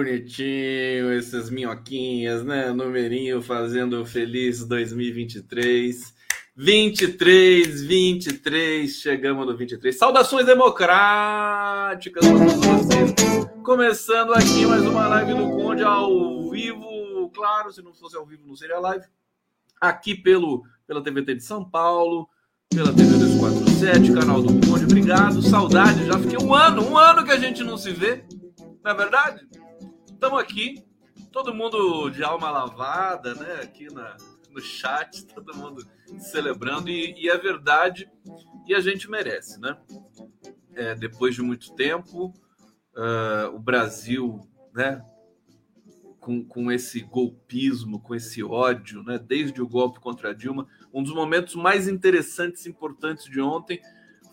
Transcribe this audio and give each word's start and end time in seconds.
bonitinho 0.00 1.12
esses 1.12 1.50
minhoquinhas, 1.50 2.42
né? 2.42 2.72
Numerinho 2.72 3.42
fazendo 3.42 4.04
feliz 4.06 4.64
2023. 4.64 6.18
23, 6.56 7.82
23, 7.82 8.90
chegamos 8.90 9.46
no 9.46 9.54
23. 9.54 9.96
Saudações 9.96 10.46
democráticas 10.46 12.26
para 12.26 12.38
todos 12.38 12.66
vocês. 12.66 13.14
Começando 13.62 14.32
aqui 14.32 14.64
mais 14.66 14.82
uma 14.82 15.06
live 15.06 15.34
do 15.34 15.50
Conde 15.50 15.82
ao 15.82 16.50
vivo. 16.50 17.30
Claro, 17.34 17.70
se 17.70 17.82
não 17.82 17.92
fosse 17.92 18.16
ao 18.16 18.24
vivo, 18.24 18.46
não 18.46 18.56
seria 18.56 18.78
live. 18.78 19.04
Aqui 19.78 20.14
pelo, 20.14 20.64
pela 20.86 21.02
TVT 21.02 21.34
de 21.34 21.44
São 21.44 21.62
Paulo, 21.62 22.26
pela 22.70 22.92
TV 22.92 23.18
247, 23.18 24.14
canal 24.14 24.40
do 24.40 24.66
Conde. 24.66 24.84
Obrigado, 24.84 25.42
saudade. 25.42 26.06
Já 26.06 26.18
fiquei 26.18 26.38
um 26.38 26.54
ano, 26.54 26.88
um 26.88 26.96
ano 26.96 27.22
que 27.22 27.32
a 27.32 27.38
gente 27.38 27.62
não 27.62 27.76
se 27.76 27.92
vê. 27.92 28.24
Não 28.82 28.92
é 28.92 28.94
verdade? 28.94 29.46
Estamos 30.20 30.38
aqui, 30.38 30.84
todo 31.32 31.54
mundo 31.54 32.10
de 32.10 32.22
alma 32.22 32.50
lavada, 32.50 33.34
né? 33.34 33.54
Aqui 33.62 33.90
na, 33.90 34.18
no 34.50 34.60
chat, 34.60 35.24
todo 35.34 35.56
mundo 35.56 35.82
celebrando, 36.18 36.90
e, 36.90 37.14
e 37.16 37.30
é 37.30 37.38
verdade, 37.38 38.06
e 38.66 38.74
a 38.74 38.80
gente 38.80 39.10
merece, 39.10 39.58
né? 39.58 39.78
É, 40.74 40.94
depois 40.94 41.34
de 41.34 41.40
muito 41.40 41.74
tempo, 41.74 42.34
uh, 42.94 43.48
o 43.54 43.58
Brasil, 43.58 44.46
né? 44.74 45.02
Com, 46.20 46.44
com 46.44 46.70
esse 46.70 47.00
golpismo, 47.00 47.98
com 47.98 48.14
esse 48.14 48.44
ódio, 48.44 49.02
né? 49.02 49.18
Desde 49.18 49.62
o 49.62 49.66
golpe 49.66 50.00
contra 50.00 50.34
Dilma, 50.34 50.68
um 50.92 51.02
dos 51.02 51.14
momentos 51.14 51.54
mais 51.54 51.88
interessantes 51.88 52.66
e 52.66 52.68
importantes 52.68 53.24
de 53.24 53.40
ontem 53.40 53.80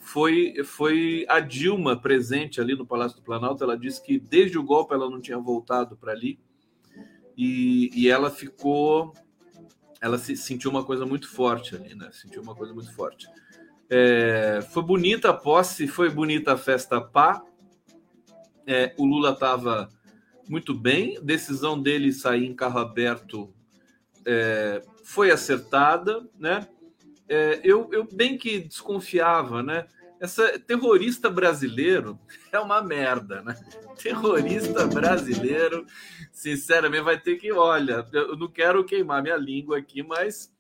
foi, 0.07 0.55
foi 0.63 1.25
a 1.27 1.41
Dilma 1.41 1.99
presente 1.99 2.61
ali 2.61 2.75
no 2.75 2.85
Palácio 2.85 3.17
do 3.17 3.23
Planalto. 3.23 3.63
Ela 3.63 3.77
disse 3.77 4.01
que 4.01 4.17
desde 4.17 4.57
o 4.57 4.63
golpe 4.63 4.93
ela 4.93 5.09
não 5.09 5.19
tinha 5.19 5.37
voltado 5.37 5.97
para 5.97 6.13
ali 6.13 6.39
e, 7.35 7.91
e 7.93 8.09
ela 8.09 8.31
ficou. 8.31 9.13
Ela 9.99 10.17
se 10.17 10.37
sentiu 10.37 10.71
uma 10.71 10.83
coisa 10.83 11.05
muito 11.05 11.29
forte 11.29 11.75
ali, 11.75 11.93
né? 11.93 12.09
Sentiu 12.13 12.41
uma 12.41 12.55
coisa 12.55 12.73
muito 12.73 12.93
forte. 12.93 13.27
É, 13.89 14.61
foi 14.71 14.81
bonita 14.81 15.31
a 15.31 15.33
posse, 15.33 15.87
foi 15.87 16.09
bonita 16.09 16.53
a 16.53 16.57
festa 16.57 17.01
pá. 17.01 17.43
É, 18.65 18.93
o 18.97 19.05
Lula 19.05 19.31
estava 19.31 19.89
muito 20.47 20.73
bem, 20.73 21.19
decisão 21.21 21.81
dele 21.81 22.13
sair 22.13 22.45
em 22.45 22.55
carro 22.55 22.79
aberto 22.79 23.53
é, 24.25 24.81
foi 25.03 25.31
acertada, 25.31 26.25
né? 26.37 26.67
É, 27.27 27.59
eu, 27.63 27.89
eu 27.91 28.07
bem 28.09 28.37
que 28.37 28.59
desconfiava, 28.59 29.61
né? 29.61 29.85
Essa 30.19 30.57
terrorista 30.59 31.29
brasileiro 31.29 32.19
é 32.51 32.59
uma 32.59 32.81
merda, 32.81 33.41
né? 33.41 33.55
Terrorista 34.01 34.87
brasileiro, 34.87 35.85
sinceramente, 36.31 37.03
vai 37.03 37.19
ter 37.19 37.37
que, 37.37 37.51
olha, 37.51 38.07
eu 38.11 38.35
não 38.35 38.47
quero 38.47 38.83
queimar 38.83 39.21
minha 39.21 39.37
língua 39.37 39.77
aqui, 39.77 40.03
mas 40.03 40.53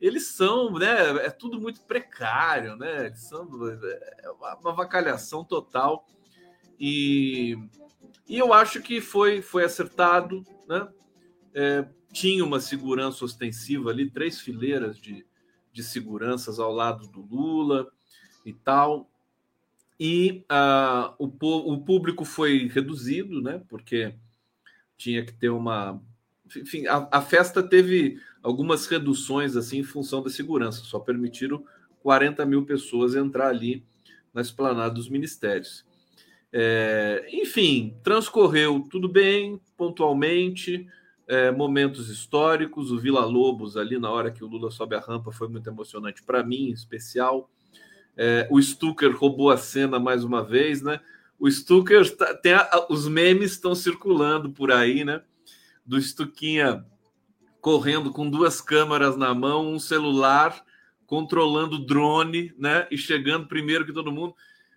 eles 0.00 0.28
são, 0.28 0.72
né? 0.72 1.24
É 1.24 1.30
tudo 1.30 1.60
muito 1.60 1.82
precário, 1.82 2.76
né? 2.76 3.12
São 3.14 3.48
é 4.22 4.30
uma, 4.30 4.56
uma 4.56 4.72
vacalhação 4.72 5.44
total 5.44 6.06
e, 6.78 7.56
e 8.28 8.38
eu 8.38 8.52
acho 8.52 8.80
que 8.80 9.00
foi 9.00 9.42
foi 9.42 9.64
acertado, 9.64 10.44
né? 10.68 10.88
É, 11.52 11.86
tinha 12.12 12.44
uma 12.44 12.60
segurança 12.60 13.24
ostensiva 13.24 13.90
ali, 13.90 14.10
três 14.10 14.40
fileiras 14.40 14.98
de, 14.98 15.26
de 15.72 15.82
seguranças 15.82 16.58
ao 16.58 16.72
lado 16.72 17.08
do 17.08 17.20
Lula 17.20 17.90
e 18.44 18.52
tal. 18.52 19.10
E 19.98 20.44
uh, 20.50 21.14
o, 21.18 21.74
o 21.74 21.80
público 21.82 22.24
foi 22.24 22.68
reduzido, 22.68 23.42
né? 23.42 23.62
Porque 23.68 24.14
tinha 24.96 25.24
que 25.24 25.32
ter 25.32 25.50
uma. 25.50 26.00
Enfim, 26.56 26.86
a, 26.86 27.08
a, 27.12 27.22
festa 27.22 27.62
teve 27.62 28.18
algumas 28.42 28.86
reduções 28.86 29.56
assim 29.56 29.78
em 29.78 29.84
função 29.84 30.22
da 30.22 30.30
segurança, 30.30 30.82
só 30.84 30.98
permitiram 30.98 31.64
40 32.02 32.44
mil 32.46 32.64
pessoas 32.64 33.14
entrar 33.14 33.48
ali 33.48 33.84
na 34.32 34.40
esplanada 34.40 34.94
dos 34.94 35.08
ministérios. 35.08 35.84
É, 36.52 37.28
enfim, 37.32 37.96
transcorreu 38.02 38.86
tudo 38.90 39.08
bem, 39.08 39.60
pontualmente, 39.76 40.88
é, 41.28 41.50
momentos 41.50 42.08
históricos. 42.08 42.90
O 42.90 42.98
Vila 42.98 43.24
Lobos, 43.24 43.76
ali 43.76 43.98
na 43.98 44.10
hora 44.10 44.30
que 44.30 44.42
o 44.42 44.48
Lula 44.48 44.70
sobe 44.70 44.96
a 44.96 45.00
rampa, 45.00 45.30
foi 45.30 45.48
muito 45.48 45.68
emocionante 45.68 46.22
para 46.22 46.42
mim, 46.42 46.68
em 46.68 46.72
especial. 46.72 47.48
É, 48.16 48.46
o 48.50 48.60
Stucker 48.60 49.16
roubou 49.16 49.50
a 49.50 49.56
cena 49.56 49.98
mais 49.98 50.24
uma 50.24 50.42
vez, 50.42 50.82
né? 50.82 51.00
O 51.38 51.50
Stucker 51.50 52.16
tá, 52.16 52.34
tem 52.34 52.52
a, 52.52 52.86
os 52.90 53.08
memes 53.08 53.52
estão 53.52 53.74
circulando 53.74 54.50
por 54.50 54.70
aí, 54.70 55.04
né? 55.04 55.22
Do 55.84 56.00
Stuquinha 56.00 56.84
correndo 57.60 58.10
com 58.10 58.28
duas 58.28 58.60
câmeras 58.60 59.16
na 59.16 59.34
mão, 59.34 59.72
um 59.72 59.78
celular, 59.78 60.64
controlando 61.06 61.76
o 61.76 61.86
drone, 61.86 62.54
né? 62.58 62.86
E 62.90 62.98
chegando 62.98 63.48
primeiro 63.48 63.86
que 63.86 63.92
todo 63.92 64.12
mundo. 64.12 64.34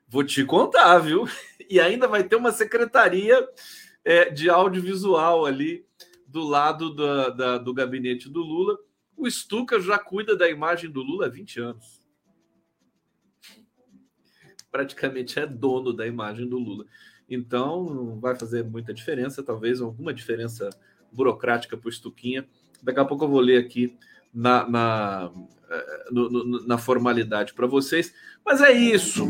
Vou 0.07 0.23
te 0.23 0.43
contar, 0.43 0.99
viu? 0.99 1.27
E 1.69 1.79
ainda 1.79 2.09
vai 2.09 2.23
ter 2.23 2.35
uma 2.35 2.51
secretaria 2.51 3.47
é, 4.03 4.29
de 4.29 4.49
audiovisual 4.49 5.45
ali 5.45 5.85
do 6.27 6.43
lado 6.43 6.93
da, 6.93 7.29
da, 7.29 7.57
do 7.57 7.73
gabinete 7.73 8.29
do 8.29 8.41
Lula. 8.41 8.77
O 9.15 9.31
Stucker 9.31 9.81
já 9.81 9.97
cuida 9.97 10.35
da 10.35 10.47
imagem 10.47 10.91
do 10.91 11.01
Lula 11.01 11.27
há 11.27 11.29
20 11.29 11.59
anos 11.61 12.02
praticamente 14.73 15.39
é 15.39 15.45
dono 15.45 15.93
da 15.93 16.07
imagem 16.07 16.49
do 16.49 16.57
Lula. 16.57 16.85
Então, 17.29 17.85
não 17.85 18.19
vai 18.19 18.35
fazer 18.35 18.63
muita 18.63 18.91
diferença, 18.91 19.43
talvez 19.43 19.79
alguma 19.79 20.11
diferença 20.11 20.67
burocrática 21.11 21.77
para 21.77 21.87
o 21.87 21.91
Stuquinha. 21.91 22.47
Daqui 22.81 22.99
a 22.99 23.05
pouco 23.05 23.23
eu 23.23 23.29
vou 23.29 23.39
ler 23.39 23.59
aqui 23.63 23.95
na, 24.33 24.67
na, 24.67 25.31
eh, 25.69 26.05
no, 26.09 26.65
na 26.65 26.77
formalidade 26.79 27.53
para 27.53 27.67
vocês. 27.67 28.15
Mas 28.43 28.61
é 28.61 28.71
isso. 28.71 29.25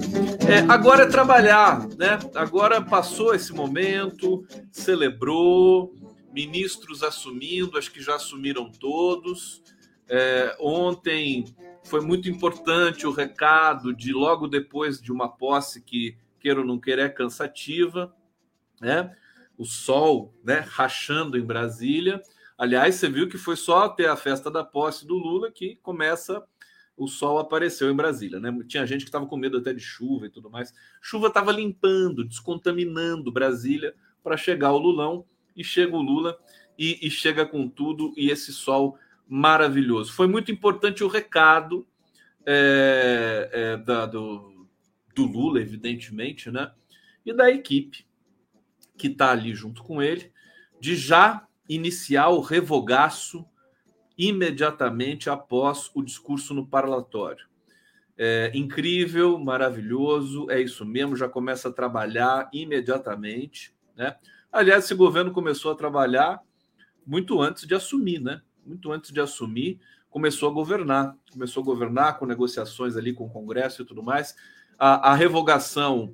É, 0.48 0.60
agora 0.72 1.04
é 1.04 1.08
trabalhar, 1.08 1.90
né? 1.98 2.18
Agora 2.36 2.82
passou 2.82 3.36
esse 3.36 3.52
momento, 3.52 4.48
celebrou, 4.72 5.94
ministros 6.34 7.04
assumindo, 7.04 7.78
acho 7.78 7.92
que 7.92 8.02
já 8.02 8.16
assumiram 8.16 8.72
todos. 8.72 9.62
É, 10.08 10.56
ontem 10.58 11.46
foi 11.84 12.02
muito 12.02 12.30
importante 12.30 13.06
o 13.06 13.12
recado 13.12 13.94
de 13.94 14.14
logo 14.14 14.48
depois 14.48 15.02
de 15.02 15.12
uma 15.12 15.30
posse 15.30 15.82
que, 15.82 16.18
queira 16.40 16.60
ou 16.60 16.66
não 16.66 16.80
queira, 16.80 17.04
é 17.04 17.10
cansativa, 17.10 18.16
né? 18.82 19.16
O 19.58 19.66
sol, 19.66 20.34
né, 20.44 20.60
rachando 20.60 21.38
em 21.38 21.46
Brasília. 21.46 22.22
Aliás, 22.58 22.96
você 22.96 23.10
viu 23.10 23.30
que 23.30 23.38
foi 23.38 23.56
só 23.56 23.86
até 23.86 24.08
a 24.08 24.16
festa 24.16 24.50
da 24.50 24.64
posse 24.64 25.06
do 25.06 25.16
Lula 25.16 25.52
que 25.52 25.76
começa 25.78 26.44
o 26.96 27.08
sol 27.08 27.40
apareceu 27.40 27.90
em 27.90 27.96
Brasília, 27.96 28.40
né? 28.40 28.56
Tinha 28.68 28.86
gente 28.86 29.02
que 29.02 29.10
estava 29.10 29.26
com 29.26 29.36
medo 29.36 29.58
até 29.58 29.74
de 29.74 29.80
chuva 29.80 30.28
e 30.28 30.30
tudo 30.30 30.50
mais. 30.50 30.74
Chuva 31.02 31.28
estava 31.28 31.52
limpando, 31.52 32.24
descontaminando 32.24 33.32
Brasília 33.32 33.96
para 34.24 34.38
chegar 34.38 34.72
o 34.72 34.78
Lulão 34.78 35.26
e 35.56 35.64
chega 35.64 35.96
o 35.96 36.02
Lula 36.02 36.38
e, 36.78 37.00
e 37.06 37.10
chega 37.10 37.46
com 37.46 37.68
tudo 37.68 38.14
e 38.16 38.30
esse 38.30 38.54
sol 38.54 38.98
maravilhoso. 39.34 40.14
Foi 40.14 40.28
muito 40.28 40.52
importante 40.52 41.04
o 41.04 41.08
recado 41.08 41.88
é, 42.46 43.50
é, 43.52 43.78
da, 43.78 44.06
do, 44.06 44.68
do 45.16 45.26
Lula, 45.26 45.60
evidentemente, 45.60 46.52
né? 46.52 46.72
E 47.26 47.34
da 47.34 47.50
equipe 47.50 48.06
que 48.96 49.08
está 49.08 49.32
ali 49.32 49.56
junto 49.56 49.84
com 49.84 50.04
ele, 50.04 50.32
de 50.80 50.96
já 50.96 51.48
iniciar 51.68 52.30
o 52.30 52.42
revogaço 52.42 53.44
imediatamente 54.16 55.32
após 55.32 55.90
o 55.96 56.04
discurso 56.04 56.54
no 56.54 56.68
parlatório. 56.68 57.48
É, 58.16 58.52
incrível, 58.54 59.40
maravilhoso, 59.40 60.46
é 60.52 60.62
isso 60.62 60.86
mesmo, 60.86 61.16
já 61.16 61.28
começa 61.28 61.70
a 61.70 61.74
trabalhar 61.74 62.52
imediatamente. 62.54 63.76
Né? 63.96 64.16
Aliás, 64.52 64.86
esse 64.86 64.94
governo 64.94 65.32
começou 65.32 65.72
a 65.72 65.76
trabalhar 65.76 66.40
muito 67.04 67.42
antes 67.42 67.66
de 67.66 67.74
assumir, 67.74 68.20
né? 68.20 68.40
Muito 68.66 68.92
antes 68.92 69.12
de 69.12 69.20
assumir, 69.20 69.80
começou 70.10 70.50
a 70.50 70.54
governar. 70.54 71.16
Começou 71.32 71.62
a 71.62 71.66
governar 71.66 72.20
com 72.20 72.26
negociações 72.26 72.96
ali 72.96 73.14
com 73.14 73.26
o 73.26 73.30
Congresso 73.30 73.82
e 73.82 73.86
tudo 73.86 74.04
mais. 74.04 74.36
A, 74.78 75.12
a 75.12 75.16
revogação 75.16 76.14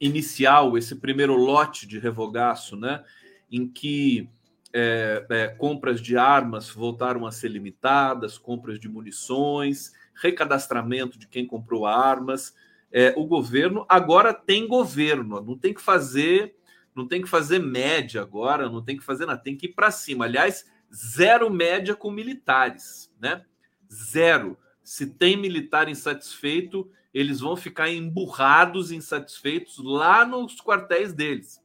inicial, 0.00 0.78
esse 0.78 0.96
primeiro 0.96 1.36
lote 1.36 1.86
de 1.86 1.98
revogaço, 1.98 2.76
né, 2.76 3.04
em 3.50 3.68
que 3.68 4.28
é, 4.72 5.26
é, 5.28 5.48
compras 5.48 6.00
de 6.00 6.16
armas 6.16 6.70
voltaram 6.70 7.26
a 7.26 7.32
ser 7.32 7.48
limitadas, 7.48 8.38
compras 8.38 8.78
de 8.78 8.88
munições, 8.88 9.92
recadastramento 10.14 11.18
de 11.18 11.26
quem 11.26 11.46
comprou 11.46 11.86
armas. 11.86 12.54
É, 12.92 13.12
o 13.16 13.26
governo 13.26 13.84
agora 13.88 14.32
tem 14.32 14.66
governo, 14.66 15.40
não 15.40 15.56
tem 15.56 15.74
que 15.74 15.82
fazer, 15.82 16.56
não 16.94 17.06
tem 17.06 17.20
que 17.20 17.28
fazer 17.28 17.58
média 17.58 18.22
agora, 18.22 18.68
não 18.68 18.82
tem 18.82 18.96
que 18.96 19.04
fazer 19.04 19.26
nada, 19.26 19.40
tem 19.40 19.56
que 19.56 19.66
ir 19.66 19.74
para 19.74 19.90
cima. 19.90 20.24
Aliás, 20.24 20.64
zero 20.92 21.50
média 21.50 21.94
com 21.94 22.10
militares, 22.10 23.12
né? 23.20 23.44
Zero. 23.92 24.58
Se 24.82 25.06
tem 25.06 25.36
militar 25.36 25.88
insatisfeito, 25.88 26.90
eles 27.12 27.40
vão 27.40 27.56
ficar 27.56 27.88
emburrados, 27.90 28.90
insatisfeitos 28.90 29.78
lá 29.78 30.24
nos 30.24 30.60
quartéis 30.60 31.12
deles. 31.12 31.62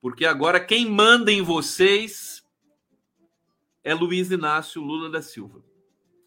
Porque 0.00 0.24
agora 0.24 0.60
quem 0.60 0.88
manda 0.90 1.32
em 1.32 1.42
vocês 1.42 2.46
é 3.82 3.94
Luiz 3.94 4.30
Inácio 4.30 4.82
Lula 4.82 5.10
da 5.10 5.22
Silva. 5.22 5.64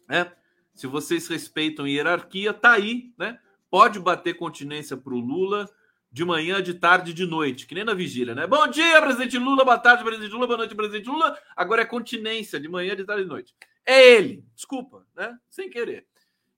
É? 0.08 0.30
Se 0.74 0.86
vocês 0.86 1.28
respeitam 1.28 1.86
hierarquia, 1.86 2.52
tá 2.52 2.72
aí, 2.72 3.12
né? 3.16 3.38
Pode 3.70 4.00
bater 4.00 4.34
continência 4.34 4.96
para 4.96 5.14
o 5.14 5.20
Lula 5.20 5.70
de 6.12 6.24
manhã, 6.24 6.60
de 6.60 6.74
tarde, 6.74 7.14
de 7.14 7.24
noite, 7.24 7.66
que 7.66 7.74
nem 7.74 7.84
na 7.84 7.94
vigília, 7.94 8.34
né? 8.34 8.46
Bom 8.46 8.66
dia, 8.66 9.00
presidente 9.00 9.38
Lula, 9.38 9.64
boa 9.64 9.78
tarde, 9.78 10.02
presidente 10.02 10.32
Lula, 10.32 10.46
boa 10.46 10.56
noite, 10.58 10.74
presidente 10.74 11.08
Lula. 11.08 11.38
Agora 11.56 11.82
é 11.82 11.86
continência 11.86 12.58
de 12.58 12.68
manhã, 12.68 12.96
de 12.96 13.04
tarde, 13.04 13.22
de 13.22 13.28
noite. 13.28 13.54
É 13.86 14.14
ele, 14.14 14.44
desculpa, 14.54 15.06
né? 15.14 15.38
Sem 15.48 15.70
querer. 15.70 16.06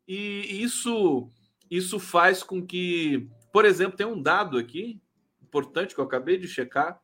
E 0.08 0.62
isso, 0.62 1.28
isso 1.70 2.00
faz 2.00 2.42
com 2.42 2.64
que, 2.64 3.28
por 3.52 3.66
exemplo, 3.66 3.96
tem 3.96 4.06
um 4.06 4.20
dado 4.20 4.56
aqui 4.56 5.00
importante 5.42 5.94
que 5.94 6.00
eu 6.00 6.04
acabei 6.04 6.38
de 6.38 6.48
checar. 6.48 6.98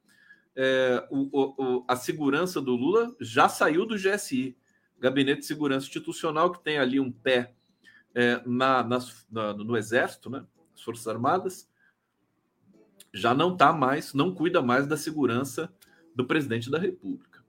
É, 0.57 1.07
o, 1.11 1.29
o, 1.33 1.85
a 1.87 1.97
segurança 1.97 2.63
do 2.63 2.75
Lula 2.75 3.15
já 3.21 3.49
saiu 3.49 3.85
do 3.85 3.97
GSI, 3.97 4.57
Gabinete 4.99 5.41
de 5.41 5.47
Segurança 5.47 5.87
Institucional, 5.87 6.51
que 6.51 6.65
tem 6.65 6.79
ali 6.79 6.99
um 6.99 7.13
pé 7.13 7.53
é, 8.15 8.41
na, 8.47 8.83
na, 8.83 9.53
no 9.53 9.77
Exército, 9.77 10.31
né? 10.31 10.45
As 10.75 10.81
Forças 10.81 11.07
Armadas, 11.07 11.69
já 13.13 13.35
não 13.35 13.53
está 13.53 13.73
mais, 13.73 14.15
não 14.15 14.35
cuida 14.35 14.63
mais 14.63 14.87
da 14.87 14.97
segurança 14.97 15.73
do 16.15 16.25
presidente 16.25 16.71
da 16.71 16.79
República. 16.79 17.45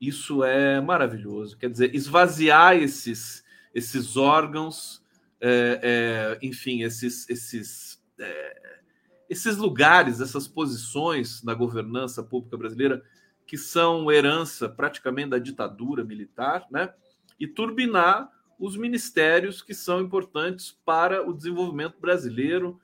Isso 0.00 0.42
é 0.42 0.80
maravilhoso. 0.80 1.58
Quer 1.58 1.70
dizer, 1.70 1.94
esvaziar 1.94 2.76
esses, 2.76 3.44
esses 3.74 4.16
órgãos, 4.16 5.04
é, 5.40 6.38
é, 6.42 6.46
enfim, 6.46 6.82
esses, 6.82 7.28
esses, 7.28 8.02
é, 8.18 8.80
esses 9.28 9.56
lugares, 9.56 10.20
essas 10.20 10.48
posições 10.48 11.42
na 11.42 11.54
governança 11.54 12.22
pública 12.22 12.56
brasileira 12.56 13.02
que 13.46 13.58
são 13.58 14.10
herança 14.10 14.68
praticamente 14.68 15.30
da 15.30 15.38
ditadura 15.38 16.04
militar, 16.04 16.66
né? 16.70 16.94
E 17.38 17.48
turbinar 17.48 18.30
os 18.58 18.76
ministérios 18.76 19.60
que 19.60 19.74
são 19.74 20.00
importantes 20.00 20.78
para 20.84 21.28
o 21.28 21.32
desenvolvimento 21.32 21.98
brasileiro, 21.98 22.80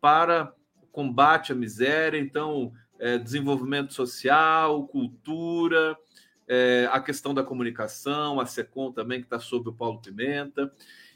para 0.00 0.52
combate 0.92 1.52
à 1.52 1.54
miséria, 1.54 2.18
então 2.18 2.72
é, 2.98 3.18
desenvolvimento 3.18 3.94
social, 3.94 4.86
cultura, 4.86 5.96
é, 6.46 6.88
a 6.90 7.00
questão 7.00 7.32
da 7.32 7.42
comunicação, 7.42 8.40
a 8.40 8.46
SECOM 8.46 8.92
também, 8.92 9.20
que 9.20 9.26
está 9.26 9.38
sob 9.38 9.68
o 9.68 9.72
Paulo 9.72 10.00
Pimenta. 10.00 10.72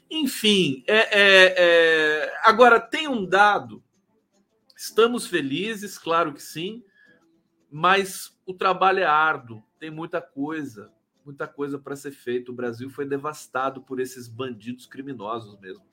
Enfim, 0.09 0.83
é, 0.87 0.97
é, 0.97 1.55
é, 1.57 2.39
agora 2.43 2.79
tem 2.79 3.07
um 3.07 3.25
dado. 3.25 3.83
Estamos 4.75 5.27
felizes, 5.27 5.97
claro 5.97 6.33
que 6.33 6.41
sim, 6.41 6.83
mas 7.69 8.37
o 8.45 8.53
trabalho 8.53 8.99
é 8.99 9.05
árduo, 9.05 9.63
tem 9.79 9.89
muita 9.89 10.21
coisa, 10.21 10.91
muita 11.25 11.47
coisa 11.47 11.77
para 11.77 11.95
ser 11.95 12.11
feito. 12.11 12.51
O 12.51 12.55
Brasil 12.55 12.89
foi 12.89 13.05
devastado 13.05 13.81
por 13.81 13.99
esses 13.99 14.27
bandidos 14.27 14.85
criminosos 14.85 15.59
mesmo. 15.59 15.83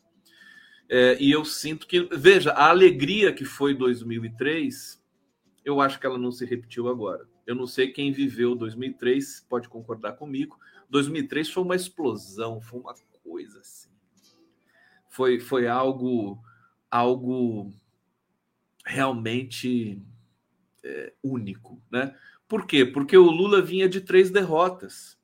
É, 0.94 1.16
e 1.18 1.30
eu 1.32 1.42
sinto 1.42 1.86
que, 1.86 2.02
veja, 2.14 2.52
a 2.52 2.68
alegria 2.68 3.32
que 3.32 3.46
foi 3.46 3.72
2003, 3.72 5.02
eu 5.64 5.80
acho 5.80 5.98
que 5.98 6.04
ela 6.04 6.18
não 6.18 6.30
se 6.30 6.44
repetiu 6.44 6.86
agora. 6.86 7.26
Eu 7.46 7.54
não 7.54 7.66
sei 7.66 7.90
quem 7.90 8.12
viveu 8.12 8.54
2003, 8.54 9.46
pode 9.48 9.70
concordar 9.70 10.12
comigo. 10.12 10.60
2003 10.90 11.48
foi 11.48 11.62
uma 11.62 11.74
explosão, 11.74 12.60
foi 12.60 12.78
uma 12.78 12.94
coisa 13.24 13.60
assim. 13.60 13.88
Foi, 15.08 15.40
foi 15.40 15.66
algo, 15.66 16.38
algo 16.90 17.72
realmente 18.84 19.98
é, 20.84 21.14
único, 21.22 21.82
né? 21.90 22.14
Por 22.46 22.66
quê? 22.66 22.84
Porque 22.84 23.16
o 23.16 23.30
Lula 23.30 23.62
vinha 23.62 23.88
de 23.88 24.02
três 24.02 24.30
derrotas 24.30 25.18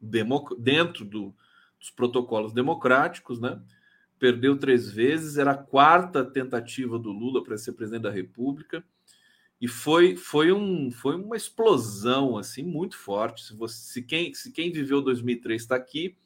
dentro 0.00 1.04
do, 1.04 1.34
dos 1.80 1.90
protocolos 1.90 2.52
democráticos, 2.52 3.40
né? 3.40 3.60
Perdeu 4.18 4.56
três 4.58 4.90
vezes, 4.90 5.38
era 5.38 5.52
a 5.52 5.56
quarta 5.56 6.24
tentativa 6.24 6.98
do 6.98 7.10
Lula 7.10 7.42
para 7.42 7.56
ser 7.56 7.72
presidente 7.72 8.02
da 8.02 8.10
República 8.10 8.84
e 9.60 9.66
foi 9.66 10.16
foi 10.16 10.52
um 10.52 10.90
foi 10.90 11.16
uma 11.16 11.36
explosão 11.36 12.38
assim 12.38 12.62
muito 12.62 12.96
forte. 12.96 13.44
Se 13.44 13.54
você 13.54 13.76
se 13.76 14.02
quem 14.02 14.32
se 14.32 14.52
quem 14.52 14.70
viveu 14.70 15.02
2003 15.02 15.60
está 15.60 15.76
aqui, 15.76 16.16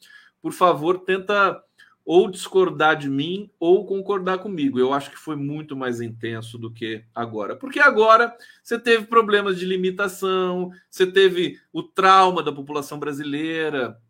por 0.41 0.53
favor 0.53 0.99
tenta 1.01 1.63
ou 2.05 2.29
discordar 2.29 2.97
de 2.97 3.09
mim 3.09 3.51
ou 3.59 3.87
concordar 3.87 4.39
comigo. 4.39 4.79
Eu 4.79 4.93
acho 4.93 5.11
que 5.11 5.19
foi 5.19 5.37
muito 5.37 5.77
mais 5.77 6.01
intenso 6.01 6.59
do 6.59 6.71
que 6.71 7.05
agora. 7.15 7.55
Porque 7.57 7.79
agora 7.79 8.37
você 8.63 8.79
teve 8.79 9.07
problemas 9.07 9.59
de 9.59 9.65
limitação, 9.65 10.73
você 10.91 11.07
teve 11.07 11.61
o 11.73 11.83
trauma 11.83 12.43
da 12.43 12.53
população 12.53 12.99
brasileira, 12.99 14.01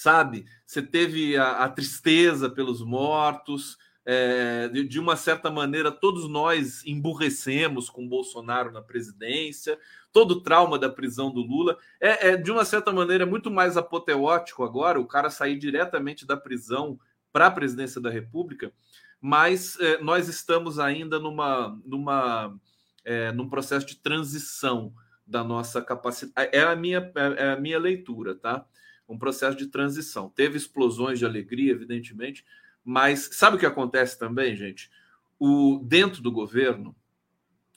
sabe? 0.00 0.46
Você 0.64 0.80
teve 0.80 1.36
a, 1.36 1.64
a 1.64 1.68
tristeza 1.68 2.48
pelos 2.48 2.80
mortos. 2.80 3.76
É, 4.02 4.66
de, 4.68 4.88
de, 4.88 4.98
uma 4.98 5.14
certa 5.14 5.50
maneira, 5.50 5.92
todos 5.92 6.26
nós 6.26 6.82
emburrecemos 6.86 7.90
com 7.90 8.08
Bolsonaro 8.08 8.72
na 8.72 8.80
presidência, 8.80 9.78
todo 10.10 10.32
o 10.32 10.40
trauma 10.40 10.78
da 10.78 10.88
prisão 10.88 11.30
do 11.30 11.42
Lula. 11.42 11.76
É, 12.00 12.30
é, 12.30 12.36
de 12.36 12.50
uma 12.50 12.64
certa 12.64 12.90
maneira, 12.90 13.26
muito 13.26 13.50
mais 13.50 13.76
apoteótico 13.76 14.64
agora 14.64 14.98
o 14.98 15.06
cara 15.06 15.28
sair 15.28 15.58
diretamente 15.58 16.26
da 16.26 16.34
prisão 16.34 16.98
para 17.30 17.48
a 17.48 17.50
presidência 17.50 18.00
da 18.00 18.08
República, 18.08 18.72
mas 19.20 19.78
é, 19.80 20.02
nós 20.02 20.28
estamos 20.28 20.78
ainda 20.78 21.18
numa, 21.18 21.78
numa, 21.84 22.58
é, 23.04 23.30
num 23.32 23.50
processo 23.50 23.84
de 23.84 23.96
transição 23.96 24.94
da 25.26 25.44
nossa 25.44 25.82
capacidade. 25.82 26.48
É 26.52 26.62
a 26.62 26.74
minha, 26.74 27.12
é, 27.14 27.44
é 27.44 27.52
a 27.52 27.60
minha 27.60 27.78
leitura, 27.78 28.34
tá? 28.34 28.64
Um 29.10 29.18
processo 29.18 29.56
de 29.56 29.66
transição. 29.66 30.30
Teve 30.30 30.56
explosões 30.56 31.18
de 31.18 31.26
alegria, 31.26 31.72
evidentemente, 31.72 32.44
mas 32.84 33.30
sabe 33.32 33.56
o 33.56 33.58
que 33.58 33.66
acontece 33.66 34.18
também, 34.18 34.54
gente? 34.56 34.90
O 35.38 35.80
dentro 35.84 36.22
do 36.22 36.30
governo, 36.30 36.94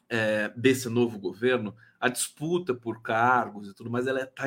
é, 0.08 0.54
desse 0.56 0.88
novo 0.90 1.18
governo, 1.18 1.76
a 2.00 2.08
disputa 2.08 2.74
por 2.74 3.02
cargos 3.02 3.68
e 3.68 3.74
tudo 3.74 3.90
mais, 3.90 4.06
ela 4.06 4.22
está 4.22 4.46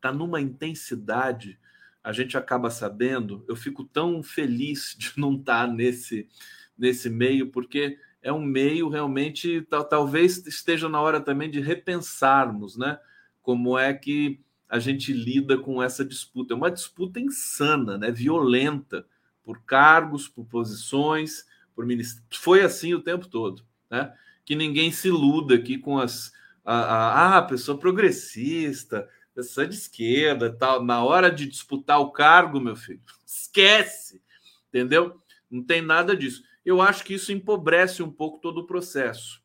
tá 0.00 0.12
numa 0.12 0.40
intensidade. 0.40 1.58
A 2.04 2.12
gente 2.12 2.36
acaba 2.36 2.70
sabendo. 2.70 3.44
Eu 3.48 3.56
fico 3.56 3.84
tão 3.84 4.22
feliz 4.22 4.94
de 4.98 5.12
não 5.16 5.34
estar 5.34 5.66
tá 5.66 5.72
nesse 5.72 6.28
nesse 6.76 7.10
meio, 7.10 7.50
porque 7.50 7.98
é 8.22 8.32
um 8.32 8.44
meio 8.44 8.88
realmente 8.88 9.66
talvez 9.90 10.46
esteja 10.46 10.88
na 10.88 11.00
hora 11.00 11.20
também 11.20 11.50
de 11.50 11.60
repensarmos, 11.60 12.76
né? 12.76 13.00
Como 13.42 13.76
é 13.76 13.92
que 13.92 14.40
a 14.68 14.78
gente 14.78 15.12
lida 15.12 15.56
com 15.56 15.82
essa 15.82 16.04
disputa. 16.04 16.52
É 16.52 16.56
uma 16.56 16.70
disputa 16.70 17.18
insana, 17.18 17.96
né? 17.96 18.10
violenta, 18.10 19.06
por 19.42 19.62
cargos, 19.62 20.28
por 20.28 20.44
posições, 20.44 21.46
por 21.74 21.86
ministérios. 21.86 22.36
Foi 22.36 22.62
assim 22.62 22.92
o 22.92 23.02
tempo 23.02 23.26
todo. 23.26 23.64
Né? 23.90 24.12
Que 24.44 24.54
ninguém 24.54 24.92
se 24.92 25.08
iluda 25.08 25.54
aqui 25.54 25.78
com 25.78 25.98
as. 25.98 26.32
Ah, 26.64 27.38
a 27.38 27.42
pessoa 27.42 27.78
progressista, 27.78 29.08
pessoa 29.34 29.66
de 29.66 29.74
esquerda 29.74 30.52
tal. 30.52 30.84
Na 30.84 31.02
hora 31.02 31.30
de 31.30 31.46
disputar 31.46 31.98
o 31.98 32.10
cargo, 32.10 32.60
meu 32.60 32.76
filho, 32.76 33.00
esquece. 33.24 34.20
Entendeu? 34.68 35.18
Não 35.50 35.62
tem 35.62 35.80
nada 35.80 36.14
disso. 36.14 36.42
Eu 36.62 36.82
acho 36.82 37.02
que 37.04 37.14
isso 37.14 37.32
empobrece 37.32 38.02
um 38.02 38.10
pouco 38.10 38.38
todo 38.38 38.58
o 38.58 38.66
processo. 38.66 39.42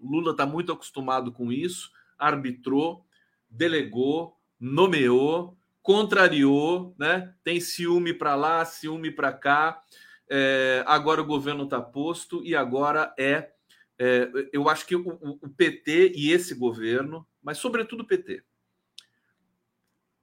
Lula 0.00 0.30
está 0.30 0.46
muito 0.46 0.72
acostumado 0.72 1.30
com 1.30 1.52
isso, 1.52 1.90
arbitrou, 2.18 3.04
delegou, 3.50 4.35
nomeou, 4.58 5.56
contrariou, 5.82 6.94
né? 6.98 7.34
Tem 7.44 7.60
ciúme 7.60 8.12
para 8.12 8.34
lá, 8.34 8.64
ciúme 8.64 9.10
para 9.10 9.32
cá. 9.32 9.82
É, 10.28 10.82
agora 10.86 11.22
o 11.22 11.26
governo 11.26 11.64
está 11.64 11.80
posto 11.80 12.44
e 12.44 12.56
agora 12.56 13.14
é, 13.18 13.52
é 13.98 14.28
eu 14.52 14.68
acho 14.68 14.84
que 14.86 14.96
o, 14.96 15.18
o, 15.22 15.48
PT 15.48 16.12
e 16.16 16.32
esse 16.32 16.54
governo, 16.54 17.24
mas 17.40 17.58
sobretudo 17.58 18.00
o 18.00 18.06
PT, 18.06 18.42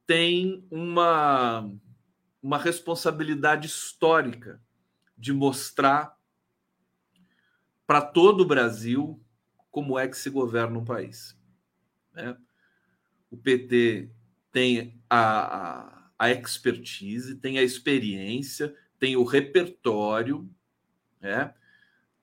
tem 0.05 0.67
uma 0.69 1.71
uma 2.41 2.57
responsabilidade 2.57 3.67
histórica 3.67 4.61
de 5.17 5.31
mostrar 5.31 6.17
para 7.87 8.01
todo 8.01 8.41
o 8.41 8.45
Brasil 8.45 9.23
como 9.71 9.97
é 9.97 10.09
que 10.09 10.17
se 10.17 10.29
governa 10.29 10.77
um 10.77 10.83
país. 10.83 11.37
Né? 12.11 12.37
O 13.31 13.37
PT 13.37 14.11
tem 14.53 15.01
a, 15.09 16.05
a, 16.17 16.31
expertise, 16.31 17.35
tem 17.35 17.57
a 17.57 17.63
experiência, 17.63 18.73
tem 18.99 19.17
o 19.17 19.23
repertório, 19.23 20.47
né? 21.19 21.53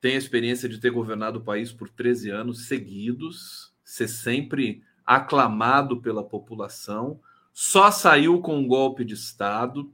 tem 0.01 0.15
a 0.15 0.19
experiência 0.19 0.69
de 0.69 0.79
ter 0.79 0.91
governado 0.91 1.41
o 1.41 1.45
país 1.45 1.73
por 1.73 1.91
13 1.91 2.31
anos 2.31 2.67
seguidos, 2.69 3.75
ser 3.85 4.07
sempre 4.07 4.83
aclamado 5.05 6.01
pela 6.01 6.23
população, 6.23 7.21
só 7.53 7.91
saiu 7.91 8.41
com 8.41 8.57
um 8.57 8.67
golpe 8.67 9.05
de 9.05 9.15
Estado. 9.15 9.93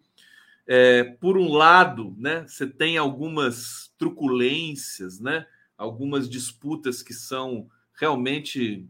É, 0.66 1.04
por 1.04 1.38
um 1.38 1.50
lado, 1.50 2.14
né, 2.18 2.44
você 2.46 2.66
tem 2.66 2.98
algumas 2.98 3.94
truculências, 3.96 5.18
né, 5.18 5.46
algumas 5.78 6.28
disputas 6.28 7.02
que 7.02 7.14
são 7.14 7.70
realmente 7.98 8.86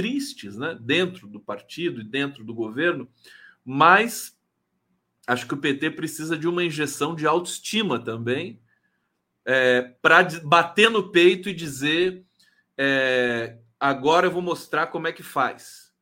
tristes, 0.00 0.56
né? 0.56 0.78
Dentro 0.80 1.26
do 1.26 1.38
partido 1.38 2.00
e 2.00 2.04
dentro 2.04 2.42
do 2.42 2.54
governo, 2.54 3.06
mas 3.62 4.34
acho 5.26 5.46
que 5.46 5.52
o 5.52 5.58
PT 5.58 5.90
precisa 5.90 6.38
de 6.38 6.48
uma 6.48 6.64
injeção 6.64 7.14
de 7.14 7.26
autoestima 7.26 7.98
também 7.98 8.58
é, 9.44 9.82
para 10.00 10.22
bater 10.42 10.90
no 10.90 11.10
peito 11.10 11.50
e 11.50 11.54
dizer 11.54 12.24
é, 12.78 13.58
agora 13.78 14.26
eu 14.26 14.30
vou 14.30 14.40
mostrar 14.40 14.86
como 14.86 15.06
é 15.06 15.12
que 15.12 15.22
faz 15.22 15.92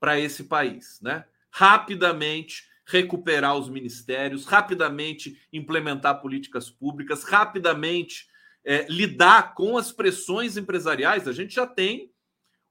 para 0.00 0.18
esse 0.18 0.44
país, 0.44 0.98
né? 1.02 1.26
Rapidamente 1.50 2.64
recuperar 2.86 3.56
os 3.56 3.68
ministérios, 3.68 4.46
rapidamente 4.46 5.38
implementar 5.52 6.22
políticas 6.22 6.70
públicas, 6.70 7.24
rapidamente 7.24 8.26
é, 8.64 8.86
lidar 8.88 9.52
com 9.54 9.76
as 9.76 9.92
pressões 9.92 10.56
empresariais. 10.56 11.28
A 11.28 11.32
gente 11.32 11.54
já 11.54 11.66
tem 11.66 12.13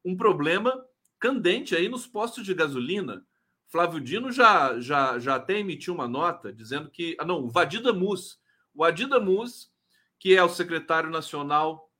um 0.04 0.16
problema 0.16 0.86
candente 1.20 1.76
aí 1.76 1.88
nos 1.88 2.06
postos 2.06 2.46
de 2.46 2.54
gasolina. 2.54 3.26
Flávio 3.68 4.00
Dino 4.00 4.32
já, 4.32 4.80
já, 4.80 5.18
já 5.18 5.36
até 5.36 5.58
emitiu 5.60 5.94
uma 5.94 6.08
nota 6.08 6.52
dizendo 6.54 6.92
que. 6.92 7.16
Ah, 7.20 7.26
não, 7.26 7.46
o 7.46 7.50
Vadida 7.50 7.94
Mus. 7.94 8.40
O 8.74 8.84
Adida 8.84 9.20
Mus, 9.20 9.72
que 10.20 10.36
é 10.36 10.44
o 10.44 10.50
secretário 10.50 11.10
nacional 11.10 11.92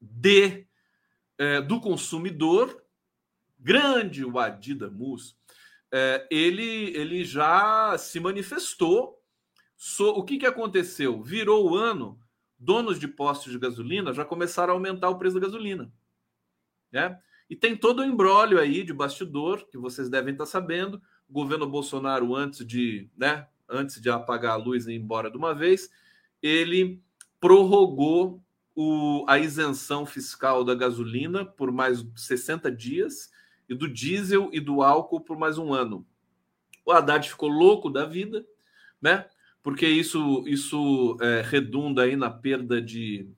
de, 0.00 0.66
é, 1.36 1.60
do 1.60 1.80
consumidor, 1.80 2.84
grande 3.58 4.24
o 4.24 4.38
Adida 4.38 4.90
Mus, 4.90 5.36
é, 5.92 6.26
ele, 6.30 6.96
ele 6.96 7.24
já 7.24 7.96
se 7.98 8.20
manifestou. 8.20 9.18
So, 9.76 10.08
o 10.10 10.24
que, 10.24 10.38
que 10.38 10.46
aconteceu? 10.46 11.22
Virou 11.22 11.70
o 11.70 11.76
ano, 11.76 12.18
donos 12.58 12.98
de 12.98 13.06
postos 13.06 13.52
de 13.52 13.58
gasolina 13.58 14.12
já 14.12 14.24
começaram 14.24 14.72
a 14.72 14.76
aumentar 14.76 15.08
o 15.08 15.18
preço 15.18 15.38
da 15.38 15.46
gasolina. 15.46 15.92
Né? 16.92 17.18
E 17.48 17.56
tem 17.56 17.76
todo 17.76 18.00
o 18.00 18.02
um 18.02 18.06
embrólio 18.06 18.60
aí 18.60 18.84
de 18.84 18.92
bastidor, 18.92 19.66
que 19.68 19.78
vocês 19.78 20.08
devem 20.08 20.32
estar 20.32 20.46
sabendo. 20.46 21.00
O 21.28 21.32
governo 21.32 21.68
Bolsonaro, 21.68 22.34
antes 22.34 22.66
de, 22.66 23.08
né, 23.16 23.46
antes 23.68 24.00
de 24.00 24.10
apagar 24.10 24.52
a 24.52 24.56
luz 24.56 24.86
e 24.86 24.92
ir 24.92 24.96
embora 24.96 25.30
de 25.30 25.36
uma 25.36 25.54
vez, 25.54 25.90
ele 26.42 27.02
prorrogou 27.40 28.42
o, 28.74 29.24
a 29.26 29.38
isenção 29.38 30.06
fiscal 30.06 30.62
da 30.64 30.74
gasolina 30.74 31.44
por 31.44 31.72
mais 31.72 32.06
60 32.16 32.70
dias 32.70 33.30
e 33.68 33.74
do 33.74 33.88
diesel 33.88 34.50
e 34.52 34.60
do 34.60 34.82
álcool 34.82 35.20
por 35.20 35.36
mais 35.36 35.58
um 35.58 35.72
ano. 35.72 36.06
O 36.84 36.92
Haddad 36.92 37.28
ficou 37.28 37.48
louco 37.48 37.90
da 37.90 38.06
vida, 38.06 38.46
né? 39.00 39.26
Porque 39.62 39.86
isso, 39.86 40.44
isso 40.46 41.16
é, 41.20 41.42
redunda 41.42 42.02
aí 42.02 42.16
na 42.16 42.30
perda 42.30 42.80
de 42.80 43.28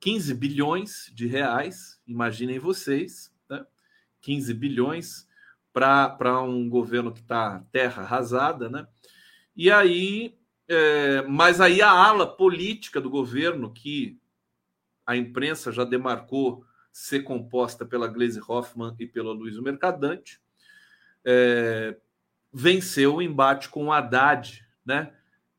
15 0.00 0.34
bilhões 0.34 1.10
de 1.12 1.26
reais, 1.26 1.93
imaginem 2.06 2.58
vocês, 2.58 3.32
né? 3.48 3.64
15 4.20 4.54
bilhões 4.54 5.28
para 5.72 6.42
um 6.42 6.68
governo 6.68 7.12
que 7.12 7.20
está 7.20 7.64
terra 7.72 8.02
arrasada, 8.02 8.68
né? 8.68 8.86
E 9.56 9.70
aí, 9.70 10.38
é, 10.68 11.22
mas 11.22 11.60
aí 11.60 11.82
a 11.82 11.90
ala 11.90 12.26
política 12.26 13.00
do 13.00 13.10
governo, 13.10 13.72
que 13.72 14.18
a 15.06 15.16
imprensa 15.16 15.70
já 15.70 15.84
demarcou 15.84 16.64
ser 16.92 17.20
composta 17.20 17.84
pela 17.84 18.06
Gleisi 18.06 18.40
Hoffmann 18.46 18.94
e 18.98 19.06
pela 19.06 19.32
Luiz 19.32 19.58
Mercadante, 19.58 20.40
é, 21.24 21.96
venceu 22.52 23.16
o 23.16 23.22
embate 23.22 23.68
com 23.68 23.86
o 23.86 23.92
Haddad, 23.92 24.64
né? 24.86 25.12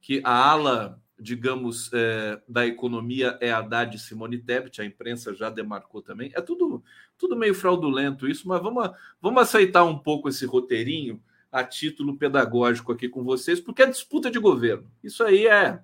que 0.05 0.21
a 0.23 0.31
ala, 0.31 1.01
digamos, 1.19 1.89
é, 1.93 2.41
da 2.47 2.65
economia 2.65 3.37
é 3.39 3.51
Haddad 3.51 3.95
e 3.95 3.99
Simone 3.99 4.37
Tebet, 4.37 4.81
a 4.81 4.85
imprensa 4.85 5.33
já 5.33 5.49
demarcou 5.49 6.01
também. 6.01 6.31
É 6.35 6.41
tudo, 6.41 6.83
tudo 7.17 7.35
meio 7.35 7.55
fraudulento 7.55 8.27
isso, 8.27 8.47
mas 8.47 8.61
vamos, 8.61 8.89
vamos 9.21 9.41
aceitar 9.41 9.83
um 9.85 9.97
pouco 9.97 10.27
esse 10.27 10.45
roteirinho 10.45 11.21
a 11.51 11.63
título 11.63 12.17
pedagógico 12.17 12.91
aqui 12.91 13.07
com 13.07 13.23
vocês, 13.23 13.61
porque 13.61 13.83
é 13.83 13.85
disputa 13.85 14.29
de 14.29 14.39
governo. 14.39 14.91
Isso 15.01 15.23
aí 15.23 15.47
é, 15.47 15.79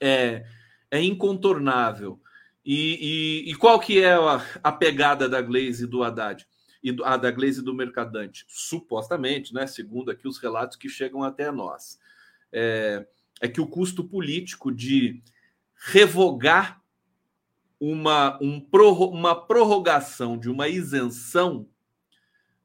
é, 0.00 0.44
é 0.90 1.00
incontornável. 1.00 2.20
E, 2.64 3.44
e, 3.46 3.50
e, 3.50 3.54
qual 3.54 3.78
que 3.78 4.02
é 4.02 4.14
a, 4.14 4.44
a, 4.62 4.72
pegada 4.72 5.28
da 5.28 5.40
Glaze 5.40 5.84
e 5.84 5.86
do 5.86 6.02
Haddad? 6.02 6.46
E 6.82 6.90
do, 6.90 7.04
a 7.04 7.16
da 7.16 7.30
Glaze 7.30 7.60
e 7.60 7.64
do 7.64 7.72
Mercadante? 7.72 8.44
Supostamente, 8.48 9.54
né, 9.54 9.66
segundo 9.66 10.10
aqui 10.10 10.26
os 10.26 10.38
relatos 10.38 10.76
que 10.76 10.88
chegam 10.88 11.22
até 11.22 11.52
nós, 11.52 11.98
é, 12.52 13.06
é 13.40 13.48
que 13.48 13.60
o 13.60 13.66
custo 13.66 14.04
político 14.04 14.70
de 14.70 15.22
revogar 15.74 16.82
uma, 17.80 18.38
um, 18.42 18.66
uma 19.12 19.34
prorrogação 19.34 20.36
de 20.36 20.50
uma 20.50 20.68
isenção 20.68 21.66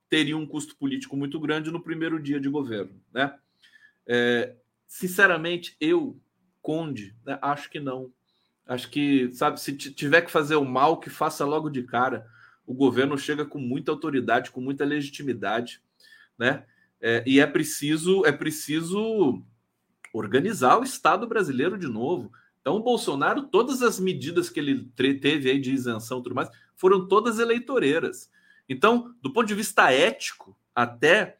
teria 0.09 0.37
um 0.37 0.45
custo 0.45 0.75
político 0.75 1.15
muito 1.15 1.39
grande 1.39 1.71
no 1.71 1.81
primeiro 1.81 2.21
dia 2.21 2.39
de 2.39 2.49
governo. 2.49 3.01
Né? 3.13 3.33
É, 4.05 4.55
sinceramente, 4.85 5.75
eu, 5.79 6.19
Conde, 6.61 7.15
né, 7.23 7.37
acho 7.41 7.69
que 7.69 7.79
não. 7.79 8.11
Acho 8.65 8.89
que, 8.89 9.31
sabe, 9.33 9.61
se 9.61 9.77
tiver 9.77 10.21
que 10.21 10.31
fazer 10.31 10.55
o 10.55 10.65
mal, 10.65 10.99
que 10.99 11.11
faça 11.11 11.45
logo 11.45 11.69
de 11.69 11.83
cara. 11.83 12.25
O 12.65 12.73
governo 12.73 13.15
chega 13.17 13.45
com 13.45 13.59
muita 13.59 13.91
autoridade, 13.91 14.49
com 14.49 14.59
muita 14.59 14.83
legitimidade, 14.83 15.79
né? 16.35 16.65
É, 16.99 17.23
e 17.27 17.39
é 17.39 17.45
preciso, 17.45 18.25
é 18.25 18.31
preciso 18.31 19.45
organizar 20.17 20.79
o 20.79 20.83
Estado 20.83 21.27
brasileiro 21.27 21.77
de 21.77 21.87
novo. 21.87 22.31
Então, 22.61 22.77
o 22.77 22.83
Bolsonaro, 22.83 23.43
todas 23.43 23.81
as 23.81 23.99
medidas 23.99 24.49
que 24.49 24.59
ele 24.59 24.89
teve 24.95 25.49
aí 25.49 25.59
de 25.59 25.71
isenção 25.71 26.19
e 26.19 26.23
tudo 26.23 26.35
mais, 26.35 26.49
foram 26.75 27.07
todas 27.07 27.39
eleitoreiras. 27.39 28.31
Então, 28.67 29.13
do 29.21 29.31
ponto 29.31 29.47
de 29.47 29.53
vista 29.53 29.91
ético, 29.91 30.57
até 30.73 31.37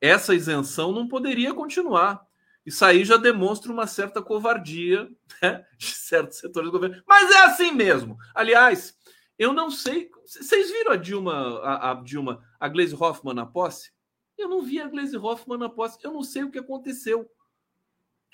essa 0.00 0.34
isenção 0.34 0.92
não 0.92 1.08
poderia 1.08 1.54
continuar. 1.54 2.26
Isso 2.64 2.84
aí 2.84 3.04
já 3.04 3.16
demonstra 3.16 3.72
uma 3.72 3.86
certa 3.86 4.20
covardia 4.20 5.08
né, 5.40 5.64
de 5.78 5.86
certos 5.86 6.38
setores 6.38 6.68
do 6.68 6.72
governo. 6.72 7.02
Mas 7.06 7.30
é 7.30 7.44
assim 7.44 7.70
mesmo. 7.70 8.18
Aliás, 8.34 8.98
eu 9.38 9.52
não 9.52 9.70
sei. 9.70 10.10
Vocês 10.24 10.70
viram 10.70 10.92
a 10.92 10.96
Dilma, 10.96 11.60
a, 11.60 11.92
a 11.92 11.94
Dilma, 11.94 12.42
a 12.58 12.68
Gleisi 12.68 12.96
Hoffmann 12.98 13.34
na 13.34 13.46
posse? 13.46 13.92
Eu 14.36 14.48
não 14.48 14.62
vi 14.62 14.80
a 14.80 14.88
Gleisi 14.88 15.16
Hoffmann 15.16 15.58
na 15.58 15.68
posse. 15.68 15.98
Eu 16.02 16.12
não 16.12 16.22
sei 16.22 16.42
o 16.42 16.50
que 16.50 16.58
aconteceu. 16.58 17.30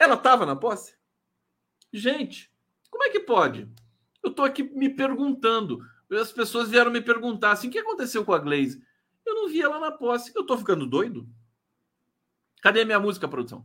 Ela 0.02 0.14
estava 0.14 0.44
na 0.44 0.56
posse? 0.56 0.96
Gente, 1.92 2.52
como 2.90 3.04
é 3.04 3.10
que 3.10 3.20
pode? 3.20 3.68
Eu 4.20 4.30
estou 4.30 4.44
aqui 4.44 4.64
me 4.64 4.88
perguntando. 4.88 5.78
As 6.10 6.32
pessoas 6.32 6.68
vieram 6.68 6.90
me 6.90 7.00
perguntar 7.00 7.52
assim: 7.52 7.68
o 7.68 7.70
que 7.70 7.78
aconteceu 7.78 8.24
com 8.24 8.32
a 8.32 8.38
Glaze? 8.40 8.82
Eu 9.24 9.32
não 9.36 9.48
vi 9.48 9.62
ela 9.62 9.78
na 9.78 9.92
posse. 9.92 10.32
Eu 10.34 10.42
estou 10.42 10.58
ficando 10.58 10.88
doido? 10.88 11.24
Cadê 12.60 12.80
a 12.80 12.84
minha 12.84 12.98
música, 12.98 13.28
produção? 13.28 13.64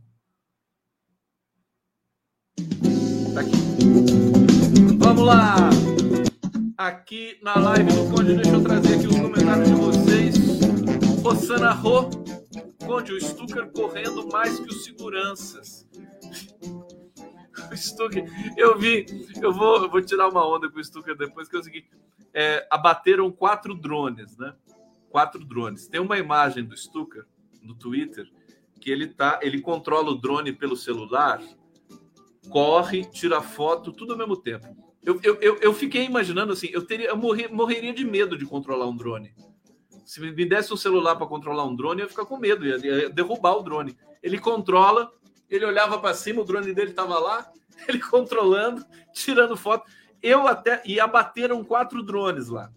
Tá 3.34 3.40
aqui. 3.40 3.56
Vamos 4.96 5.26
lá! 5.26 5.56
Aqui 6.76 7.36
na 7.42 7.58
live 7.58 7.92
do 7.92 8.14
Conde, 8.14 8.36
deixa 8.36 8.52
eu 8.52 8.62
trazer 8.62 8.94
aqui 8.94 9.08
os 9.08 9.16
comentários 9.16 9.68
de 9.68 9.74
vocês. 9.74 10.36
Rossana 11.20 11.72
Rô, 11.72 12.08
Conde, 12.86 13.12
o 13.12 13.20
Stucker 13.20 13.72
correndo 13.72 14.28
mais 14.28 14.60
que 14.60 14.68
os 14.68 14.84
seguranças. 14.84 15.87
O 17.70 17.76
Stucker, 17.76 18.24
eu 18.56 18.78
vi, 18.78 19.06
eu 19.42 19.52
vou, 19.52 19.82
eu 19.82 19.90
vou 19.90 20.02
tirar 20.02 20.28
uma 20.28 20.46
onda 20.46 20.70
com 20.70 20.78
o 20.78 20.84
Stucker 20.84 21.16
depois, 21.16 21.48
que 21.48 21.56
é 21.56 21.58
o 21.58 21.62
seguinte: 21.62 21.90
é, 22.32 22.66
abateram 22.70 23.30
quatro 23.30 23.74
drones, 23.74 24.36
né? 24.36 24.54
Quatro 25.10 25.44
drones. 25.44 25.88
Tem 25.88 26.00
uma 26.00 26.18
imagem 26.18 26.64
do 26.64 26.76
Stucker 26.76 27.24
no 27.62 27.74
Twitter 27.74 28.30
que 28.80 28.90
ele 28.90 29.08
tá, 29.08 29.40
ele 29.42 29.60
controla 29.60 30.10
o 30.10 30.14
drone 30.14 30.52
pelo 30.52 30.76
celular 30.76 31.40
corre, 32.48 33.04
tira 33.04 33.40
foto, 33.40 33.92
tudo 33.92 34.12
ao 34.12 34.18
mesmo 34.18 34.36
tempo. 34.36 34.66
Eu, 35.02 35.20
eu, 35.22 35.58
eu, 35.60 35.72
fiquei 35.72 36.04
imaginando 36.04 36.52
assim, 36.52 36.68
eu, 36.72 36.84
teria, 36.84 37.08
eu 37.08 37.16
morrer, 37.16 37.48
morreria 37.48 37.92
de 37.94 38.04
medo 38.04 38.36
de 38.36 38.44
controlar 38.44 38.86
um 38.86 38.96
drone. 38.96 39.34
Se 40.04 40.20
me 40.20 40.44
desse 40.44 40.72
um 40.72 40.76
celular 40.76 41.16
para 41.16 41.26
controlar 41.26 41.64
um 41.64 41.76
drone, 41.76 42.00
eu 42.00 42.06
ia 42.06 42.10
ficar 42.10 42.24
com 42.24 42.36
medo, 42.36 42.66
ia, 42.66 42.76
ia 42.76 43.10
derrubar 43.10 43.56
o 43.56 43.62
drone. 43.62 43.96
Ele 44.22 44.38
controla, 44.38 45.10
ele 45.48 45.64
olhava 45.64 45.98
para 45.98 46.14
cima, 46.14 46.42
o 46.42 46.44
drone 46.44 46.74
dele 46.74 46.90
estava 46.90 47.18
lá, 47.18 47.50
ele 47.86 48.00
controlando, 48.00 48.84
tirando 49.12 49.56
foto. 49.56 49.90
Eu 50.22 50.46
até. 50.48 50.82
E 50.84 50.98
abateram 50.98 51.62
quatro 51.64 52.02
drones 52.02 52.48
lá. 52.48 52.70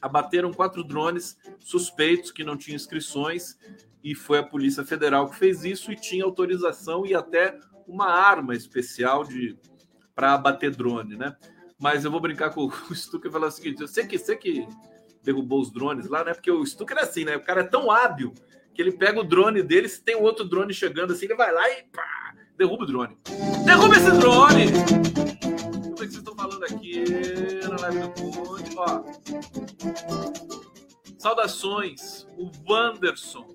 Abateram 0.00 0.52
quatro 0.52 0.84
drones 0.84 1.36
suspeitos 1.60 2.30
que 2.30 2.44
não 2.44 2.58
tinham 2.58 2.76
inscrições, 2.76 3.56
e 4.02 4.14
foi 4.14 4.38
a 4.38 4.42
Polícia 4.42 4.84
Federal 4.84 5.30
que 5.30 5.36
fez 5.36 5.64
isso 5.64 5.90
e 5.90 5.96
tinha 5.96 6.24
autorização 6.24 7.06
e 7.06 7.14
até 7.14 7.58
uma 7.86 8.10
arma 8.10 8.54
especial 8.54 9.24
de 9.24 9.56
para 10.14 10.34
abater 10.34 10.70
drone, 10.70 11.16
né? 11.16 11.34
Mas 11.80 12.04
eu 12.04 12.10
vou 12.10 12.20
brincar 12.20 12.50
com, 12.50 12.66
o 12.66 12.70
Stucker 12.94 13.30
e 13.30 13.32
falar 13.32 13.46
o 13.46 13.50
seguinte: 13.50 13.80
eu 13.80 13.88
sei 13.88 14.06
que 14.06 14.18
você 14.18 14.36
que 14.36 14.68
derrubou 15.22 15.60
os 15.60 15.72
drones 15.72 16.06
lá, 16.06 16.22
né? 16.22 16.34
Porque 16.34 16.50
o 16.50 16.64
Stucker 16.64 16.98
é 16.98 17.02
assim, 17.02 17.24
né? 17.24 17.36
O 17.36 17.42
cara 17.42 17.62
é 17.62 17.64
tão 17.64 17.90
hábil 17.90 18.34
que 18.74 18.82
ele 18.82 18.92
pega 18.92 19.20
o 19.20 19.24
drone 19.24 19.62
dele, 19.62 19.88
se 19.88 20.02
tem 20.02 20.16
outro 20.16 20.44
drone 20.44 20.74
chegando 20.74 21.12
assim, 21.12 21.24
ele 21.26 21.34
vai 21.34 21.52
lá 21.52 21.70
e 21.70 21.84
pá, 21.84 22.23
derruba 22.56 22.84
o 22.84 22.86
drone. 22.86 23.16
Derruba 23.64 23.96
esse 23.96 24.10
drone! 24.18 24.62
É 24.62 25.90
que 25.90 25.98
vocês 25.98 26.14
estão 26.14 26.34
falando 26.34 26.64
aqui 26.64 27.04
na 27.68 27.76
live 27.80 28.00
do 28.00 28.08
Conde? 28.32 28.76
Ó. 28.76 29.04
Saudações, 31.18 32.26
o 32.36 32.50
Wanderson. 32.68 33.46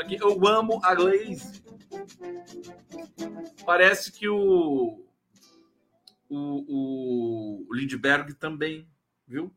Aqui, 0.00 0.18
eu 0.20 0.46
amo 0.46 0.80
a 0.84 0.94
Glaze. 0.94 1.62
Parece 3.64 4.12
que 4.12 4.28
o, 4.28 5.04
o, 6.28 7.66
o 7.68 7.74
Lindbergh 7.74 8.34
também, 8.34 8.86
viu? 9.26 9.52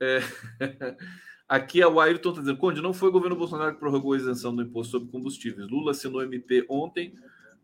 É, 0.00 0.20
aqui 1.48 1.82
é 1.82 1.86
o 1.86 2.00
Ayrton 2.00 2.30
está 2.30 2.40
dizendo, 2.40 2.58
Conde, 2.58 2.80
não 2.80 2.92
foi 2.92 3.08
o 3.08 3.12
governo 3.12 3.36
Bolsonaro 3.36 3.74
que 3.74 3.80
prorrogou 3.80 4.12
a 4.12 4.16
isenção 4.16 4.54
do 4.54 4.62
imposto 4.62 4.92
sobre 4.92 5.10
combustíveis. 5.10 5.68
Lula 5.68 5.90
assinou 5.90 6.22
MP 6.22 6.64
ontem, 6.68 7.14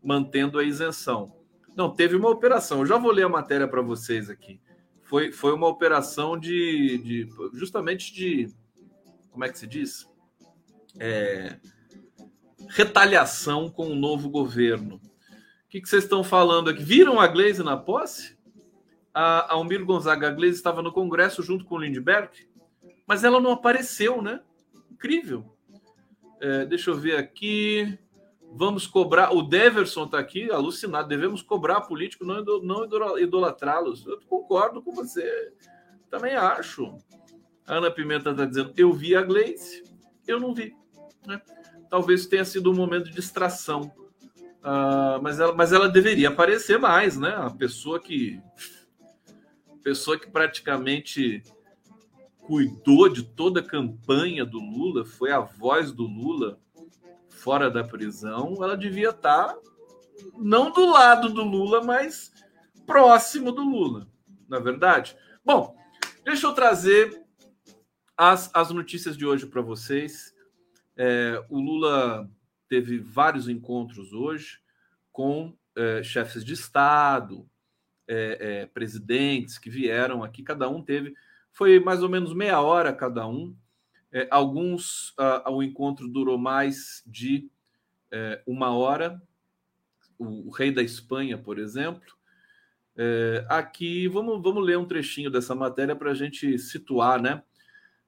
mantendo 0.05 0.59
a 0.59 0.63
isenção. 0.63 1.35
Não, 1.75 1.89
teve 1.89 2.15
uma 2.15 2.29
operação. 2.29 2.79
Eu 2.79 2.85
já 2.85 2.97
vou 2.97 3.11
ler 3.11 3.25
a 3.25 3.29
matéria 3.29 3.67
para 3.67 3.81
vocês 3.81 4.29
aqui. 4.29 4.61
Foi, 5.03 5.31
foi 5.31 5.53
uma 5.53 5.67
operação 5.67 6.37
de, 6.39 6.97
de 6.99 7.29
justamente 7.53 8.13
de 8.13 8.49
como 9.31 9.43
é 9.43 9.49
que 9.49 9.59
se 9.59 9.67
diz? 9.67 10.09
É, 10.97 11.57
retaliação 12.69 13.69
com 13.69 13.87
o 13.87 13.95
novo 13.95 14.29
governo. 14.29 14.95
O 14.95 15.69
que, 15.69 15.81
que 15.81 15.89
vocês 15.89 16.03
estão 16.03 16.23
falando 16.23 16.69
aqui? 16.69 16.81
Viram 16.81 17.19
a 17.19 17.27
Glaze 17.27 17.61
na 17.61 17.75
posse? 17.75 18.37
A 19.13 19.53
Almir 19.53 19.83
Gonzaga 19.83 20.29
Glaze 20.29 20.55
estava 20.55 20.81
no 20.81 20.91
Congresso 20.91 21.43
junto 21.43 21.65
com 21.65 21.75
o 21.75 21.79
Lindbergh, 21.79 22.31
mas 23.05 23.23
ela 23.23 23.39
não 23.39 23.51
apareceu, 23.51 24.21
né? 24.21 24.41
Incrível. 24.89 25.53
É, 26.39 26.65
deixa 26.65 26.91
eu 26.91 26.95
ver 26.95 27.17
aqui. 27.17 27.97
Vamos 28.57 28.87
cobrar. 28.87 29.33
O 29.33 29.41
Deverson 29.41 30.05
está 30.05 30.17
aqui, 30.17 30.49
alucinado. 30.49 31.09
Devemos 31.09 31.41
cobrar 31.41 31.81
político, 31.81 32.23
não, 32.23 32.41
não 32.61 33.19
idolatrá-los. 33.19 34.07
Eu 34.07 34.19
concordo 34.29 34.81
com 34.81 34.93
você. 34.93 35.51
Também 36.09 36.35
acho. 36.35 36.97
A 37.67 37.75
Ana 37.75 37.91
Pimenta 37.91 38.31
está 38.31 38.45
dizendo: 38.45 38.73
eu 38.77 38.93
vi 38.93 39.13
a 39.13 39.21
Gleice, 39.21 39.83
eu 40.25 40.39
não 40.39 40.53
vi. 40.53 40.73
Né? 41.27 41.41
Talvez 41.89 42.27
tenha 42.27 42.45
sido 42.45 42.71
um 42.71 42.75
momento 42.75 43.05
de 43.05 43.15
distração. 43.15 43.91
Uh, 44.63 45.21
mas, 45.21 45.39
ela, 45.39 45.53
mas 45.53 45.73
ela 45.73 45.89
deveria 45.89 46.29
aparecer 46.29 46.79
mais, 46.79 47.17
né? 47.17 47.35
A 47.35 47.49
pessoa 47.49 47.99
que. 47.99 48.41
Pessoa 49.83 50.17
que 50.17 50.31
praticamente 50.31 51.43
cuidou 52.39 53.09
de 53.09 53.21
toda 53.21 53.59
a 53.59 53.63
campanha 53.63 54.45
do 54.45 54.59
Lula, 54.59 55.05
foi 55.05 55.31
a 55.31 55.41
voz 55.41 55.91
do 55.91 56.03
Lula 56.03 56.59
fora 57.45 57.69
da 57.69 57.83
prisão, 57.83 58.55
ela 58.59 58.75
devia 58.75 59.09
estar 59.09 59.49
tá 59.49 59.59
não 60.35 60.71
do 60.71 60.83
lado 60.83 61.29
do 61.29 61.43
Lula, 61.43 61.83
mas 61.83 62.33
próximo 62.87 63.51
do 63.51 63.61
Lula, 63.61 64.07
na 64.49 64.57
é 64.57 64.59
verdade. 64.59 65.15
Bom, 65.45 65.77
deixa 66.23 66.47
eu 66.47 66.53
trazer 66.53 67.23
as, 68.17 68.49
as 68.51 68.71
notícias 68.71 69.15
de 69.15 69.27
hoje 69.27 69.45
para 69.45 69.61
vocês. 69.61 70.33
É, 70.97 71.45
o 71.47 71.59
Lula 71.59 72.27
teve 72.67 72.97
vários 72.97 73.47
encontros 73.47 74.11
hoje 74.11 74.57
com 75.11 75.55
é, 75.75 76.01
chefes 76.01 76.43
de 76.43 76.53
Estado, 76.53 77.47
é, 78.07 78.37
é 78.39 78.65
presidentes 78.65 79.59
que 79.59 79.69
vieram 79.69 80.23
aqui, 80.23 80.41
cada 80.41 80.67
um 80.67 80.81
teve, 80.81 81.13
foi 81.51 81.79
mais 81.79 82.01
ou 82.01 82.09
menos 82.09 82.33
meia 82.33 82.59
hora 82.59 82.91
cada 82.91 83.27
um. 83.27 83.55
É, 84.15 84.29
alguns, 84.31 85.09
uh, 85.19 85.51
o 85.51 85.61
encontro 85.61 86.07
durou 86.07 86.37
mais 86.37 87.03
de 87.05 87.49
é, 88.09 88.41
uma 88.47 88.73
hora. 88.73 89.21
O, 90.17 90.47
o, 90.47 90.49
rei 90.51 90.71
da 90.71 90.81
Espanha, 90.81 91.37
por 91.37 91.59
exemplo. 91.59 92.15
É, 92.95 93.45
aqui, 93.49 94.07
vamos, 94.07 94.41
vamos 94.41 94.65
ler 94.65 94.77
um 94.77 94.85
trechinho 94.85 95.29
dessa 95.29 95.53
matéria 95.53 95.97
para 95.97 96.11
a 96.11 96.13
gente 96.13 96.57
situar, 96.57 97.21
né? 97.21 97.43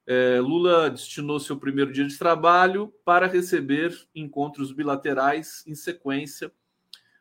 É, 0.05 0.39
Lula 0.39 0.89
destinou 0.89 1.41
seu 1.41 1.57
primeiro 1.57 1.91
dia 1.91 2.07
de 2.07 2.17
trabalho 2.17 2.93
para 3.03 3.27
receber 3.27 3.93
encontros 4.15 4.71
bilaterais 4.71 5.61
em 5.67 5.75
sequência, 5.75 6.49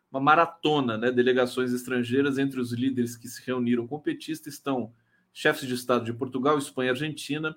uma 0.08 0.20
maratona, 0.20 0.96
né? 0.96 1.10
Delegações 1.10 1.72
estrangeiras 1.72 2.38
entre 2.38 2.60
os 2.60 2.72
líderes 2.72 3.16
que 3.16 3.26
se 3.26 3.44
reuniram 3.44 3.84
com 3.84 3.96
o 3.96 4.00
petista 4.00 4.48
estão 4.48 4.94
chefes 5.32 5.66
de 5.66 5.74
Estado 5.74 6.04
de 6.04 6.12
Portugal, 6.12 6.56
Espanha 6.56 6.86
e 6.86 6.90
Argentina, 6.90 7.56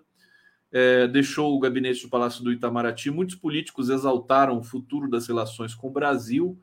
é, 0.72 1.08
deixou 1.08 1.56
o 1.56 1.60
gabinete 1.60 2.04
do 2.04 2.10
Palácio 2.10 2.44
do 2.44 2.52
Itamaraty. 2.52 3.10
Muitos 3.10 3.36
políticos 3.36 3.90
exaltaram 3.90 4.58
o 4.58 4.64
futuro 4.64 5.10
das 5.10 5.28
relações 5.28 5.74
com 5.74 5.88
o 5.88 5.92
Brasil. 5.92 6.60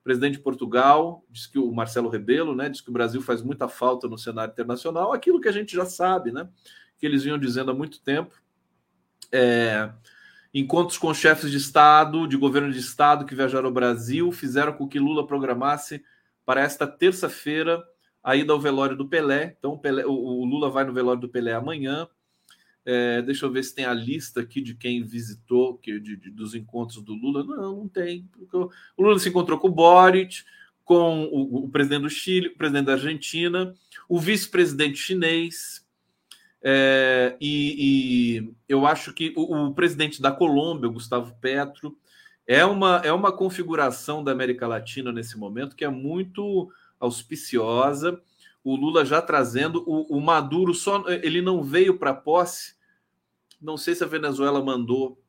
O 0.00 0.04
presidente 0.04 0.34
de 0.34 0.42
Portugal 0.42 1.24
disse 1.30 1.50
que 1.50 1.58
o 1.58 1.72
Marcelo 1.72 2.08
Rebelo, 2.08 2.54
né, 2.54 2.68
disse 2.68 2.82
que 2.82 2.90
o 2.90 2.92
Brasil 2.92 3.20
faz 3.20 3.42
muita 3.42 3.68
falta 3.68 4.08
no 4.08 4.16
cenário 4.16 4.52
internacional, 4.52 5.12
aquilo 5.12 5.40
que 5.40 5.48
a 5.48 5.52
gente 5.52 5.74
já 5.74 5.84
sabe, 5.84 6.30
né, 6.30 6.48
que 6.96 7.04
eles 7.04 7.24
vinham 7.24 7.38
dizendo 7.38 7.70
há 7.70 7.74
muito 7.74 8.00
tempo. 8.00 8.34
É, 9.30 9.90
encontros 10.54 10.96
com 10.96 11.12
chefes 11.12 11.50
de 11.50 11.56
Estado, 11.58 12.26
de 12.26 12.36
governo 12.36 12.72
de 12.72 12.78
Estado 12.78 13.26
que 13.26 13.34
viajaram 13.34 13.66
ao 13.66 13.74
Brasil, 13.74 14.32
fizeram 14.32 14.72
com 14.72 14.88
que 14.88 14.98
Lula 14.98 15.26
programasse 15.26 16.02
para 16.46 16.62
esta 16.62 16.86
terça-feira 16.86 17.84
a 18.22 18.34
ida 18.34 18.52
ao 18.52 18.60
velório 18.60 18.96
do 18.96 19.06
Pelé. 19.06 19.56
Então, 19.58 19.72
o, 19.72 19.78
Pelé, 19.78 20.06
o 20.06 20.44
Lula 20.44 20.70
vai 20.70 20.84
no 20.84 20.92
velório 20.92 21.20
do 21.20 21.28
Pelé 21.28 21.52
amanhã. 21.52 22.08
É, 22.90 23.20
deixa 23.20 23.44
eu 23.44 23.52
ver 23.52 23.62
se 23.64 23.74
tem 23.74 23.84
a 23.84 23.92
lista 23.92 24.40
aqui 24.40 24.62
de 24.62 24.74
quem 24.74 25.04
visitou, 25.04 25.76
que, 25.76 26.00
de, 26.00 26.16
de, 26.16 26.30
dos 26.30 26.54
encontros 26.54 27.02
do 27.02 27.12
Lula. 27.12 27.44
Não, 27.44 27.76
não 27.80 27.86
tem. 27.88 28.26
O 28.96 29.02
Lula 29.02 29.18
se 29.18 29.28
encontrou 29.28 29.58
com 29.58 29.68
o 29.68 29.70
Boric, 29.70 30.42
com 30.86 31.24
o, 31.24 31.66
o 31.66 31.68
presidente 31.68 32.00
do 32.04 32.08
Chile, 32.08 32.48
o 32.48 32.56
presidente 32.56 32.86
da 32.86 32.92
Argentina, 32.94 33.74
o 34.08 34.18
vice-presidente 34.18 34.96
chinês. 34.96 35.86
É, 36.62 37.36
e, 37.38 38.38
e, 38.38 38.54
eu 38.66 38.86
acho 38.86 39.12
que 39.12 39.34
o, 39.36 39.66
o, 39.66 39.74
presidente 39.74 40.22
da 40.22 40.32
Colômbia, 40.32 40.88
Gustavo 40.88 41.36
Petro, 41.42 41.94
é 42.46 42.64
uma, 42.64 43.02
é 43.04 43.12
uma 43.12 43.30
configuração 43.30 44.24
da 44.24 44.32
América 44.32 44.66
Latina 44.66 45.12
nesse 45.12 45.36
momento 45.36 45.76
que 45.76 45.84
é 45.84 45.90
muito 45.90 46.72
auspiciosa. 46.98 48.18
O 48.64 48.74
Lula 48.74 49.04
já 49.04 49.20
trazendo 49.20 49.84
o, 49.86 50.16
o 50.16 50.22
Maduro 50.22 50.72
só 50.72 51.04
ele 51.06 51.42
não 51.42 51.62
veio 51.62 51.98
para 51.98 52.14
posse 52.14 52.77
não 53.60 53.76
sei 53.76 53.94
se 53.94 54.04
a 54.04 54.06
Venezuela 54.06 54.62
mandou 54.64 55.22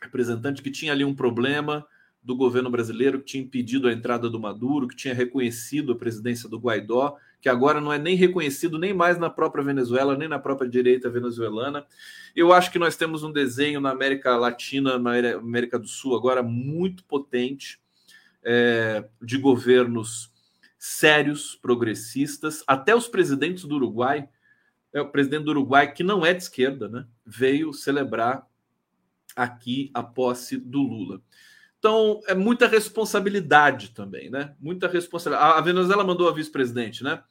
representante 0.00 0.62
que 0.62 0.70
tinha 0.70 0.92
ali 0.92 1.04
um 1.04 1.14
problema 1.14 1.86
do 2.22 2.34
governo 2.34 2.68
brasileiro, 2.68 3.20
que 3.20 3.24
tinha 3.26 3.44
impedido 3.44 3.86
a 3.86 3.92
entrada 3.92 4.28
do 4.28 4.40
Maduro, 4.40 4.88
que 4.88 4.96
tinha 4.96 5.14
reconhecido 5.14 5.92
a 5.92 5.96
presidência 5.96 6.48
do 6.48 6.58
Guaidó, 6.58 7.16
que 7.40 7.48
agora 7.48 7.80
não 7.80 7.92
é 7.92 7.98
nem 7.98 8.16
reconhecido 8.16 8.78
nem 8.78 8.92
mais 8.92 9.16
na 9.16 9.30
própria 9.30 9.62
Venezuela, 9.62 10.16
nem 10.16 10.26
na 10.26 10.38
própria 10.38 10.68
direita 10.68 11.08
venezuelana. 11.08 11.86
Eu 12.34 12.52
acho 12.52 12.72
que 12.72 12.80
nós 12.80 12.96
temos 12.96 13.22
um 13.22 13.30
desenho 13.30 13.80
na 13.80 13.90
América 13.90 14.36
Latina, 14.36 14.98
na 14.98 15.12
América 15.36 15.78
do 15.78 15.86
Sul, 15.86 16.16
agora 16.16 16.42
muito 16.42 17.04
potente, 17.04 17.78
é, 18.42 19.04
de 19.22 19.38
governos 19.38 20.32
sérios, 20.76 21.54
progressistas, 21.54 22.64
até 22.66 22.94
os 22.94 23.06
presidentes 23.06 23.64
do 23.64 23.76
Uruguai 23.76 24.28
é 24.96 25.00
o 25.00 25.10
presidente 25.10 25.44
do 25.44 25.50
Uruguai, 25.50 25.92
que 25.92 26.02
não 26.02 26.24
é 26.24 26.32
de 26.32 26.42
esquerda, 26.42 26.88
né, 26.88 27.06
veio 27.24 27.72
celebrar 27.72 28.46
aqui 29.34 29.90
a 29.92 30.02
posse 30.02 30.56
do 30.56 30.80
Lula. 30.80 31.20
Então, 31.78 32.22
é 32.26 32.34
muita 32.34 32.66
responsabilidade 32.66 33.90
também, 33.90 34.30
né? 34.30 34.56
Muita 34.58 34.88
responsabilidade. 34.88 35.58
A 35.58 35.60
Venezuela 35.60 36.02
mandou 36.02 36.26
a 36.26 36.32
vice-presidente, 36.32 37.04
né? 37.04 37.22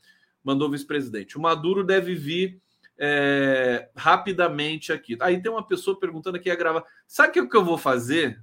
Mandou 0.44 0.70
vice-presidente. 0.70 1.36
O 1.36 1.42
Maduro 1.42 1.84
deve 1.84 2.14
vir 2.14 2.62
é, 2.98 3.90
rapidamente 3.96 4.94
aqui. 4.94 5.18
Aí 5.20 5.42
tem 5.42 5.52
uma 5.52 5.66
pessoa 5.66 6.00
perguntando 6.00 6.38
aqui, 6.38 6.50
é 6.50 6.56
gravar. 6.56 6.84
Sabe 7.08 7.40
o 7.40 7.50
que 7.50 7.58
eu 7.58 7.66
vou 7.66 7.78
fazer? 7.78 8.40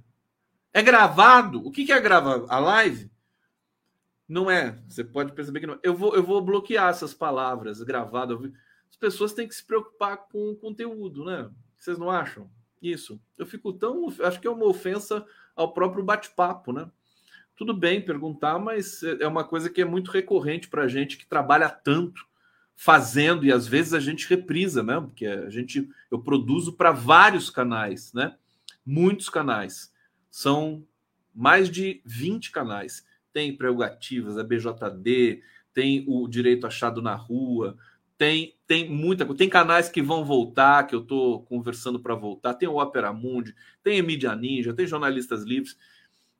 É 0.73 0.81
gravado. 0.83 1.65
O 1.65 1.71
que, 1.71 1.89
é 1.89 2.01
gravar? 2.01 2.43
A 2.49 2.59
live? 2.59 3.09
Não 4.27 4.51
é. 4.51 4.77
Você 4.89 5.05
pode 5.05 5.31
perceber 5.31 5.61
que 5.61 5.67
não. 5.67 5.75
É. 5.75 5.79
Eu 5.83 5.95
vou, 5.95 6.13
eu 6.13 6.21
vou 6.21 6.41
bloquear 6.41 6.89
essas 6.89 7.13
palavras 7.13 7.81
gravadas 7.81 8.37
as 8.93 8.97
pessoas 8.97 9.33
têm 9.33 9.47
que 9.47 9.55
se 9.55 9.65
preocupar 9.65 10.17
com 10.29 10.51
o 10.51 10.55
conteúdo, 10.55 11.25
né? 11.25 11.49
Vocês 11.79 11.97
não 11.97 12.11
acham? 12.11 12.47
Isso. 12.79 13.19
Eu 13.39 13.45
fico 13.45 13.73
tão. 13.73 14.07
Acho 14.21 14.39
que 14.39 14.45
é 14.45 14.51
uma 14.51 14.67
ofensa 14.67 15.25
ao 15.55 15.73
próprio 15.73 16.03
bate-papo, 16.03 16.71
né? 16.71 16.89
Tudo 17.55 17.73
bem 17.73 18.05
perguntar, 18.05 18.59
mas 18.59 19.01
é 19.01 19.27
uma 19.27 19.43
coisa 19.43 19.67
que 19.67 19.81
é 19.81 19.85
muito 19.85 20.11
recorrente 20.11 20.67
para 20.67 20.83
a 20.83 20.87
gente 20.87 21.17
que 21.17 21.25
trabalha 21.25 21.69
tanto 21.69 22.23
fazendo 22.75 23.45
e 23.45 23.51
às 23.51 23.67
vezes 23.67 23.93
a 23.93 23.99
gente 23.99 24.27
reprisa 24.29 24.83
mesmo, 24.83 25.07
porque 25.07 25.25
a 25.25 25.49
gente 25.49 25.89
eu 26.11 26.19
produzo 26.19 26.73
para 26.73 26.91
vários 26.91 27.49
canais, 27.49 28.13
né? 28.13 28.35
Muitos 28.85 29.27
canais. 29.27 29.91
São 30.29 30.85
mais 31.33 31.67
de 31.67 31.99
20 32.05 32.51
canais. 32.51 33.03
Tem 33.31 33.57
prerrogativas, 33.57 34.37
a 34.37 34.43
BJD, 34.43 35.41
tem 35.73 36.05
o 36.07 36.27
direito 36.27 36.67
achado 36.67 37.01
na 37.01 37.15
rua, 37.15 37.75
tem, 38.23 38.55
tem 38.65 38.89
muita 38.89 39.25
Tem 39.35 39.49
canais 39.49 39.89
que 39.89 40.01
vão 40.01 40.23
voltar, 40.23 40.87
que 40.87 40.95
eu 40.95 41.01
estou 41.01 41.43
conversando 41.43 41.99
para 41.99 42.15
voltar. 42.15 42.53
Tem 42.53 42.69
o 42.69 42.81
Opera 42.81 43.11
Mundi, 43.11 43.53
tem 43.83 43.99
a 43.99 44.03
Mídia 44.03 44.33
Ninja, 44.33 44.73
tem 44.73 44.87
jornalistas 44.87 45.43
livres. 45.43 45.77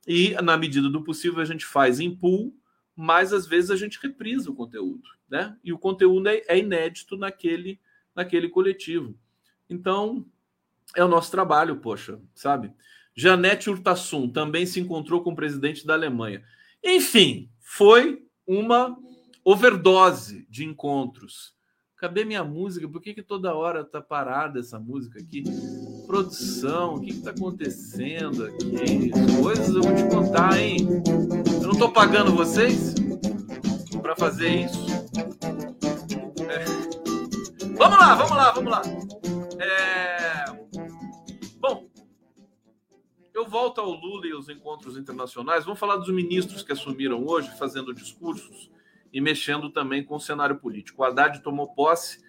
E, 0.07 0.33
na 0.41 0.55
medida 0.55 0.89
do 0.89 1.03
possível, 1.03 1.41
a 1.41 1.45
gente 1.45 1.65
faz 1.65 1.99
em 1.99 2.15
pool, 2.15 2.55
mas 2.95 3.33
às 3.33 3.45
vezes 3.45 3.69
a 3.69 3.75
gente 3.75 3.99
reprisa 4.01 4.49
o 4.49 4.55
conteúdo. 4.55 5.03
Né? 5.29 5.57
E 5.61 5.73
o 5.73 5.77
conteúdo 5.77 6.29
é, 6.29 6.41
é 6.47 6.57
inédito 6.57 7.17
naquele, 7.17 7.77
naquele 8.15 8.47
coletivo. 8.47 9.13
Então, 9.69 10.25
é 10.95 11.03
o 11.03 11.09
nosso 11.09 11.31
trabalho, 11.31 11.75
poxa, 11.81 12.17
sabe? 12.33 12.71
Janete 13.13 13.69
Urtasun 13.69 14.29
também 14.29 14.65
se 14.65 14.79
encontrou 14.79 15.21
com 15.21 15.31
o 15.31 15.35
presidente 15.35 15.85
da 15.85 15.95
Alemanha. 15.95 16.43
Enfim, 16.81 17.49
foi 17.59 18.25
uma 18.47 18.97
overdose 19.43 20.47
de 20.49 20.63
encontros. 20.63 21.53
Cadê 22.03 22.25
minha 22.25 22.43
música? 22.43 22.85
Por 22.85 23.01
que, 23.01 23.13
que 23.13 23.23
toda 23.23 23.55
hora 23.55 23.81
tá 23.81 24.01
parada 24.01 24.59
essa 24.59 24.77
música 24.77 25.21
aqui? 25.21 25.41
Produção, 26.05 26.95
o 26.95 27.01
que 27.01 27.11
está 27.11 27.29
acontecendo 27.29 28.43
aqui? 28.43 29.09
Coisas 29.41 29.73
eu 29.73 29.81
vou 29.81 29.95
te 29.95 30.03
contar, 30.09 30.59
hein? 30.59 30.79
Eu 31.61 31.69
não 31.69 31.79
tô 31.79 31.89
pagando 31.93 32.35
vocês 32.35 32.93
para 34.01 34.17
fazer 34.17 34.65
isso. 34.65 34.85
É. 36.49 36.65
Vamos 37.77 37.97
lá, 37.97 38.15
vamos 38.15 38.35
lá, 38.35 38.51
vamos 38.51 38.71
lá. 38.73 38.81
É... 39.61 40.45
Bom, 41.57 41.87
eu 43.33 43.47
volto 43.47 43.79
ao 43.79 43.91
Lula 43.91 44.27
e 44.27 44.33
aos 44.33 44.49
encontros 44.49 44.97
internacionais. 44.97 45.63
Vamos 45.63 45.79
falar 45.79 45.95
dos 45.95 46.13
ministros 46.13 46.63
que 46.63 46.73
assumiram 46.73 47.25
hoje, 47.25 47.49
fazendo 47.57 47.93
discursos 47.93 48.73
e 49.13 49.21
mexendo 49.21 49.69
também 49.69 50.03
com 50.03 50.15
o 50.15 50.19
cenário 50.19 50.57
político. 50.57 51.03
O 51.03 51.05
Haddad 51.05 51.39
tomou 51.41 51.73
posse 51.73 52.19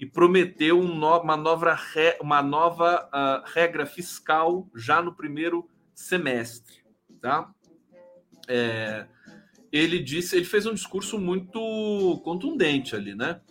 e 0.00 0.06
prometeu 0.06 0.80
uma 0.80 1.36
nova, 1.36 1.78
uma 2.20 2.42
nova 2.42 3.08
uh, 3.12 3.50
regra 3.52 3.84
fiscal 3.84 4.66
já 4.74 5.02
no 5.02 5.14
primeiro 5.14 5.68
semestre. 5.94 6.82
Tá? 7.20 7.52
É, 8.48 9.06
ele 9.70 9.98
disse, 9.98 10.34
ele 10.34 10.46
fez 10.46 10.64
um 10.64 10.72
discurso 10.72 11.18
muito 11.18 12.20
contundente 12.24 12.96
ali, 12.96 13.14
né? 13.14 13.42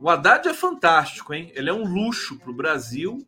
O 0.00 0.08
Haddad 0.08 0.48
é 0.48 0.54
fantástico, 0.54 1.34
hein? 1.34 1.52
Ele 1.54 1.68
é 1.68 1.72
um 1.72 1.84
luxo 1.84 2.38
para 2.38 2.50
o 2.50 2.54
Brasil 2.54 3.26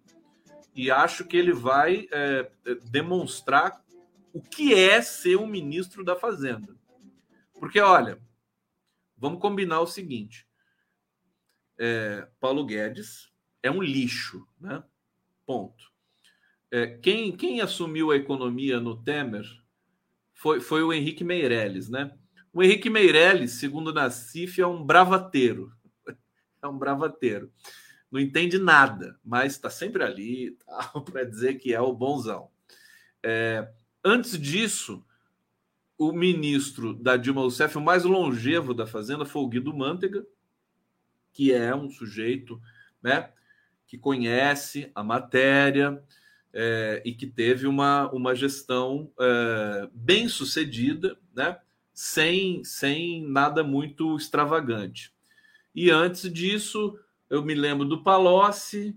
e 0.75 0.91
acho 0.91 1.25
que 1.25 1.37
ele 1.37 1.53
vai 1.53 2.09
é, 2.11 2.51
demonstrar 2.91 3.83
o 4.33 4.41
que 4.41 4.75
é 4.75 5.01
ser 5.03 5.37
um 5.37 5.47
ministro 5.47 6.05
da 6.05 6.17
Fazenda. 6.17 6.77
Porque, 7.59 7.81
olha, 7.81 8.19
vamos 9.19 9.41
combinar 9.41 9.81
o 9.81 9.87
seguinte: 9.87 10.47
é, 11.79 12.29
Paulo 12.41 12.65
Guedes 12.65 13.31
é 13.63 13.71
um 13.71 13.83
lixo, 13.83 14.47
né? 14.61 14.83
Ponto. 15.47 15.93
É, 16.71 16.87
quem, 16.87 17.35
quem 17.35 17.61
assumiu 17.61 18.11
a 18.11 18.17
economia 18.17 18.79
no 18.79 19.03
Temer 19.03 19.47
foi, 20.35 20.61
foi 20.61 20.83
o 20.83 20.93
Henrique 20.93 21.25
Meirelles, 21.25 21.89
né? 21.89 22.17
O 22.53 22.63
Henrique 22.63 22.91
Meirelles, 22.91 23.53
segundo 23.53 23.89
o 23.89 23.93
Nassif, 23.93 24.61
é 24.61 24.67
um 24.67 24.85
bravateiro. 24.85 25.73
É 26.61 26.67
um 26.67 26.77
bravateiro. 26.77 27.53
Não 28.11 28.19
entende 28.19 28.59
nada, 28.59 29.17
mas 29.25 29.53
está 29.53 29.71
sempre 29.71 30.03
ali 30.03 30.59
para 31.13 31.23
dizer 31.23 31.55
que 31.55 31.73
é 31.73 31.81
o 31.81 31.93
bonzão. 31.93 32.51
É, 33.23 33.71
antes 34.05 34.37
disso, 34.37 35.07
o 35.99 36.13
ministro 36.13 36.95
da 36.95 37.17
Dilma 37.17 37.41
Rousseff, 37.41 37.77
o 37.77 37.81
mais 37.81 38.05
longevo 38.05 38.73
da 38.73 38.87
Fazenda, 38.87 39.27
foi 39.27 39.43
o 39.43 39.49
Guido 39.49 39.77
Mantega, 39.77 40.25
que 41.33 41.53
é 41.53 41.75
um 41.75 41.91
sujeito 41.91 42.61
né, 43.03 43.31
que 43.85 43.99
conhece 43.99 44.93
a 44.95 45.03
matéria 45.03 46.01
é, 46.53 47.03
e 47.05 47.13
que 47.13 47.27
teve 47.27 47.67
uma, 47.67 48.09
uma 48.13 48.35
gestão 48.35 49.11
é, 49.19 49.89
bem 49.93 50.29
sucedida, 50.29 51.19
né, 51.35 51.59
sem, 51.93 52.63
sem 52.63 53.27
nada 53.27 53.65
muito 53.65 54.17
extravagante. 54.17 55.13
E 55.75 55.91
antes 55.91 56.33
disso, 56.33 56.97
eu 57.29 57.43
me 57.43 57.55
lembro 57.55 57.85
do 57.85 58.05
Palocci, 58.05 58.95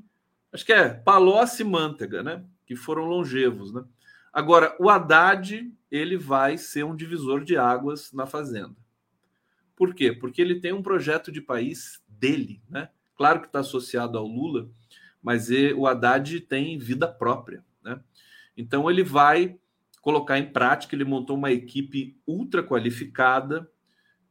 acho 0.54 0.66
que 0.66 0.74
é 0.74 0.90
Palocci 0.90 1.64
e 1.64 1.66
Mantega, 1.66 2.22
né, 2.22 2.44
que 2.66 2.76
foram 2.76 3.06
longevos. 3.06 3.74
Né? 3.74 3.84
Agora, 4.32 4.76
o 4.80 4.90
Haddad 4.90 5.72
ele 5.90 6.18
vai 6.18 6.58
ser 6.58 6.84
um 6.86 6.96
divisor 6.96 7.44
de 7.44 7.58
águas 7.58 8.14
na 8.14 8.26
Fazenda. 8.26 8.76
Por 9.76 9.94
quê? 9.94 10.12
Porque 10.12 10.42
ele 10.42 10.60
tem 10.60 10.72
um 10.72 10.82
projeto 10.82 11.32
de 11.32 11.42
país 11.42 12.02
dele, 12.08 12.62
né? 12.70 12.90
Claro 13.16 13.42
que 13.42 13.48
está 13.48 13.60
associado 13.60 14.18
ao 14.18 14.26
Lula, 14.26 14.70
mas 15.22 15.50
o 15.76 15.86
Haddad 15.86 16.40
tem 16.42 16.78
vida 16.78 17.08
própria, 17.08 17.64
né? 17.84 18.00
Então 18.56 18.90
ele 18.90 19.04
vai 19.04 19.58
colocar 20.02 20.40
em 20.40 20.52
prática, 20.52 20.96
ele 20.96 21.06
montou 21.06 21.36
uma 21.36 21.52
equipe 21.52 22.18
ultra 22.26 22.64
qualificada 22.64 23.70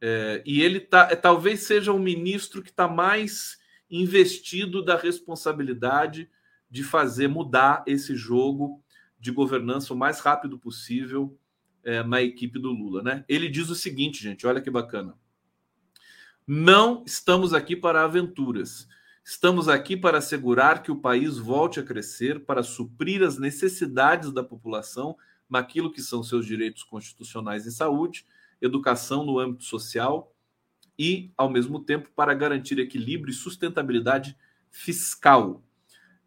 é, 0.00 0.42
e 0.46 0.62
ele 0.62 0.80
tá, 0.80 1.08
é, 1.10 1.16
talvez 1.16 1.60
seja 1.60 1.92
o 1.92 1.98
ministro 1.98 2.62
que 2.62 2.70
está 2.70 2.88
mais 2.88 3.58
investido 3.90 4.84
da 4.84 4.96
responsabilidade 4.96 6.30
de 6.70 6.82
fazer 6.82 7.28
mudar 7.28 7.84
esse 7.86 8.14
jogo 8.14 8.82
de 9.20 9.30
governança 9.30 9.92
o 9.92 9.96
mais 9.96 10.20
rápido 10.20 10.58
possível 10.58 11.38
é, 11.84 12.02
na 12.02 12.22
equipe 12.22 12.58
do 12.58 12.70
Lula, 12.70 13.02
né? 13.02 13.24
Ele 13.28 13.48
diz 13.48 13.68
o 13.68 13.74
seguinte, 13.74 14.22
gente, 14.22 14.46
olha 14.46 14.60
que 14.60 14.70
bacana. 14.70 15.14
Não 16.46 17.04
estamos 17.06 17.54
aqui 17.54 17.76
para 17.76 18.02
aventuras. 18.02 18.88
Estamos 19.22 19.68
aqui 19.68 19.96
para 19.96 20.18
assegurar 20.18 20.82
que 20.82 20.90
o 20.90 20.96
país 20.96 21.38
volte 21.38 21.78
a 21.78 21.82
crescer, 21.82 22.40
para 22.40 22.62
suprir 22.62 23.22
as 23.22 23.38
necessidades 23.38 24.32
da 24.32 24.42
população 24.42 25.16
naquilo 25.48 25.92
que 25.92 26.00
são 26.00 26.22
seus 26.22 26.46
direitos 26.46 26.82
constitucionais 26.82 27.66
em 27.66 27.70
saúde, 27.70 28.24
educação 28.60 29.24
no 29.24 29.38
âmbito 29.38 29.64
social 29.64 30.34
e, 30.98 31.32
ao 31.36 31.50
mesmo 31.50 31.80
tempo, 31.80 32.10
para 32.14 32.34
garantir 32.34 32.78
equilíbrio 32.78 33.30
e 33.30 33.34
sustentabilidade 33.34 34.36
fiscal. 34.70 35.62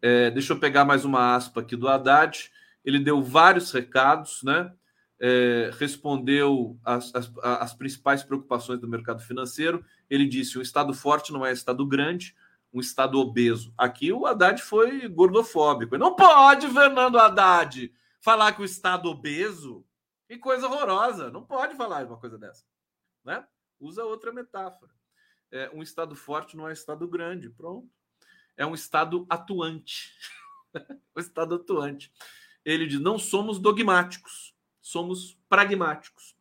É, 0.00 0.30
deixa 0.30 0.52
eu 0.52 0.58
pegar 0.58 0.84
mais 0.84 1.04
uma 1.04 1.34
aspa 1.34 1.60
aqui 1.60 1.76
do 1.76 1.88
Haddad. 1.88 2.50
Ele 2.84 2.98
deu 2.98 3.22
vários 3.22 3.72
recados, 3.72 4.42
né? 4.42 4.72
é, 5.20 5.70
respondeu 5.78 6.78
as, 6.84 7.72
principais 7.72 8.22
preocupações 8.22 8.80
do 8.80 8.88
mercado 8.88 9.22
financeiro. 9.22 9.84
Ele 10.10 10.26
disse: 10.26 10.58
um 10.58 10.62
Estado 10.62 10.92
forte 10.92 11.32
não 11.32 11.46
é 11.46 11.52
Estado 11.52 11.86
grande, 11.86 12.36
um 12.72 12.80
Estado 12.80 13.18
obeso. 13.18 13.72
Aqui 13.78 14.12
o 14.12 14.26
Haddad 14.26 14.60
foi 14.60 15.08
gordofóbico. 15.08 15.96
Não 15.96 16.14
pode, 16.14 16.68
Fernando 16.68 17.18
Haddad, 17.18 17.92
falar 18.20 18.52
que 18.52 18.62
o 18.62 18.64
Estado 18.66 19.08
obeso. 19.08 19.84
Que 20.28 20.38
coisa 20.38 20.66
horrorosa. 20.66 21.30
Não 21.30 21.44
pode 21.44 21.74
falar 21.76 22.04
uma 22.06 22.18
coisa 22.18 22.38
dessa. 22.38 22.64
Né? 23.24 23.44
Usa 23.78 24.04
outra 24.04 24.32
metáfora. 24.32 24.92
É, 25.50 25.70
um 25.72 25.82
Estado 25.82 26.16
forte 26.16 26.56
não 26.56 26.68
é 26.68 26.72
Estado 26.72 27.06
grande. 27.06 27.48
Pronto. 27.48 27.88
É 28.56 28.66
um 28.66 28.74
Estado 28.74 29.26
atuante. 29.28 30.10
um 31.16 31.20
Estado 31.20 31.54
atuante. 31.54 32.12
Ele 32.64 32.86
diz: 32.86 33.00
não 33.00 33.18
somos 33.18 33.58
dogmáticos 33.58 34.54
somos 34.84 35.36
pragmáticos. 35.48 36.36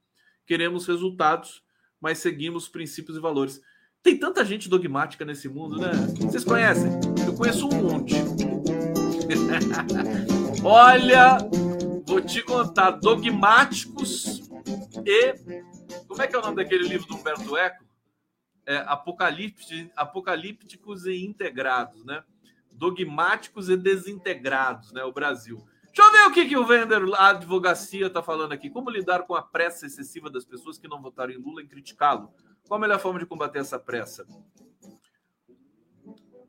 Queremos 0.46 0.86
resultados, 0.86 1.64
mas 2.00 2.18
seguimos 2.18 2.68
princípios 2.68 3.18
e 3.18 3.22
valores. 3.22 3.62
Tem 4.04 4.20
tanta 4.20 4.44
gente 4.44 4.68
dogmática 4.68 5.24
nesse 5.24 5.48
mundo, 5.48 5.80
né? 5.80 5.92
Vocês 6.20 6.44
conhecem? 6.44 6.92
Eu 7.26 7.34
conheço 7.36 7.70
um 7.70 7.82
monte. 7.82 8.16
Olha, 10.62 11.38
vou 12.06 12.20
te 12.20 12.44
contar 12.44 12.92
dogmáticos 12.92 14.42
e 15.06 15.36
como 16.06 16.22
é 16.22 16.28
que 16.28 16.36
é 16.36 16.40
o 16.40 16.42
nome 16.42 16.58
daquele 16.58 16.86
livro 16.86 17.08
do 17.08 17.16
Humberto 17.16 17.56
Eco? 17.56 17.86
É, 18.66 18.84
apocalípticos 19.96 21.06
e 21.06 21.26
integrados, 21.26 22.04
né? 22.04 22.24
Dogmáticos 22.72 23.70
e 23.70 23.78
desintegrados, 23.78 24.92
né? 24.92 25.04
O 25.06 25.14
Brasil. 25.14 25.66
Deixa 25.96 26.10
eu 26.10 26.12
ver 26.12 26.28
o 26.28 26.34
que, 26.34 26.46
que 26.48 26.58
o 26.58 26.66
Vender, 26.66 27.04
a 27.14 27.28
advocacia, 27.30 28.08
está 28.08 28.24
falando 28.24 28.52
aqui. 28.52 28.68
Como 28.68 28.90
lidar 28.90 29.28
com 29.28 29.36
a 29.36 29.44
pressa 29.44 29.86
excessiva 29.86 30.28
das 30.28 30.44
pessoas 30.44 30.80
que 30.80 30.88
não 30.88 31.00
votaram 31.00 31.32
em 31.32 31.38
Lula 31.38 31.62
em 31.62 31.68
criticá-lo? 31.68 32.34
Qual 32.68 32.80
a 32.80 32.82
melhor 32.82 33.00
forma 33.00 33.20
de 33.20 33.28
combater 33.28 33.60
essa 33.60 33.78
pressa? 33.78 34.26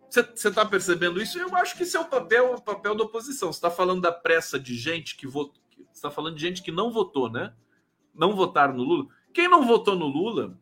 Você 0.09 0.49
está 0.49 0.65
percebendo 0.65 1.21
isso? 1.21 1.39
Eu 1.39 1.55
acho 1.57 1.77
que 1.77 1.83
isso 1.83 1.97
é 1.97 2.01
o 2.01 2.07
papel, 2.07 2.55
o 2.55 2.63
papel 2.63 2.95
da 2.95 3.05
oposição. 3.05 3.53
Você 3.53 3.59
está 3.59 3.71
falando 3.71 4.01
da 4.01 4.13
pressa 4.13 4.59
de 4.59 4.75
gente 4.75 5.15
que 5.15 5.27
votou. 5.27 5.63
Está 5.93 6.11
falando 6.11 6.37
de 6.37 6.41
gente 6.41 6.63
que 6.63 6.73
não 6.73 6.91
votou, 6.91 7.31
né? 7.31 7.53
Não 8.15 8.35
votaram 8.35 8.75
no 8.75 8.83
Lula. 8.83 9.09
Quem 9.35 9.47
não 9.47 9.67
votou 9.67 9.95
no 9.95 10.07
Lula 10.07 10.59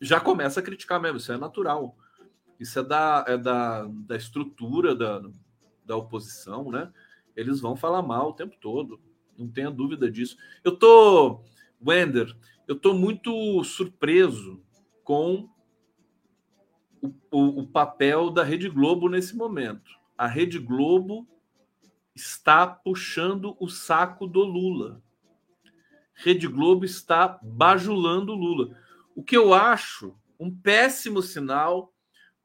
já 0.00 0.18
começa 0.18 0.58
a 0.58 0.62
criticar 0.62 1.00
mesmo. 1.00 1.18
Isso 1.18 1.30
é 1.30 1.36
natural. 1.36 1.96
Isso 2.58 2.80
é 2.80 2.82
da, 2.82 3.24
é 3.28 3.36
da, 3.36 3.86
da 3.88 4.16
estrutura 4.16 4.92
da, 4.92 5.22
da 5.84 5.96
oposição, 5.96 6.68
né? 6.70 6.92
Eles 7.36 7.60
vão 7.60 7.76
falar 7.76 8.02
mal 8.02 8.30
o 8.30 8.34
tempo 8.34 8.56
todo. 8.60 9.00
Não 9.36 9.48
tenha 9.48 9.70
dúvida 9.70 10.10
disso. 10.10 10.36
Eu 10.62 10.76
tô, 10.76 11.42
Wender, 11.84 12.34
eu 12.68 12.76
tô 12.76 12.94
muito 12.94 13.62
surpreso 13.64 14.62
com 15.02 15.48
o, 17.00 17.08
o, 17.30 17.60
o 17.60 17.66
papel 17.66 18.30
da 18.30 18.44
Rede 18.44 18.68
Globo 18.68 19.08
nesse 19.08 19.36
momento. 19.36 19.90
A 20.16 20.26
Rede 20.26 20.58
Globo 20.58 21.26
está 22.14 22.66
puxando 22.66 23.56
o 23.58 23.68
saco 23.68 24.26
do 24.26 24.40
Lula. 24.40 25.02
Rede 26.14 26.46
Globo 26.46 26.84
está 26.84 27.38
bajulando 27.42 28.32
o 28.32 28.36
Lula. 28.36 28.76
O 29.14 29.22
que 29.22 29.36
eu 29.36 29.52
acho 29.52 30.14
um 30.38 30.50
péssimo 30.50 31.22
sinal, 31.22 31.92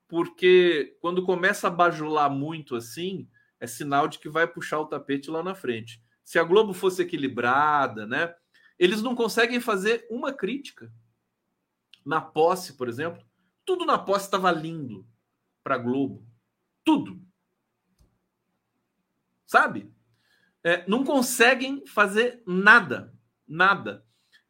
porque 0.07 0.97
quando 1.01 1.23
começa 1.23 1.67
a 1.67 1.71
bajular 1.71 2.29
muito 2.29 2.75
assim, 2.75 3.27
é 3.59 3.67
sinal 3.67 4.07
de 4.07 4.19
que 4.19 4.29
vai 4.29 4.47
puxar 4.47 4.79
o 4.79 4.85
tapete 4.85 5.29
lá 5.29 5.43
na 5.43 5.55
frente. 5.55 6.01
Se 6.23 6.37
a 6.37 6.43
Globo 6.43 6.73
fosse 6.73 7.01
equilibrada, 7.01 8.05
né? 8.05 8.33
Eles 8.77 9.01
não 9.01 9.15
conseguem 9.15 9.59
fazer 9.59 10.05
uma 10.09 10.31
crítica. 10.31 10.91
Na 12.05 12.21
posse, 12.21 12.77
por 12.77 12.87
exemplo, 12.87 13.25
tudo 13.65 13.85
na 13.85 13.97
posse 13.97 14.25
estava 14.25 14.51
lindo 14.51 15.05
para 15.63 15.75
a 15.75 15.79
Globo. 15.79 16.25
Tudo. 16.83 17.21
Sabe? 19.45 19.91
É, 20.63 20.87
não 20.87 21.03
conseguem 21.03 21.85
fazer 21.85 22.41
nada. 22.45 23.13
Nada. 23.47 24.05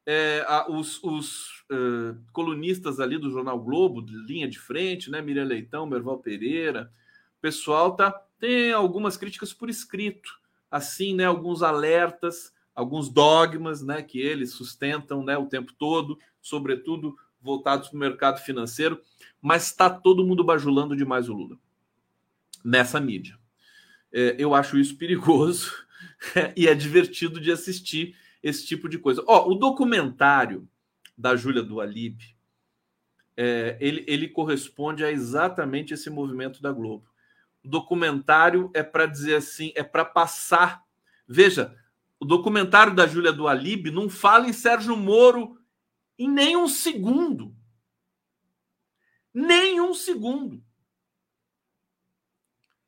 É, 0.06 0.44
a, 0.48 0.70
os, 0.70 1.04
os 1.04 1.66
uh, 1.72 2.20
colunistas 2.32 3.00
ali 3.00 3.18
do 3.18 3.30
Jornal 3.30 3.60
Globo, 3.60 4.02
de 4.02 4.16
linha 4.26 4.48
de 4.48 4.60
frente, 4.60 5.12
né? 5.12 5.22
Miriam 5.22 5.46
Leitão, 5.46 5.86
Merval 5.86 6.20
Pereira, 6.20 6.92
o 7.38 7.42
pessoal 7.42 7.96
tá, 7.96 8.12
tem 8.40 8.72
algumas 8.72 9.18
críticas 9.18 9.54
por 9.54 9.70
escrito, 9.70 10.30
assim, 10.70 11.16
né? 11.16 11.26
Alguns 11.26 11.64
alertas, 11.64 12.54
alguns 12.76 13.10
dogmas, 13.10 13.82
né? 13.82 14.02
Que 14.02 14.20
eles 14.20 14.52
sustentam, 14.52 15.24
né? 15.24 15.38
O 15.38 15.48
tempo 15.48 15.74
todo, 15.74 16.18
sobretudo 16.42 17.16
voltados 17.42 17.90
para 17.90 17.96
o 17.96 18.00
mercado 18.00 18.40
financeiro, 18.42 19.02
mas 19.42 19.68
está 19.68 19.90
todo 19.90 20.26
mundo 20.26 20.44
bajulando 20.44 20.96
demais 20.96 21.30
o 21.30 21.34
Lula 21.34 21.58
nessa 22.64 23.00
mídia. 23.00 23.38
É, 24.12 24.36
eu 24.38 24.54
acho 24.54 24.78
isso 24.78 24.98
perigoso 24.98 25.72
e 26.56 26.68
é 26.68 26.76
divertido 26.76 27.40
de 27.40 27.52
assistir 27.52 28.16
esse 28.42 28.66
tipo 28.66 28.90
de 28.90 28.98
coisa. 28.98 29.24
Ó, 29.28 29.50
o 29.50 29.56
documentário 29.56 30.68
da 31.18 31.36
Júlia 31.36 31.64
do 31.64 31.82
é, 33.40 33.78
ele, 33.80 34.04
ele 34.08 34.28
corresponde 34.28 35.04
a 35.04 35.12
exatamente 35.12 35.94
esse 35.94 36.10
movimento 36.10 36.62
da 36.62 36.72
Globo. 36.72 37.06
Documentário 37.68 38.72
é 38.74 38.82
para 38.82 39.06
dizer 39.06 39.36
assim, 39.36 39.72
é 39.76 39.84
para 39.84 40.06
passar. 40.06 40.84
Veja, 41.28 41.78
o 42.20 42.26
documentário 42.26 42.96
da 42.96 43.06
Júlia 43.06 43.34
do 43.34 43.48
Alib 43.48 43.92
não 43.92 44.10
fala 44.10 44.48
em 44.48 44.54
Sérgio 44.54 44.96
Moro 44.96 45.60
em 46.18 46.30
nenhum 46.30 46.68
segundo. 46.68 47.56
Nem 49.34 49.80
um 49.80 49.94
segundo. 49.94 50.64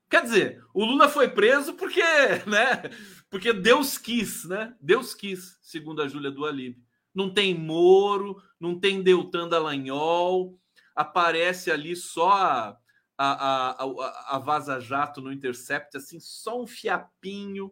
Quer 0.09 0.23
dizer, 0.23 0.63
o 0.73 0.83
Lula 0.83 1.07
foi 1.07 1.27
preso 1.29 1.73
porque, 1.73 2.01
né? 2.47 2.89
Porque 3.29 3.53
Deus 3.53 3.97
quis, 3.97 4.45
né? 4.45 4.75
Deus 4.81 5.13
quis, 5.13 5.59
segundo 5.61 6.01
a 6.01 6.07
Júlia 6.07 6.31
do 6.31 6.45
Alib. 6.45 6.81
Não 7.13 7.31
tem 7.31 7.53
Moro, 7.53 8.41
não 8.59 8.79
tem 8.79 9.03
Deltan 9.03 9.47
Dallagnol, 9.47 10.59
aparece 10.95 11.69
ali 11.69 11.95
só 11.95 12.75
a, 13.21 13.83
a, 13.83 14.35
a, 14.35 14.39
Vaza 14.39 14.79
Jato 14.79 15.19
no 15.19 15.33
Intercept, 15.33 15.97
assim, 15.97 16.21
só 16.21 16.61
um 16.61 16.65
fiapinho. 16.65 17.69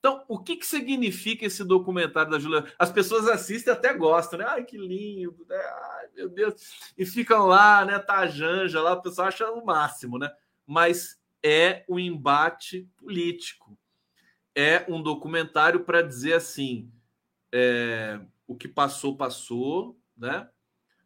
Então, 0.00 0.24
o 0.26 0.40
que, 0.40 0.56
que 0.56 0.66
significa 0.66 1.46
esse 1.46 1.62
documentário 1.62 2.32
da 2.32 2.38
Júlia? 2.40 2.64
As 2.76 2.90
pessoas 2.90 3.28
assistem 3.28 3.72
até 3.72 3.94
gostam, 3.94 4.40
né? 4.40 4.46
Ai, 4.48 4.64
que 4.64 4.76
lindo, 4.76 5.46
né? 5.48 5.56
Ai, 5.56 6.08
meu 6.16 6.28
Deus. 6.28 6.92
E 6.98 7.06
ficam 7.06 7.46
lá, 7.46 7.84
né? 7.84 7.96
Tá 8.00 8.18
a 8.18 8.26
Janja 8.26 8.82
lá, 8.82 8.94
o 8.94 9.00
pessoal 9.02 9.28
acha 9.28 9.48
o 9.48 9.64
máximo, 9.64 10.18
né? 10.18 10.32
Mas 10.66 11.16
é 11.44 11.84
um 11.88 11.96
embate 11.96 12.88
político. 12.96 13.78
É 14.52 14.84
um 14.88 15.00
documentário 15.00 15.84
para 15.84 16.02
dizer 16.02 16.34
assim: 16.34 16.90
é, 17.52 18.18
o 18.48 18.56
que 18.56 18.66
passou, 18.66 19.16
passou, 19.16 19.96
né? 20.16 20.48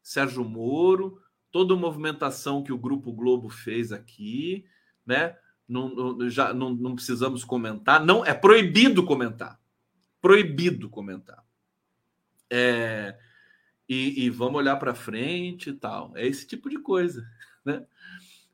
Sérgio 0.03 0.45
Moro, 0.45 1.22
toda 1.53 1.75
a 1.75 1.77
movimentação 1.77 2.65
que 2.65 2.73
o 2.73 2.79
Grupo 2.79 3.13
Globo 3.13 3.49
fez 3.49 3.93
aqui, 3.93 4.65
né? 5.07 5.37
não, 5.73 5.89
não, 5.89 6.29
já 6.31 6.53
não, 6.53 6.71
não 6.71 6.95
precisamos 6.95 7.45
comentar. 7.45 8.05
Não 8.05 8.25
é 8.25 8.35
proibido 8.35 9.05
comentar. 9.05 9.59
Proibido 10.21 10.89
comentar. 10.89 11.43
É, 12.51 13.17
e, 13.89 14.25
e 14.25 14.31
vamos 14.31 14.57
olhar 14.57 14.77
para 14.77 14.95
frente 14.95 15.71
e 15.71 15.73
tal. 15.73 16.13
É 16.15 16.27
esse 16.27 16.47
tipo 16.47 16.69
de 16.69 16.79
coisa, 16.79 17.27
né? 17.65 17.85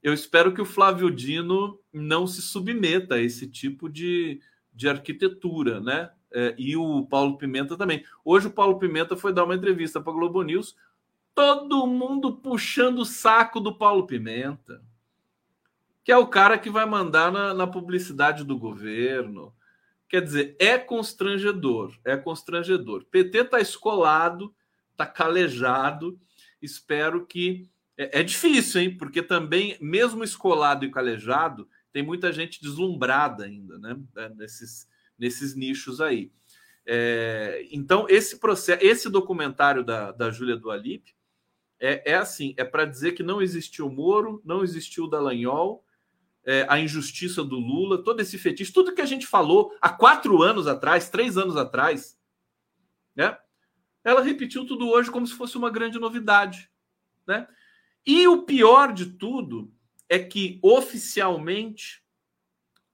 Eu 0.00 0.14
espero 0.14 0.54
que 0.54 0.60
o 0.60 0.66
Flávio 0.66 1.10
Dino 1.10 1.80
não 1.92 2.24
se 2.24 2.40
submeta 2.40 3.16
a 3.16 3.20
esse 3.20 3.48
tipo 3.48 3.88
de, 3.88 4.40
de 4.72 4.88
arquitetura, 4.88 5.80
né? 5.80 6.10
É, 6.32 6.54
e 6.56 6.76
o 6.76 7.04
Paulo 7.06 7.36
Pimenta 7.36 7.76
também. 7.76 8.04
Hoje 8.24 8.46
o 8.46 8.52
Paulo 8.52 8.78
Pimenta 8.78 9.16
foi 9.16 9.32
dar 9.32 9.44
uma 9.44 9.56
entrevista 9.56 10.00
para 10.00 10.12
a 10.12 10.14
Globo 10.14 10.42
News, 10.42 10.76
todo 11.38 11.86
mundo 11.86 12.32
puxando 12.32 12.98
o 12.98 13.04
saco 13.04 13.60
do 13.60 13.72
Paulo 13.72 14.06
Pimenta 14.06 14.82
que 16.08 16.12
é 16.12 16.16
o 16.16 16.26
cara 16.26 16.56
que 16.56 16.70
vai 16.70 16.86
mandar 16.86 17.30
na, 17.30 17.52
na 17.52 17.66
publicidade 17.66 18.42
do 18.42 18.56
governo. 18.58 19.54
Quer 20.08 20.22
dizer, 20.22 20.56
é 20.58 20.78
constrangedor, 20.78 21.94
é 22.02 22.16
constrangedor. 22.16 23.04
PT 23.10 23.40
está 23.40 23.60
escolado, 23.60 24.54
está 24.92 25.04
calejado. 25.04 26.18
Espero 26.62 27.26
que. 27.26 27.68
É, 27.94 28.20
é, 28.20 28.22
difícil, 28.22 28.80
hein? 28.80 28.96
Porque 28.96 29.22
também, 29.22 29.76
mesmo 29.82 30.24
escolado 30.24 30.86
e 30.86 30.90
calejado, 30.90 31.68
tem 31.92 32.02
muita 32.02 32.32
gente 32.32 32.58
deslumbrada 32.62 33.44
ainda, 33.44 33.78
né? 33.78 33.94
É, 34.16 34.30
nesses, 34.30 34.88
nesses 35.18 35.54
nichos 35.54 36.00
aí. 36.00 36.32
É, 36.86 37.68
então, 37.70 38.06
esse 38.08 38.38
processo, 38.38 38.82
esse 38.82 39.10
documentário 39.10 39.84
da, 39.84 40.10
da 40.10 40.30
Júlia 40.30 40.56
do 40.56 40.70
é, 41.80 42.12
é 42.12 42.14
assim: 42.14 42.54
é 42.56 42.64
para 42.64 42.84
dizer 42.84 43.12
que 43.12 43.22
não 43.22 43.40
existiu 43.40 43.90
Moro, 43.90 44.42
não 44.44 44.62
existiu 44.62 45.08
Dallagnol, 45.08 45.84
é, 46.44 46.66
a 46.68 46.78
injustiça 46.78 47.44
do 47.44 47.56
Lula, 47.56 48.02
todo 48.02 48.20
esse 48.20 48.38
fetiche, 48.38 48.72
tudo 48.72 48.94
que 48.94 49.02
a 49.02 49.06
gente 49.06 49.26
falou 49.26 49.76
há 49.80 49.90
quatro 49.90 50.42
anos 50.42 50.66
atrás, 50.66 51.10
três 51.10 51.36
anos 51.36 51.56
atrás, 51.56 52.18
né? 53.14 53.36
Ela 54.02 54.22
repetiu 54.22 54.64
tudo 54.64 54.88
hoje 54.88 55.10
como 55.10 55.26
se 55.26 55.34
fosse 55.34 55.56
uma 55.58 55.70
grande 55.70 55.98
novidade, 55.98 56.70
né? 57.26 57.46
E 58.06 58.26
o 58.26 58.42
pior 58.42 58.92
de 58.92 59.06
tudo 59.06 59.70
é 60.08 60.18
que 60.18 60.58
oficialmente 60.62 62.02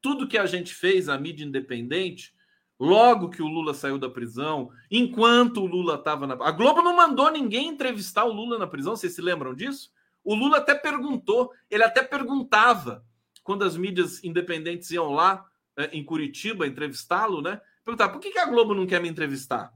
tudo 0.01 0.27
que 0.29 0.37
a 0.37 0.47
gente 0.47 0.75
fez, 0.75 1.09
a 1.09 1.17
mídia 1.17 1.45
independente, 1.45 2.35
logo 2.79 3.31
que 3.31 3.43
o 3.43 3.47
Lula 3.47 3.75
saiu 3.75 3.99
da 3.99 4.09
prisão, 4.09 4.71
enquanto 4.91 5.63
o 5.63 5.67
Lula 5.67 5.95
estava 5.95 6.27
na. 6.27 6.35
A 6.35 6.51
Globo 6.51 6.83
não 6.83 6.97
mandou 6.97 7.31
ninguém 7.31 7.69
entrevistar 7.69 8.25
o 8.25 8.33
Lula 8.33 8.59
na 8.59 8.67
prisão, 8.67 8.97
vocês 8.97 9.15
se 9.15 9.23
lembram 9.23 9.55
disso? 9.55 9.91
O 10.23 10.35
Lula 10.35 10.59
até 10.59 10.75
perguntou, 10.75 11.51
ele 11.71 11.85
até 11.85 12.03
perguntava 12.03 13.05
quando 13.43 13.63
as 13.63 13.77
mídias 13.77 14.25
independentes 14.25 14.91
iam 14.91 15.13
lá 15.13 15.45
é, 15.77 15.97
em 15.97 16.05
Curitiba 16.05 16.67
entrevistá-lo, 16.67 17.43
né? 17.43 17.61
Perguntar 17.85 18.09
por 18.09 18.21
que, 18.21 18.37
a 18.39 18.47
Globo 18.47 18.75
não 18.75 18.87
quer 18.87 19.01
me 19.01 19.09
entrevistar? 19.09 19.73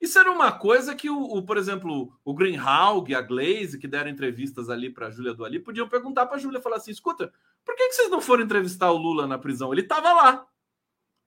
Isso 0.00 0.18
era 0.18 0.30
uma 0.30 0.52
coisa 0.52 0.94
que, 0.94 1.10
o, 1.10 1.20
o 1.20 1.42
por 1.42 1.58
exemplo, 1.58 2.16
o 2.24 2.32
Greenhalg, 2.32 3.12
a 3.14 3.20
Glaze, 3.20 3.78
que 3.78 3.88
deram 3.88 4.08
entrevistas 4.08 4.70
ali 4.70 4.88
para 4.88 5.08
a 5.08 5.10
Júlia 5.10 5.34
do 5.34 5.44
Ali, 5.44 5.58
podiam 5.58 5.88
perguntar 5.88 6.26
para 6.26 6.36
a 6.36 6.38
Júlia, 6.38 6.60
falar 6.60 6.76
assim, 6.76 6.90
escuta, 6.90 7.30
por 7.64 7.74
que, 7.74 7.88
que 7.88 7.94
vocês 7.94 8.10
não 8.10 8.20
foram 8.20 8.44
entrevistar 8.44 8.90
o 8.92 8.96
Lula 8.96 9.26
na 9.26 9.36
prisão? 9.36 9.72
Ele 9.72 9.82
estava 9.82 10.12
lá. 10.12 10.46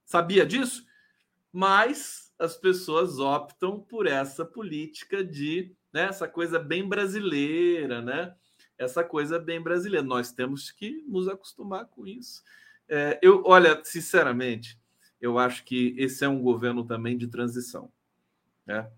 Sabia 0.04 0.44
disso? 0.44 0.86
Mas 1.52 2.32
as 2.38 2.56
pessoas 2.56 3.18
optam 3.18 3.80
por 3.80 4.06
essa 4.06 4.44
política 4.44 5.24
de, 5.24 5.74
né, 5.92 6.04
essa 6.04 6.26
coisa 6.26 6.58
bem 6.58 6.88
brasileira, 6.88 8.02
né? 8.02 8.34
essa 8.78 9.04
coisa 9.04 9.38
bem 9.38 9.60
brasileira. 9.60 10.06
Nós 10.06 10.32
temos 10.32 10.70
que 10.70 11.04
nos 11.06 11.28
acostumar 11.28 11.86
com 11.86 12.06
isso. 12.06 12.42
É, 12.88 13.18
eu, 13.22 13.42
olha, 13.46 13.80
sinceramente, 13.84 14.78
eu 15.20 15.38
acho 15.38 15.64
que 15.64 15.94
esse 15.98 16.24
é 16.24 16.28
um 16.28 16.42
governo 16.42 16.84
também 16.84 17.16
de 17.16 17.26
transição, 17.26 17.90
né? 18.66 18.90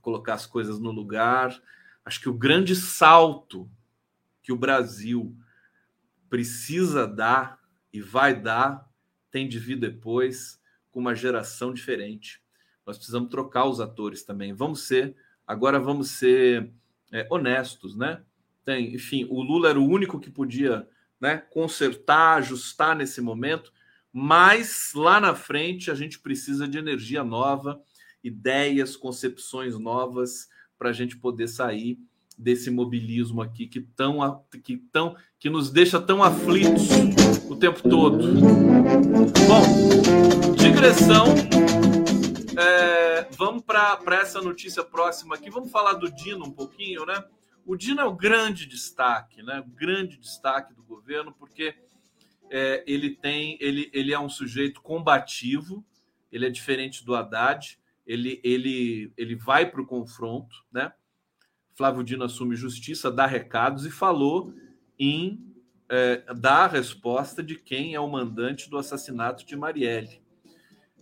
Colocar 0.00 0.34
as 0.34 0.46
coisas 0.46 0.78
no 0.78 0.92
lugar. 0.92 1.60
Acho 2.04 2.20
que 2.20 2.28
o 2.28 2.34
grande 2.34 2.76
salto 2.76 3.68
que 4.40 4.52
o 4.52 4.56
Brasil 4.56 5.36
precisa 6.30 7.06
dar 7.06 7.60
e 7.92 8.00
vai 8.00 8.40
dar 8.40 8.88
tem 9.30 9.48
de 9.48 9.58
vir 9.58 9.76
depois 9.76 10.60
com 10.90 11.00
uma 11.00 11.14
geração 11.14 11.72
diferente. 11.72 12.42
Nós 12.86 12.96
precisamos 12.96 13.30
trocar 13.30 13.66
os 13.66 13.80
atores 13.80 14.22
também. 14.22 14.52
Vamos 14.52 14.82
ser, 14.82 15.16
agora 15.46 15.78
vamos 15.78 16.10
ser 16.10 16.70
é, 17.12 17.26
honestos, 17.30 17.96
né? 17.96 18.22
tem, 18.66 18.96
enfim, 18.96 19.24
o 19.30 19.40
Lula 19.40 19.70
era 19.70 19.80
o 19.80 19.88
único 19.88 20.18
que 20.18 20.28
podia 20.28 20.88
né, 21.20 21.38
consertar, 21.38 22.38
ajustar 22.38 22.96
nesse 22.96 23.20
momento, 23.20 23.72
mas 24.12 24.90
lá 24.92 25.20
na 25.20 25.36
frente 25.36 25.88
a 25.88 25.94
gente 25.94 26.18
precisa 26.18 26.66
de 26.66 26.76
energia 26.76 27.22
nova, 27.22 27.80
ideias, 28.24 28.96
concepções 28.96 29.78
novas 29.78 30.48
para 30.76 30.90
a 30.90 30.92
gente 30.92 31.16
poder 31.16 31.46
sair 31.46 31.96
desse 32.36 32.70
mobilismo 32.70 33.40
aqui 33.40 33.66
que 33.66 33.80
tão, 33.80 34.44
que 34.62 34.76
tão 34.76 35.16
que 35.38 35.48
nos 35.48 35.70
deixa 35.70 36.00
tão 36.00 36.22
aflitos 36.22 36.88
o 37.48 37.56
tempo 37.56 37.88
todo. 37.88 38.34
Bom, 39.46 40.54
digressão. 40.56 41.26
É, 42.58 43.28
vamos 43.36 43.62
para 43.62 44.20
essa 44.20 44.40
notícia 44.40 44.82
próxima 44.82 45.34
aqui. 45.34 45.50
Vamos 45.50 45.70
falar 45.70 45.94
do 45.94 46.10
Dino 46.10 46.46
um 46.46 46.50
pouquinho, 46.50 47.04
né? 47.04 47.22
O 47.64 47.76
Dino 47.76 48.00
é 48.00 48.04
o 48.04 48.14
grande 48.14 48.66
destaque, 48.66 49.42
né? 49.42 49.60
O 49.60 49.70
grande 49.70 50.16
destaque 50.16 50.72
do 50.72 50.82
governo, 50.82 51.34
porque 51.38 51.74
é, 52.50 52.84
ele 52.86 53.10
tem, 53.10 53.58
ele, 53.60 53.90
ele 53.92 54.12
é 54.12 54.18
um 54.18 54.28
sujeito 54.28 54.80
combativo, 54.80 55.84
ele 56.30 56.46
é 56.46 56.50
diferente 56.50 57.04
do 57.04 57.14
Haddad, 57.14 57.78
ele, 58.06 58.40
ele, 58.44 59.12
ele 59.16 59.34
vai 59.34 59.66
para 59.66 59.82
o 59.82 59.86
confronto, 59.86 60.64
né? 60.72 60.92
Flávio 61.76 62.02
Dino 62.02 62.24
assume 62.24 62.56
justiça, 62.56 63.10
dá 63.10 63.26
recados 63.26 63.84
e 63.84 63.90
falou 63.90 64.54
em 64.98 65.44
é, 65.88 66.24
dar 66.34 66.64
a 66.64 66.66
resposta 66.66 67.42
de 67.42 67.54
quem 67.54 67.94
é 67.94 68.00
o 68.00 68.08
mandante 68.08 68.70
do 68.70 68.78
assassinato 68.78 69.44
de 69.44 69.54
Marielle. 69.54 70.22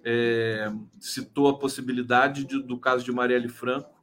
É, 0.02 0.70
citou 1.00 1.48
a 1.48 1.58
possibilidade 1.58 2.44
de, 2.44 2.60
do 2.60 2.76
caso 2.76 3.04
de 3.04 3.12
Marielle 3.12 3.48
Franco 3.48 3.94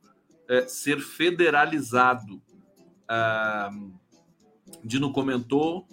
é, 0.47 0.67
ser 0.67 0.99
federalizado. 0.99 2.41
Ah, 3.07 3.69
Dino 4.84 5.12
comentou 5.12 5.86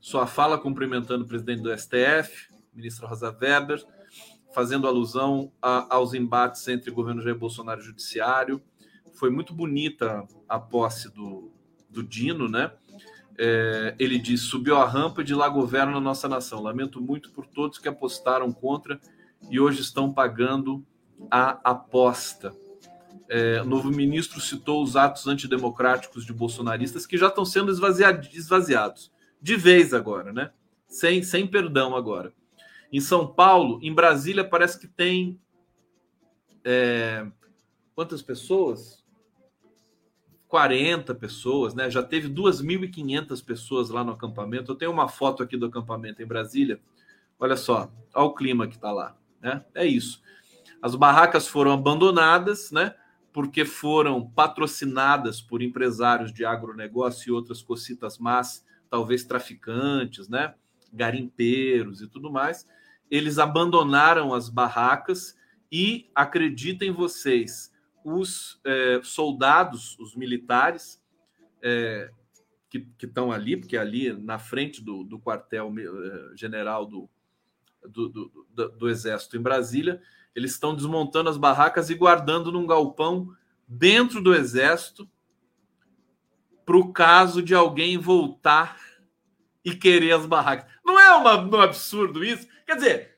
sua 0.00 0.26
fala 0.26 0.58
cumprimentando 0.58 1.24
o 1.24 1.26
presidente 1.26 1.62
do 1.62 1.76
STF, 1.76 2.48
ministra 2.74 3.08
Rosa 3.08 3.36
Weber, 3.40 3.82
fazendo 4.54 4.86
alusão 4.86 5.50
a, 5.60 5.94
aos 5.94 6.14
embates 6.14 6.66
entre 6.68 6.90
governo 6.90 7.22
Jair 7.22 7.38
Bolsonaro 7.38 7.80
e 7.80 7.84
judiciário. 7.84 8.62
Foi 9.20 9.28
muito 9.28 9.52
bonita 9.52 10.26
a 10.48 10.58
posse 10.58 11.12
do, 11.12 11.52
do 11.90 12.02
Dino, 12.02 12.48
né? 12.48 12.72
É, 13.36 13.94
ele 13.98 14.18
diz: 14.18 14.40
subiu 14.40 14.76
a 14.76 14.86
rampa 14.86 15.22
de 15.22 15.34
lá 15.34 15.46
governa 15.46 15.98
a 15.98 16.00
nossa 16.00 16.26
nação. 16.26 16.62
Lamento 16.62 17.02
muito 17.02 17.30
por 17.30 17.46
todos 17.46 17.78
que 17.78 17.86
apostaram 17.86 18.50
contra 18.50 18.98
e 19.50 19.60
hoje 19.60 19.82
estão 19.82 20.10
pagando 20.10 20.82
a 21.30 21.60
aposta. 21.70 22.56
É, 23.28 23.60
o 23.60 23.66
novo 23.66 23.90
ministro 23.90 24.40
citou 24.40 24.82
os 24.82 24.96
atos 24.96 25.26
antidemocráticos 25.26 26.24
de 26.24 26.32
bolsonaristas 26.32 27.04
que 27.04 27.18
já 27.18 27.28
estão 27.28 27.44
sendo 27.44 27.70
esvaziados 27.70 29.12
de 29.38 29.54
vez 29.54 29.92
agora, 29.92 30.32
né? 30.32 30.50
Sem, 30.88 31.22
sem 31.22 31.46
perdão 31.46 31.94
agora. 31.94 32.32
Em 32.90 33.02
São 33.02 33.26
Paulo, 33.26 33.78
em 33.82 33.92
Brasília, 33.92 34.48
parece 34.48 34.80
que 34.80 34.88
tem. 34.88 35.38
É, 36.64 37.26
quantas 37.94 38.22
pessoas? 38.22 38.99
40 40.50 41.14
pessoas, 41.14 41.74
né? 41.74 41.88
Já 41.88 42.02
teve 42.02 42.28
2.500 42.28 43.42
pessoas 43.42 43.88
lá 43.88 44.04
no 44.04 44.12
acampamento. 44.12 44.72
Eu 44.72 44.76
tenho 44.76 44.90
uma 44.90 45.08
foto 45.08 45.42
aqui 45.42 45.56
do 45.56 45.66
acampamento 45.66 46.20
em 46.20 46.26
Brasília. 46.26 46.78
Olha 47.38 47.56
só, 47.56 47.90
olha 48.12 48.26
o 48.26 48.34
clima 48.34 48.66
que 48.66 48.74
está 48.74 48.92
lá, 48.92 49.16
né? 49.40 49.64
É 49.74 49.86
isso. 49.86 50.20
As 50.82 50.94
barracas 50.94 51.46
foram 51.46 51.72
abandonadas, 51.72 52.70
né? 52.70 52.94
Porque 53.32 53.64
foram 53.64 54.28
patrocinadas 54.28 55.40
por 55.40 55.62
empresários 55.62 56.32
de 56.32 56.44
agronegócio 56.44 57.30
e 57.30 57.32
outras 57.32 57.62
cocitas 57.62 58.18
más 58.18 58.66
talvez 58.90 59.24
traficantes, 59.24 60.28
né? 60.28 60.52
garimpeiros 60.92 62.02
e 62.02 62.08
tudo 62.08 62.30
mais. 62.30 62.66
Eles 63.10 63.38
abandonaram 63.38 64.34
as 64.34 64.48
barracas 64.48 65.36
e 65.70 66.10
acreditem 66.14 66.90
vocês, 66.90 67.69
os 68.04 68.60
é, 68.64 69.00
soldados, 69.02 69.98
os 69.98 70.14
militares 70.14 71.02
é, 71.62 72.10
que 72.68 72.86
estão 73.02 73.32
ali, 73.32 73.56
porque 73.56 73.76
ali 73.76 74.12
na 74.12 74.38
frente 74.38 74.82
do, 74.82 75.02
do 75.02 75.18
quartel 75.18 75.72
é, 75.76 76.36
general 76.36 76.86
do, 76.86 77.10
do, 77.82 78.08
do, 78.08 78.68
do, 78.70 78.88
Exército 78.88 79.36
em 79.36 79.42
Brasília, 79.42 80.00
eles 80.34 80.52
estão 80.52 80.74
desmontando 80.74 81.28
as 81.28 81.36
barracas 81.36 81.90
e 81.90 81.94
guardando 81.94 82.52
num 82.52 82.66
galpão 82.66 83.34
dentro 83.66 84.22
do 84.22 84.34
Exército 84.34 85.10
para 86.64 86.76
o 86.76 86.92
caso 86.92 87.42
de 87.42 87.54
alguém 87.54 87.98
voltar 87.98 88.78
e 89.64 89.74
querer 89.74 90.12
as 90.12 90.24
barracas. 90.24 90.70
Não 90.84 90.98
é 90.98 91.10
uma, 91.16 91.40
um 91.40 91.60
absurdo 91.60 92.24
isso? 92.24 92.46
Quer 92.64 92.76
dizer, 92.76 93.09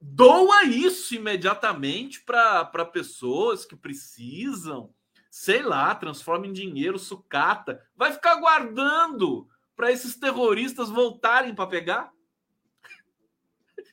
doa 0.00 0.64
isso 0.64 1.14
imediatamente 1.14 2.20
para 2.22 2.84
pessoas 2.86 3.64
que 3.64 3.76
precisam, 3.76 4.94
sei 5.30 5.62
lá, 5.62 5.94
transforma 5.94 6.46
em 6.46 6.52
dinheiro, 6.52 6.98
sucata, 6.98 7.86
vai 7.94 8.12
ficar 8.12 8.36
guardando 8.36 9.48
para 9.76 9.92
esses 9.92 10.16
terroristas 10.16 10.88
voltarem 10.88 11.54
para 11.54 11.66
pegar? 11.66 12.12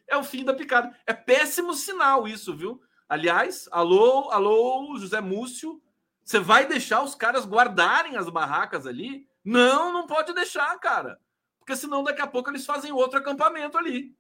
É 0.10 0.16
o 0.16 0.24
fim 0.24 0.46
da 0.46 0.54
picada. 0.54 0.98
É 1.06 1.12
péssimo 1.12 1.74
sinal 1.74 2.30
isso, 2.30 2.56
viu? 2.56 2.82
Aliás, 3.10 3.68
alô, 3.74 4.30
alô, 4.32 4.98
José 4.98 5.20
Múcio, 5.20 5.82
você 6.24 6.40
vai 6.40 6.66
deixar 6.66 7.02
os 7.04 7.14
caras 7.14 7.46
guardarem 7.46 8.16
as 8.16 8.30
barracas 8.30 8.88
ali? 8.88 9.28
Não, 9.44 9.92
não 9.92 10.08
pode 10.08 10.34
deixar, 10.34 10.78
cara. 10.80 11.20
Porque 11.60 11.76
senão 11.76 12.04
daqui 12.04 12.22
a 12.22 12.28
pouco 12.28 12.50
eles 12.50 12.66
fazem 12.66 12.92
outro 12.92 13.20
acampamento 13.20 13.78
ali. 13.78 14.16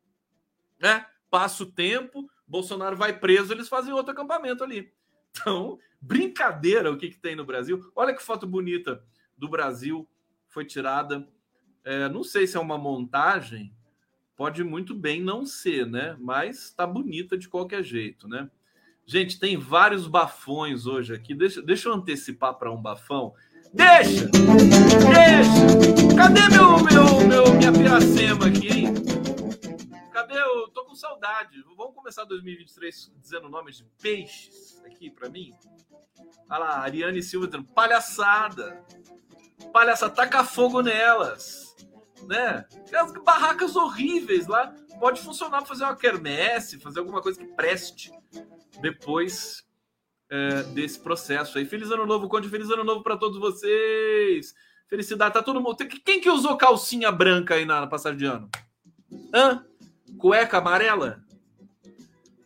Né? 0.80 1.06
Passa 1.38 1.62
o 1.62 1.68
tempo, 1.68 2.28
Bolsonaro 2.48 2.96
vai 2.96 3.16
preso, 3.20 3.54
eles 3.54 3.70
fazem 3.70 3.94
outro 3.94 4.12
acampamento 4.12 4.64
ali. 4.64 4.92
Então, 5.30 5.78
brincadeira 6.02 6.92
o 6.92 6.98
que, 6.98 7.12
que 7.12 7.20
tem 7.20 7.36
no 7.36 7.46
Brasil. 7.46 7.80
Olha 7.96 8.12
que 8.12 8.24
foto 8.24 8.48
bonita 8.48 9.04
do 9.38 9.48
Brasil 9.48 10.10
foi 10.48 10.66
tirada. 10.66 11.28
É, 11.86 12.10
não 12.10 12.24
sei 12.24 12.48
se 12.48 12.58
é 12.58 12.60
uma 12.60 12.76
montagem, 12.76 13.72
pode 14.36 14.64
muito 14.64 14.96
bem 14.96 15.22
não 15.22 15.46
ser, 15.46 15.86
né? 15.86 16.18
Mas 16.20 16.74
tá 16.74 16.88
bonita 16.88 17.38
de 17.38 17.48
qualquer 17.48 17.84
jeito, 17.84 18.28
né? 18.28 18.50
Gente, 19.06 19.40
tem 19.40 19.58
vários 19.58 20.08
bafões 20.08 20.88
hoje 20.88 21.14
aqui. 21.14 21.36
Deixa, 21.36 21.62
deixa 21.62 21.88
eu 21.88 21.94
antecipar 21.94 22.56
para 22.56 22.72
um 22.72 22.82
bafão. 22.82 23.36
Deixa! 23.72 24.28
Deixa! 25.14 26.16
Cadê 26.18 26.50
meu, 26.50 26.84
meu, 26.84 27.28
meu, 27.28 27.54
minha 27.54 27.72
piracema 27.72 28.48
aqui, 28.48 28.70
hein? 28.70 29.17
Saudade. 31.28 31.62
Vamos 31.76 31.94
começar 31.94 32.24
2023 32.24 33.12
dizendo 33.18 33.50
nomes 33.50 33.78
de 33.78 33.84
peixes 34.02 34.82
aqui 34.86 35.10
para 35.10 35.28
mim? 35.28 35.54
Olha 36.50 36.60
lá, 36.60 36.80
Ariane 36.80 37.22
Silva 37.22 37.48
dizendo 37.48 37.66
palhaçada. 37.74 38.82
Palhaçada, 39.74 40.14
taca 40.14 40.46
fogo 40.46 40.82
nelas. 40.82 41.76
Né? 42.26 42.66
As 42.94 43.12
barracas 43.12 43.76
horríveis 43.76 44.48
lá. 44.48 44.74
Pode 45.02 45.22
funcionar 45.22 45.58
para 45.58 45.68
fazer 45.68 45.84
uma 45.84 45.98
quermesse, 45.98 46.80
fazer 46.80 47.00
alguma 47.00 47.22
coisa 47.22 47.38
que 47.38 47.54
preste 47.54 48.10
depois 48.80 49.68
é, 50.30 50.64
desse 50.64 50.98
processo 50.98 51.58
aí. 51.58 51.66
Feliz 51.66 51.92
ano 51.92 52.06
novo, 52.06 52.30
Conde. 52.30 52.48
Feliz 52.48 52.70
ano 52.70 52.86
novo 52.86 53.04
para 53.04 53.18
todos 53.18 53.38
vocês. 53.38 54.56
Felicidade, 54.88 55.34
tá 55.34 55.44
todo 55.44 55.60
mundo. 55.60 55.76
Quem 55.76 56.22
que 56.22 56.30
usou 56.30 56.56
calcinha 56.56 57.12
branca 57.12 57.56
aí 57.56 57.66
na, 57.66 57.86
passagem 57.86 58.18
de 58.18 58.26
ano? 58.26 58.50
Hã? 59.34 59.67
Cueca 60.18 60.58
amarela? 60.58 61.24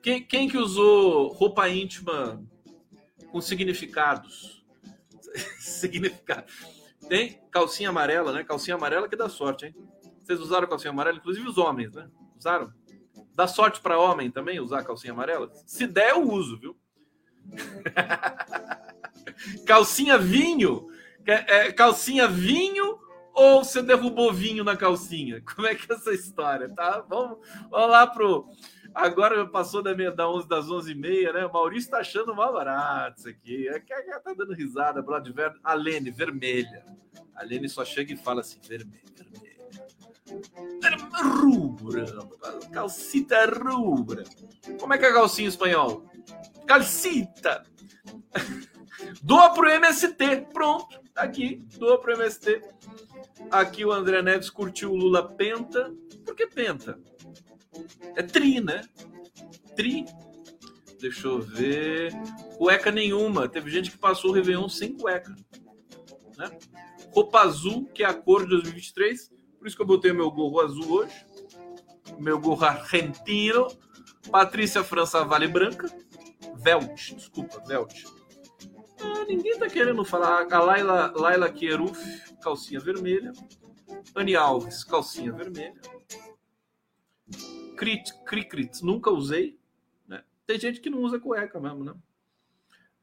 Quem, 0.02 0.24
quem 0.24 0.50
que 0.50 0.58
usou 0.58 1.32
roupa 1.34 1.70
íntima 1.70 2.44
com 3.32 3.40
significados? 3.40 4.66
Significado. 5.60 6.46
Tem 7.08 7.40
calcinha 7.52 7.90
amarela, 7.90 8.32
né? 8.32 8.44
Calcinha 8.44 8.76
amarela 8.76 9.08
que 9.08 9.16
dá 9.16 9.30
sorte, 9.30 9.66
hein? 9.66 9.76
Vocês 10.20 10.40
usaram 10.40 10.68
calcinha 10.68 10.92
amarela, 10.92 11.18
inclusive 11.18 11.48
os 11.48 11.58
homens, 11.58 11.94
né? 11.94 12.10
Usaram? 12.38 12.74
Dá 13.34 13.48
sorte 13.48 13.80
para 13.80 14.00
homem 14.00 14.30
também 14.30 14.60
usar 14.60 14.84
calcinha 14.84 15.14
amarela? 15.14 15.50
Se 15.66 15.88
der, 15.88 16.12
eu 16.12 16.30
uso, 16.30 16.60
viu? 16.60 16.78
calcinha 19.66 20.18
vinho? 20.18 20.88
É, 21.26 21.72
calcinha 21.72 22.28
vinho 22.28 22.91
ou 23.42 23.64
você 23.64 23.82
derrubou 23.82 24.32
vinho 24.34 24.64
na 24.64 24.78
calcinha? 24.78 25.42
Como 25.56 25.68
é 25.68 25.76
que 25.76 25.92
é 25.92 25.96
essa 25.96 26.14
história, 26.14 26.70
tá? 26.70 27.04
Vamos, 27.08 27.40
vamos 27.70 27.90
lá 27.90 28.08
pro... 28.08 28.50
Agora 28.94 29.48
passou 29.48 29.82
da, 29.82 29.96
meia, 29.96 30.12
da 30.12 30.30
11, 30.30 30.48
das 30.48 30.66
11h30, 30.66 31.34
né? 31.34 31.46
O 31.46 31.54
Maurício 31.54 31.90
tá 31.90 32.00
achando 32.00 32.36
mal 32.36 32.52
barato 32.52 33.20
isso 33.20 33.30
aqui. 33.30 33.70
É 33.70 33.80
que 33.80 33.94
tá 34.20 34.34
dando 34.34 34.54
risada. 34.54 35.02
Blood 35.02 35.32
verde. 35.32 35.60
A 35.64 35.74
Lene, 35.74 36.12
vermelha. 36.12 36.84
A 37.36 37.44
Lene 37.44 37.70
só 37.70 37.86
chega 37.86 38.14
e 38.14 38.18
fala 38.18 38.42
assim, 38.42 38.60
vermelha, 38.62 39.02
vermelha. 39.16 39.52
Rubra. 41.24 42.06
Calcita 42.72 43.46
rubra. 43.46 44.24
Como 44.80 44.94
é 44.94 44.98
que 44.98 45.06
é 45.06 45.14
calcinha 45.14 45.48
em 45.48 45.50
espanhol? 45.50 46.06
Calcita. 46.68 47.64
Doa 49.24 49.54
pro 49.54 49.70
MST. 49.70 50.48
Pronto. 50.54 51.01
Tá 51.14 51.24
aqui. 51.24 51.64
Doa 51.78 52.00
pro 52.00 52.14
MST. 52.14 52.62
Aqui 53.50 53.84
o 53.86 53.92
André 53.92 54.22
Neves 54.22 54.50
curtiu 54.50 54.92
o 54.92 54.96
Lula 54.96 55.28
Penta. 55.28 55.94
Por 56.26 56.36
que 56.36 56.48
Penta? 56.48 57.00
É 58.16 58.24
tri, 58.24 58.62
né? 58.62 58.82
Tri. 59.76 60.06
Deixa 61.00 61.28
eu 61.28 61.42
ver. 61.42 62.14
Cueca 62.58 62.92
nenhuma. 62.92 63.48
Teve 63.48 63.70
gente 63.70 63.92
que 63.92 63.98
passou 63.98 64.30
o 64.32 64.34
Réveillon 64.34 64.70
sem 64.70 64.94
cueca. 64.94 65.36
Né? 66.38 66.58
Roupa 67.12 67.42
azul, 67.42 67.86
que 67.94 68.04
é 68.04 68.08
a 68.08 68.14
cor 68.14 68.44
de 68.44 68.50
2023. 68.50 69.32
Por 69.58 69.68
isso 69.68 69.76
que 69.76 69.82
eu 69.82 69.88
botei 69.88 70.14
meu 70.14 70.32
gorro 70.32 70.60
azul 70.60 70.92
hoje. 70.92 71.26
Meu 72.20 72.40
gorro 72.40 72.66
argentino. 72.66 73.68
Patrícia 74.32 74.84
França 74.84 75.24
Vale 75.24 75.48
Branca. 75.48 75.88
Velt, 76.56 77.14
desculpa, 77.16 77.60
Velt. 77.66 78.04
Ah, 79.04 79.26
ninguém 79.28 79.58
tá 79.58 79.68
querendo 79.68 80.06
falar. 80.06 80.46
A 80.52 80.60
Laila, 80.60 81.14
Laila 81.16 81.52
Kieruf, 81.52 82.00
calcinha 82.42 82.80
vermelha. 82.80 83.32
Ani 84.16 84.36
Alves, 84.36 84.84
calcinha 84.84 85.32
vermelha. 85.32 85.80
Crit, 87.78 88.14
crit, 88.26 88.84
nunca 88.84 89.10
usei. 89.10 89.58
Né? 90.08 90.24
Tem 90.46 90.60
gente 90.60 90.80
que 90.80 90.90
não 90.90 91.02
usa 91.02 91.20
cueca 91.20 91.60
mesmo, 91.60 91.84
né? 91.84 91.94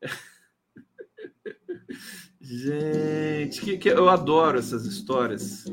gente, 2.40 3.60
que, 3.60 3.78
que, 3.78 3.88
eu 3.88 4.08
adoro 4.08 4.58
essas 4.58 4.86
histórias. 4.86 5.64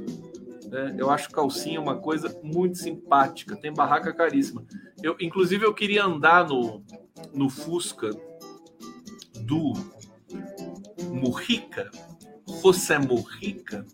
Né? 0.70 0.96
Eu 0.98 1.12
acho 1.12 1.30
calcinha 1.30 1.80
uma 1.80 2.00
coisa 2.00 2.40
muito 2.44 2.78
simpática. 2.78 3.56
Tem 3.56 3.74
barraca 3.74 4.14
caríssima. 4.14 4.66
Eu, 5.04 5.16
inclusive, 5.20 5.66
eu 5.66 5.74
queria 5.74 6.04
andar 6.04 6.48
no, 6.48 6.84
no 7.34 7.50
Fusca 7.50 8.10
do 9.42 9.74
Murrica, 11.16 11.90
José 12.62 13.00
Murrica, 13.00 13.86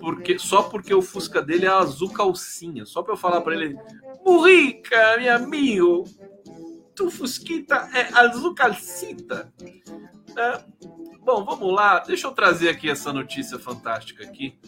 porque 0.00 0.38
só 0.38 0.62
porque 0.62 0.92
o 0.94 1.02
Fusca 1.02 1.42
dele 1.42 1.66
é 1.66 1.68
azul 1.68 2.12
calcinha. 2.12 2.84
Só 2.86 3.02
para 3.02 3.12
eu 3.12 3.18
falar 3.18 3.42
para 3.42 3.54
ele, 3.54 3.78
Murrica, 4.24 5.18
meu 5.18 5.34
amigo, 5.34 6.04
tu 6.94 7.10
Fusquita 7.10 7.88
é 7.94 8.08
azul 8.18 8.54
calcita. 8.54 9.52
É, 10.36 10.64
bom, 11.20 11.44
vamos 11.44 11.72
lá. 11.74 12.00
Deixa 12.00 12.26
eu 12.26 12.32
trazer 12.32 12.70
aqui 12.70 12.88
essa 12.88 13.12
notícia 13.12 13.58
fantástica 13.58 14.24
aqui. 14.24 14.58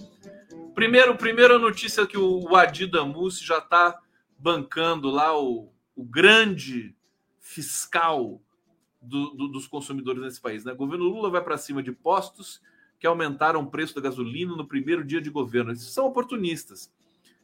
Primeiro, 0.74 1.16
primeira 1.16 1.58
notícia 1.58 2.06
que 2.06 2.18
o 2.18 2.54
Adi 2.54 2.86
Damus 2.86 3.40
já 3.40 3.58
está 3.58 3.98
bancando 4.38 5.10
lá 5.10 5.38
o, 5.38 5.72
o 5.94 6.04
grande 6.04 6.94
fiscal 7.38 8.40
do, 9.02 9.30
do, 9.30 9.48
dos 9.48 9.66
consumidores 9.66 10.22
nesse 10.22 10.40
país. 10.40 10.64
Né? 10.64 10.72
O 10.72 10.76
governo 10.76 11.04
Lula 11.04 11.30
vai 11.30 11.42
para 11.42 11.58
cima 11.58 11.82
de 11.82 11.92
postos 11.92 12.60
que 12.98 13.06
aumentaram 13.06 13.60
o 13.60 13.66
preço 13.66 13.94
da 13.94 14.00
gasolina 14.00 14.54
no 14.54 14.66
primeiro 14.66 15.04
dia 15.04 15.20
de 15.20 15.28
governo. 15.28 15.70
Eles 15.70 15.82
são 15.82 16.06
oportunistas. 16.06 16.90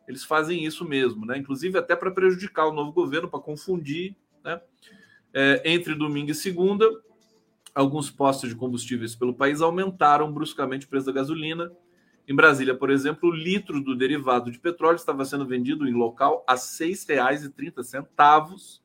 Eles 0.07 0.25
fazem 0.25 0.65
isso 0.65 0.85
mesmo, 0.85 1.27
né? 1.27 1.37
inclusive 1.37 1.77
até 1.77 1.97
para 1.97 2.11
prejudicar 2.11 2.67
o 2.67 2.73
novo 2.73 2.93
governo, 2.93 3.29
para 3.29 3.41
confundir. 3.41 4.17
Né? 4.45 4.61
É, 5.35 5.63
entre 5.65 5.95
domingo 5.95 6.31
e 6.31 6.35
segunda, 6.35 6.89
alguns 7.75 8.11
postos 8.11 8.49
de 8.49 8.57
combustíveis 8.57 9.15
pelo 9.15 9.35
país 9.35 9.61
aumentaram 9.61 10.33
bruscamente 10.33 10.87
o 10.87 10.89
preço 10.89 11.07
da 11.07 11.13
gasolina. 11.13 11.71
Em 12.27 12.35
Brasília, 12.35 12.75
por 12.75 12.91
exemplo, 12.91 13.31
o 13.31 13.33
litro 13.33 13.83
do 13.83 13.97
derivado 13.97 14.51
de 14.51 14.59
petróleo 14.59 14.97
estava 14.97 15.25
sendo 15.25 15.47
vendido 15.47 15.89
em 15.89 15.93
local 15.93 16.45
a 16.47 16.53
R$ 16.53 16.59
6,30, 16.59 18.79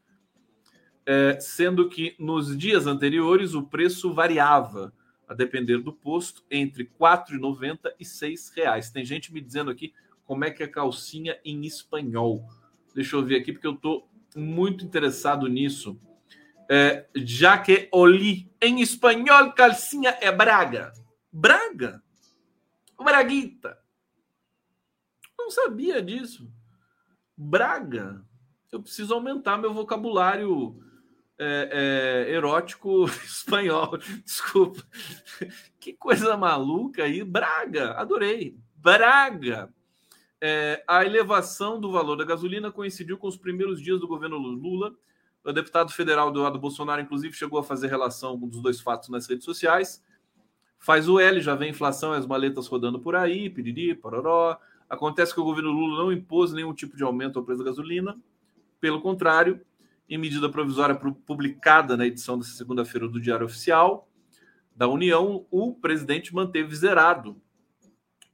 é, 1.06 1.40
sendo 1.40 1.90
que 1.90 2.16
nos 2.18 2.58
dias 2.58 2.88
anteriores 2.88 3.54
o 3.54 3.64
preço 3.64 4.14
variava 4.14 4.94
a 5.28 5.34
depender 5.34 5.80
do 5.80 5.92
posto, 5.92 6.44
entre 6.50 6.84
R$ 6.84 6.90
4,90 7.00 7.92
e 8.00 8.04
R$ 8.04 8.36
reais. 8.56 8.90
Tem 8.90 9.06
gente 9.06 9.34
me 9.34 9.42
dizendo 9.42 9.72
aqui 9.72 9.94
como 10.26 10.46
é 10.46 10.52
que 10.52 10.64
é 10.64 10.68
calcinha 10.68 11.40
em 11.44 11.66
espanhol. 11.66 12.48
Deixa 12.94 13.16
eu 13.16 13.24
ver 13.24 13.38
aqui, 13.38 13.52
porque 13.52 13.68
eu 13.68 13.74
estou 13.74 14.08
muito 14.36 14.86
interessado 14.86 15.48
nisso. 15.48 15.98
É, 16.70 17.08
já 17.16 17.58
que 17.58 17.90
oli 17.92 18.52
em 18.62 18.82
espanhol, 18.82 19.52
calcinha 19.54 20.18
é 20.22 20.32
braga. 20.32 20.94
Braga? 21.32 22.02
Braguita. 22.98 23.78
Não 25.38 25.50
sabia 25.50 26.02
disso. 26.02 26.50
Braga. 27.36 28.24
Eu 28.72 28.82
preciso 28.82 29.14
aumentar 29.14 29.58
meu 29.58 29.74
vocabulário 29.74 30.82
é, 31.40 32.26
é, 32.28 32.34
erótico 32.34 33.06
espanhol. 33.26 33.98
Desculpa. 34.24 34.84
Que 35.80 35.94
coisa 35.94 36.38
maluca 36.38 37.04
aí. 37.04 37.24
Braga, 37.24 37.94
adorei. 37.94 38.56
Braga. 38.76 39.74
É, 40.42 40.84
a 40.88 41.06
elevação 41.06 41.80
do 41.80 41.92
valor 41.92 42.18
da 42.18 42.26
gasolina 42.26 42.72
coincidiu 42.72 43.18
com 43.18 43.28
os 43.28 43.38
primeiros 43.38 43.82
dias 43.82 44.00
do 44.00 44.08
governo 44.08 44.38
Lula. 44.38 44.94
O 45.44 45.52
deputado 45.52 45.92
federal 45.92 46.30
Eduardo 46.30 46.60
Bolsonaro, 46.60 47.02
inclusive, 47.02 47.36
chegou 47.36 47.60
a 47.60 47.64
fazer 47.64 47.88
relação 47.88 48.38
dos 48.38 48.62
dois 48.62 48.80
fatos 48.80 49.10
nas 49.10 49.28
redes 49.28 49.46
sociais. 49.46 50.04
Faz 50.80 51.08
o 51.08 51.20
L, 51.20 51.40
já 51.40 51.56
vem 51.56 51.70
inflação 51.70 52.14
e 52.14 52.18
as 52.18 52.26
maletas 52.26 52.68
rodando 52.68 53.00
por 53.00 53.16
aí, 53.16 53.50
piriri, 53.50 53.96
pororó. 53.96 54.58
Acontece 54.90 55.34
que 55.34 55.40
o 55.40 55.44
governo 55.44 55.72
Lula 55.72 56.04
não 56.04 56.12
impôs 56.12 56.52
nenhum 56.52 56.74
tipo 56.74 56.96
de 56.96 57.04
aumento 57.04 57.40
ao 57.40 57.46
preço 57.46 57.64
da 57.64 57.70
gasolina. 57.70 58.18
Pelo 58.82 59.02
contrário, 59.02 59.62
em 60.10 60.18
medida 60.18 60.50
provisória 60.50 60.96
publicada 60.96 61.96
na 61.96 62.06
edição 62.06 62.38
dessa 62.38 62.52
segunda-feira 62.52 63.08
do 63.08 63.22
Diário 63.22 63.46
Oficial 63.46 64.08
da 64.76 64.88
União, 64.88 65.46
o 65.52 65.74
presidente 65.76 66.34
manteve 66.34 66.76
zerado 66.76 67.40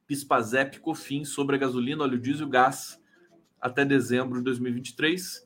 PISPAZEP 0.07 0.79
COFIN 0.79 1.23
sobre 1.23 1.55
a 1.55 1.59
gasolina, 1.59 2.03
óleo 2.03 2.19
diesel 2.19 2.47
e 2.47 2.49
gás 2.49 2.99
até 3.61 3.85
dezembro 3.85 4.39
de 4.39 4.45
2023. 4.45 5.45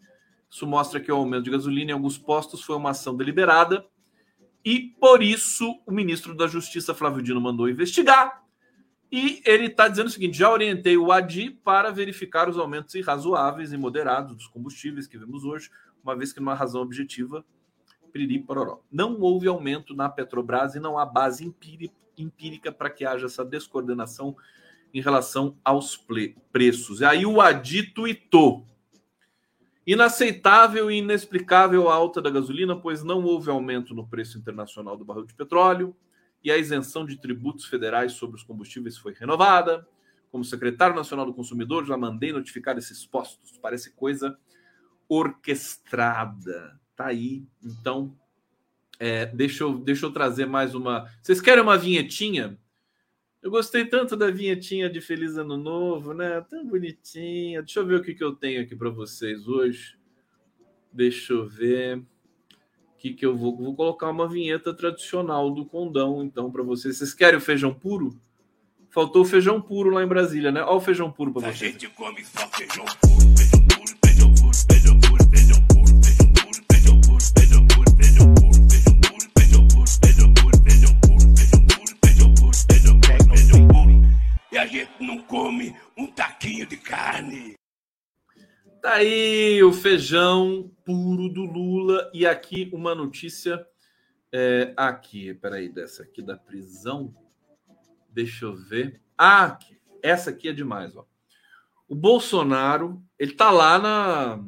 Isso 0.49 0.67
mostra 0.67 0.99
que 0.99 1.11
o 1.11 1.15
aumento 1.15 1.45
de 1.45 1.51
gasolina 1.51 1.91
em 1.91 1.93
alguns 1.93 2.17
postos 2.17 2.61
foi 2.61 2.75
uma 2.75 2.91
ação 2.91 3.17
deliberada 3.17 3.85
e, 4.63 4.95
por 4.99 5.21
isso, 5.21 5.81
o 5.85 5.91
ministro 5.91 6.33
da 6.35 6.47
Justiça, 6.47 6.93
Flávio 6.93 7.21
Dino, 7.21 7.41
mandou 7.41 7.67
investigar. 7.67 8.43
E 9.11 9.41
ele 9.45 9.65
está 9.65 9.87
dizendo 9.87 10.07
o 10.07 10.09
seguinte: 10.09 10.37
já 10.37 10.49
orientei 10.49 10.95
o 10.95 11.11
ADI 11.11 11.49
para 11.49 11.91
verificar 11.91 12.47
os 12.47 12.57
aumentos 12.57 12.95
irrazoáveis 12.95 13.73
e 13.73 13.77
moderados 13.77 14.35
dos 14.35 14.47
combustíveis 14.47 15.05
que 15.05 15.17
vemos 15.17 15.43
hoje, 15.43 15.69
uma 16.03 16.15
vez 16.15 16.33
que 16.33 16.43
há 16.43 16.53
razão 16.53 16.81
objetiva, 16.81 17.45
piriri 18.11 18.39
pororó. 18.39 18.81
Não 18.91 19.19
houve 19.19 19.47
aumento 19.47 19.95
na 19.95 20.09
Petrobras 20.09 20.75
e 20.75 20.79
não 20.79 20.97
há 20.99 21.05
base 21.05 21.51
empírica 22.17 22.71
para 22.71 22.89
que 22.89 23.05
haja 23.05 23.25
essa 23.25 23.43
descoordenação 23.43 24.35
em 24.93 25.01
relação 25.01 25.57
aos 25.63 25.97
preços. 26.51 27.01
E 27.01 27.05
aí 27.05 27.25
o 27.25 27.41
Adi 27.41 27.83
tuitou. 27.83 28.67
Inaceitável 29.85 30.89
e 30.91 30.99
inexplicável 30.99 31.89
a 31.89 31.95
alta 31.95 32.21
da 32.21 32.29
gasolina, 32.29 32.79
pois 32.79 33.03
não 33.03 33.23
houve 33.23 33.49
aumento 33.49 33.95
no 33.95 34.07
preço 34.07 34.37
internacional 34.37 34.95
do 34.95 35.03
barril 35.03 35.25
de 35.25 35.33
petróleo 35.33 35.95
e 36.43 36.51
a 36.51 36.57
isenção 36.57 37.05
de 37.05 37.19
tributos 37.19 37.65
federais 37.65 38.13
sobre 38.13 38.37
os 38.37 38.43
combustíveis 38.43 38.97
foi 38.97 39.13
renovada. 39.13 39.85
Como 40.31 40.43
secretário 40.43 40.95
nacional 40.95 41.25
do 41.25 41.33
consumidor, 41.33 41.85
já 41.85 41.97
mandei 41.97 42.31
notificar 42.31 42.77
esses 42.77 43.05
postos. 43.05 43.57
Parece 43.61 43.91
coisa 43.91 44.37
orquestrada. 45.13 46.79
Tá 46.95 47.07
aí. 47.07 47.43
Então, 47.63 48.15
é, 48.99 49.25
deixa, 49.25 49.63
eu, 49.63 49.77
deixa 49.77 50.05
eu 50.05 50.11
trazer 50.11 50.45
mais 50.45 50.75
uma. 50.75 51.09
Vocês 51.21 51.41
querem 51.41 51.63
uma 51.63 51.77
vinhetinha? 51.77 52.57
Eu 53.41 53.51
gostei 53.51 53.83
tanto 53.83 54.15
da 54.15 54.31
vinhetinha 54.31 54.89
de 54.89 55.01
Feliz 55.01 55.37
Ano 55.37 55.57
Novo, 55.57 56.13
né? 56.13 56.39
Tão 56.49 56.65
bonitinha. 56.65 57.61
Deixa 57.61 57.81
eu 57.81 57.85
ver 57.85 57.95
o 57.95 58.01
que, 58.01 58.13
que 58.13 58.23
eu 58.23 58.33
tenho 58.33 58.61
aqui 58.61 58.75
para 58.75 58.89
vocês 58.89 59.47
hoje. 59.47 59.97
Deixa 60.91 61.33
eu 61.33 61.45
ver. 61.45 61.97
O 61.97 62.05
que, 62.97 63.13
que 63.13 63.25
eu 63.25 63.35
vou. 63.35 63.57
Vou 63.57 63.75
colocar 63.75 64.09
uma 64.09 64.29
vinheta 64.29 64.73
tradicional 64.73 65.51
do 65.51 65.65
condão, 65.65 66.23
então, 66.23 66.49
para 66.49 66.63
vocês. 66.63 66.97
Vocês 66.97 67.13
querem 67.13 67.37
o 67.37 67.41
feijão 67.41 67.73
puro? 67.73 68.17
Faltou 68.89 69.23
o 69.23 69.25
feijão 69.25 69.59
puro 69.59 69.89
lá 69.89 70.03
em 70.03 70.07
Brasília, 70.07 70.51
né? 70.51 70.61
Olha 70.61 70.77
o 70.77 70.79
feijão 70.79 71.11
puro 71.11 71.33
para 71.33 71.51
vocês. 71.51 71.61
A 71.61 71.65
gente 71.65 71.89
come 71.89 72.23
só 72.23 72.47
feijão 72.47 72.85
puro, 72.85 72.99
feijão 72.99 72.99
puro, 73.01 73.22
a 84.63 84.65
gente 84.65 85.03
não 85.03 85.21
come 85.21 85.75
um 85.97 86.07
taquinho 86.07 86.65
de 86.65 86.77
carne. 86.77 87.55
Tá 88.81 88.93
aí 88.93 89.61
o 89.61 89.73
feijão 89.73 90.71
puro 90.85 91.27
do 91.27 91.43
Lula. 91.43 92.09
E 92.13 92.25
aqui 92.25 92.69
uma 92.73 92.95
notícia. 92.95 93.65
É, 94.31 94.73
aqui, 94.77 95.33
peraí, 95.33 95.67
dessa 95.67 96.03
aqui 96.03 96.21
da 96.21 96.37
prisão. 96.37 97.13
Deixa 98.09 98.45
eu 98.45 98.55
ver. 98.55 99.01
Ah, 99.17 99.43
aqui. 99.43 99.77
essa 100.01 100.29
aqui 100.29 100.47
é 100.47 100.53
demais, 100.53 100.95
ó. 100.95 101.05
O 101.85 101.93
Bolsonaro, 101.93 103.03
ele 103.19 103.33
tá 103.33 103.51
lá 103.51 103.77
na. 103.77 104.43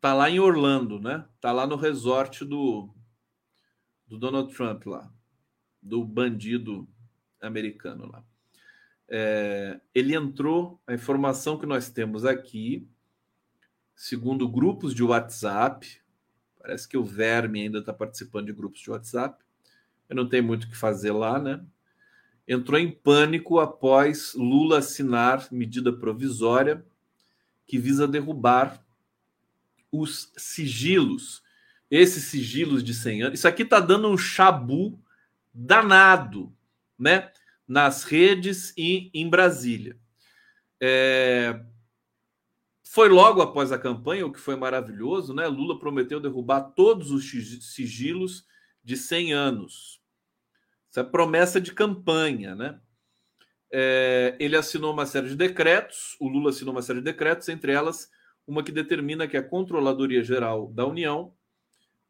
Tá 0.00 0.14
lá 0.14 0.30
em 0.30 0.40
Orlando, 0.40 0.98
né? 0.98 1.26
Tá 1.40 1.52
lá 1.52 1.66
no 1.66 1.76
resort 1.76 2.42
do, 2.44 2.88
do 4.06 4.16
Donald 4.18 4.52
Trump 4.54 4.86
lá. 4.86 5.12
Do 5.82 6.04
bandido 6.04 6.88
americano 7.40 8.06
lá. 8.10 8.24
É, 9.08 9.80
ele 9.94 10.14
entrou, 10.14 10.80
a 10.86 10.92
informação 10.92 11.58
que 11.58 11.66
nós 11.66 11.88
temos 11.88 12.24
aqui, 12.24 12.86
segundo 13.96 14.48
grupos 14.48 14.94
de 14.94 15.02
WhatsApp, 15.02 16.00
parece 16.58 16.86
que 16.86 16.98
o 16.98 17.04
Verme 17.04 17.62
ainda 17.62 17.78
está 17.78 17.92
participando 17.92 18.46
de 18.46 18.52
grupos 18.52 18.80
de 18.80 18.90
WhatsApp, 18.90 19.42
eu 20.08 20.16
não 20.16 20.28
tenho 20.28 20.44
muito 20.44 20.64
o 20.64 20.68
que 20.68 20.76
fazer 20.76 21.12
lá, 21.12 21.38
né? 21.38 21.64
Entrou 22.46 22.78
em 22.78 22.90
pânico 22.90 23.60
após 23.60 24.34
Lula 24.34 24.78
assinar 24.78 25.48
medida 25.52 25.92
provisória 25.92 26.84
que 27.66 27.78
visa 27.78 28.08
derrubar 28.08 28.82
os 29.92 30.32
sigilos. 30.36 31.42
Esses 31.90 32.24
sigilos 32.24 32.82
de 32.82 32.94
100 32.94 33.22
anos. 33.22 33.38
Isso 33.38 33.48
aqui 33.48 33.62
está 33.62 33.80
dando 33.80 34.08
um 34.08 34.16
chabu 34.16 34.98
danado 35.52 36.52
né, 36.98 37.30
nas 37.66 38.04
redes 38.04 38.72
e 38.76 39.10
em 39.14 39.28
Brasília. 39.28 39.98
É, 40.80 41.60
foi 42.90 43.08
logo 43.08 43.42
após 43.42 43.70
a 43.70 43.78
campanha, 43.78 44.26
o 44.26 44.32
que 44.32 44.40
foi 44.40 44.56
maravilhoso, 44.56 45.34
né? 45.34 45.46
Lula 45.46 45.78
prometeu 45.78 46.18
derrubar 46.18 46.62
todos 46.62 47.10
os 47.10 47.30
sigilos 47.30 48.46
de 48.82 48.96
100 48.96 49.32
anos. 49.34 50.00
Isso 50.90 50.98
é 50.98 51.04
promessa 51.04 51.60
de 51.60 51.72
campanha, 51.72 52.54
né? 52.54 52.80
É, 53.70 54.34
ele 54.40 54.56
assinou 54.56 54.92
uma 54.94 55.04
série 55.04 55.28
de 55.28 55.36
decretos, 55.36 56.16
o 56.18 56.26
Lula 56.26 56.48
assinou 56.48 56.72
uma 56.72 56.80
série 56.80 57.00
de 57.00 57.04
decretos, 57.04 57.48
entre 57.50 57.72
elas 57.72 58.08
uma 58.46 58.62
que 58.62 58.72
determina 58.72 59.28
que 59.28 59.36
a 59.36 59.46
Controladoria 59.46 60.24
Geral 60.24 60.72
da 60.72 60.86
União 60.86 61.34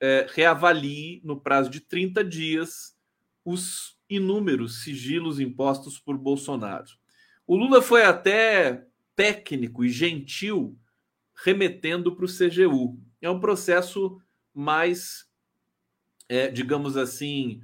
é, 0.01 0.25
reavalie 0.31 1.21
no 1.25 1.41
prazo 1.41 1.69
de 1.69 1.81
30 1.81 2.23
dias 2.23 2.97
os 3.45 3.98
inúmeros 4.09 4.83
sigilos 4.83 5.39
impostos 5.39 5.99
por 5.99 6.17
Bolsonaro. 6.17 6.87
O 7.47 7.57
Lula 7.57 7.81
foi 7.83 8.05
até 8.05 8.87
técnico 9.17 9.85
e 9.85 9.89
gentil 9.89 10.77
remetendo 11.45 12.15
para 12.15 12.25
o 12.25 12.29
CGU. 12.29 12.99
É 13.21 13.31
um 13.31 13.41
processo 13.41 14.21
mais, 14.55 15.27
é, 16.29 16.49
digamos 16.49 16.97
assim, 16.97 17.61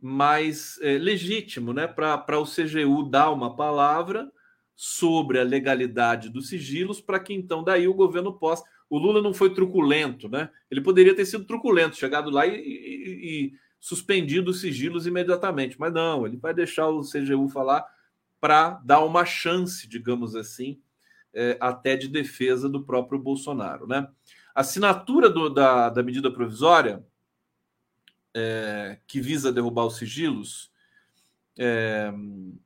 mais 0.00 0.78
é, 0.80 0.98
legítimo, 0.98 1.72
né? 1.72 1.86
Para 1.86 2.38
o 2.38 2.44
CGU 2.44 3.08
dar 3.08 3.30
uma 3.30 3.56
palavra 3.56 4.30
sobre 4.74 5.40
a 5.40 5.44
legalidade 5.44 6.28
dos 6.28 6.48
sigilos, 6.48 7.00
para 7.00 7.18
que 7.18 7.34
então 7.34 7.64
daí 7.64 7.88
o 7.88 7.94
governo 7.94 8.32
possa. 8.32 8.64
O 8.88 8.96
Lula 8.96 9.20
não 9.20 9.34
foi 9.34 9.52
truculento, 9.52 10.28
né? 10.28 10.48
Ele 10.70 10.80
poderia 10.80 11.14
ter 11.14 11.26
sido 11.26 11.44
truculento, 11.44 11.96
chegado 11.96 12.30
lá 12.30 12.46
e, 12.46 12.54
e, 12.54 13.44
e 13.44 13.52
suspendido 13.80 14.50
os 14.50 14.60
sigilos 14.60 15.06
imediatamente, 15.06 15.78
mas 15.78 15.92
não, 15.92 16.26
ele 16.26 16.36
vai 16.36 16.52
deixar 16.52 16.88
o 16.88 17.02
CGU 17.02 17.48
falar 17.48 17.86
para 18.40 18.80
dar 18.84 19.00
uma 19.04 19.24
chance, 19.24 19.88
digamos 19.88 20.34
assim, 20.34 20.80
é, 21.32 21.56
até 21.60 21.96
de 21.96 22.08
defesa 22.08 22.68
do 22.68 22.84
próprio 22.84 23.18
Bolsonaro, 23.18 23.86
né? 23.86 24.08
A 24.54 24.60
assinatura 24.60 25.30
do, 25.30 25.48
da, 25.48 25.88
da 25.88 26.02
medida 26.02 26.30
provisória 26.30 27.04
é, 28.34 28.98
que 29.06 29.20
visa 29.20 29.52
derrubar 29.52 29.86
os 29.86 29.96
sigilos 29.96 30.72
é, 31.60 32.12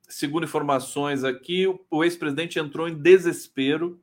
segundo 0.07 0.43
informações 0.43 1.23
aqui, 1.23 1.65
o 1.89 2.03
ex-presidente 2.03 2.59
entrou 2.59 2.87
em 2.87 2.93
desespero, 2.93 3.99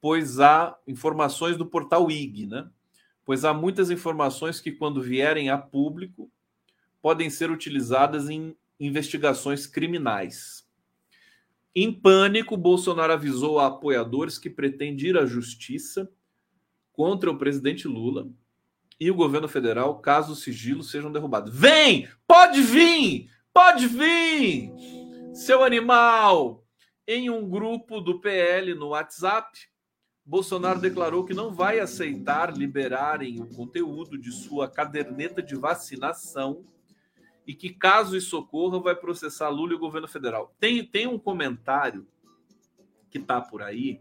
pois 0.00 0.40
há 0.40 0.74
informações 0.88 1.58
do 1.58 1.66
portal 1.66 2.10
IG, 2.10 2.46
né? 2.46 2.66
Pois 3.26 3.44
há 3.44 3.52
muitas 3.52 3.90
informações 3.90 4.58
que, 4.58 4.72
quando 4.72 5.02
vierem 5.02 5.50
a 5.50 5.58
público, 5.58 6.30
podem 7.02 7.28
ser 7.28 7.50
utilizadas 7.50 8.30
em 8.30 8.56
investigações 8.78 9.66
criminais. 9.66 10.66
Em 11.74 11.92
pânico, 11.92 12.56
Bolsonaro 12.56 13.12
avisou 13.12 13.58
a 13.58 13.66
apoiadores 13.66 14.38
que 14.38 14.48
pretende 14.48 15.08
ir 15.08 15.18
à 15.18 15.26
justiça 15.26 16.10
contra 16.92 17.30
o 17.30 17.36
presidente 17.36 17.88
Lula 17.88 18.28
e 19.00 19.10
o 19.10 19.14
governo 19.14 19.48
federal 19.48 19.98
caso 19.98 20.32
os 20.32 20.42
sigilos 20.42 20.90
sejam 20.90 21.10
derrubados. 21.10 21.52
Vem! 21.52 22.08
Pode 22.26 22.62
vir! 22.62 23.30
Pode 23.52 23.86
vir, 23.86 24.72
seu 25.34 25.62
animal! 25.62 26.64
Em 27.06 27.28
um 27.28 27.46
grupo 27.46 28.00
do 28.00 28.18
PL 28.18 28.74
no 28.74 28.88
WhatsApp, 28.88 29.58
Bolsonaro 30.24 30.80
declarou 30.80 31.24
que 31.24 31.34
não 31.34 31.52
vai 31.52 31.80
aceitar 31.80 32.56
liberarem 32.56 33.42
o 33.42 33.46
conteúdo 33.46 34.16
de 34.16 34.32
sua 34.32 34.70
caderneta 34.70 35.42
de 35.42 35.54
vacinação 35.54 36.64
e 37.46 37.54
que, 37.54 37.70
caso 37.70 38.16
isso 38.16 38.38
ocorra, 38.38 38.80
vai 38.80 38.94
processar 38.94 39.48
Lula 39.48 39.72
e 39.72 39.76
o 39.76 39.80
governo 39.80 40.08
federal. 40.08 40.54
Tem, 40.58 40.84
tem 40.84 41.06
um 41.06 41.18
comentário 41.18 42.06
que 43.10 43.18
está 43.18 43.40
por 43.40 43.62
aí 43.62 44.00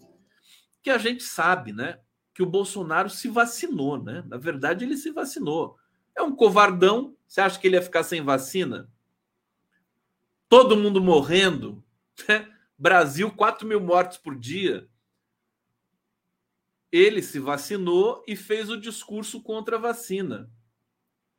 que 0.84 0.89
a 0.89 0.98
gente 0.98 1.24
sabe, 1.24 1.72
né? 1.74 2.00
Que 2.34 2.42
o 2.42 2.46
Bolsonaro 2.46 3.10
se 3.10 3.30
vacinou, 3.30 4.02
né? 4.02 4.24
Na 4.28 4.38
verdade, 4.38 4.86
ele 4.86 4.98
se 4.98 5.12
vacinou. 5.12 5.78
É 6.16 6.22
um 6.22 6.36
covardão. 6.36 7.16
Você 7.28 7.42
acha 7.42 7.60
que 7.60 7.68
ele 7.68 7.76
ia 7.76 7.82
ficar 7.82 8.04
sem 8.04 8.22
vacina? 8.22 8.89
todo 10.52 10.76
mundo 10.76 11.02
morrendo. 11.02 11.82
Né? 12.28 12.46
Brasil, 12.78 13.32
4 13.32 13.66
mil 13.66 13.80
mortes 13.80 14.18
por 14.18 14.38
dia. 14.38 14.86
Ele 16.92 17.22
se 17.22 17.39
vacinou 17.39 18.22
e 18.28 18.36
fez 18.36 18.70
o 18.70 18.76
discurso 18.76 19.42
contra 19.42 19.78
a 19.78 19.80
vacina. 19.80 20.52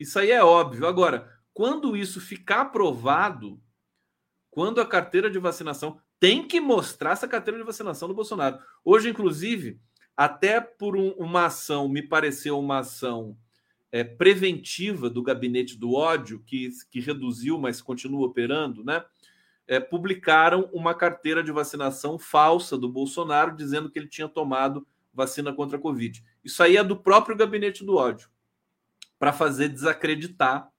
Isso 0.00 0.18
aí 0.18 0.30
é 0.30 0.42
óbvio. 0.42 0.86
Agora, 0.86 1.31
quando 1.52 1.96
isso 1.96 2.20
ficar 2.20 2.62
aprovado, 2.62 3.60
quando 4.50 4.80
a 4.80 4.86
carteira 4.86 5.30
de 5.30 5.38
vacinação 5.38 5.98
tem 6.18 6.46
que 6.46 6.60
mostrar 6.60 7.12
essa 7.12 7.26
carteira 7.26 7.58
de 7.58 7.66
vacinação 7.66 8.06
do 8.06 8.14
Bolsonaro. 8.14 8.58
Hoje, 8.84 9.08
inclusive, 9.08 9.80
até 10.16 10.60
por 10.60 10.96
um, 10.96 11.10
uma 11.12 11.46
ação, 11.46 11.88
me 11.88 12.02
pareceu 12.02 12.58
uma 12.58 12.78
ação 12.78 13.36
é, 13.90 14.02
preventiva 14.02 15.10
do 15.10 15.22
gabinete 15.22 15.76
do 15.76 15.94
ódio, 15.94 16.42
que, 16.46 16.70
que 16.90 17.00
reduziu, 17.00 17.58
mas 17.58 17.82
continua 17.82 18.26
operando, 18.26 18.82
né? 18.84 19.04
É, 19.66 19.78
publicaram 19.78 20.68
uma 20.72 20.94
carteira 20.94 21.42
de 21.42 21.52
vacinação 21.52 22.18
falsa 22.18 22.76
do 22.76 22.88
Bolsonaro, 22.88 23.56
dizendo 23.56 23.90
que 23.90 23.98
ele 23.98 24.08
tinha 24.08 24.28
tomado 24.28 24.86
vacina 25.14 25.52
contra 25.52 25.76
a 25.76 25.80
Covid. 25.80 26.24
Isso 26.42 26.62
aí 26.62 26.76
é 26.76 26.82
do 26.82 26.96
próprio 26.96 27.36
gabinete 27.36 27.84
do 27.84 27.96
ódio, 27.96 28.28
para 29.18 29.32
fazer 29.32 29.68
desacreditar 29.68 30.71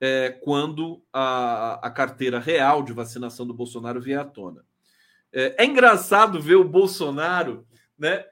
é, 0.00 0.30
quando 0.30 1.02
a, 1.12 1.86
a, 1.86 1.90
carteira 1.90 2.38
real 2.38 2.82
de 2.82 2.92
vacinação 2.92 3.46
do 3.46 3.54
Bolsonaro 3.54 4.00
vier 4.00 4.18
à 4.18 4.24
tona. 4.24 4.64
É, 5.32 5.62
é 5.62 5.64
engraçado 5.64 6.40
ver 6.40 6.56
o 6.56 6.68
Bolsonaro 6.68 7.66
né, 7.98 8.24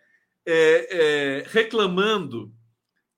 é, 0.44 0.88
é, 0.90 1.44
reclamando 1.46 2.52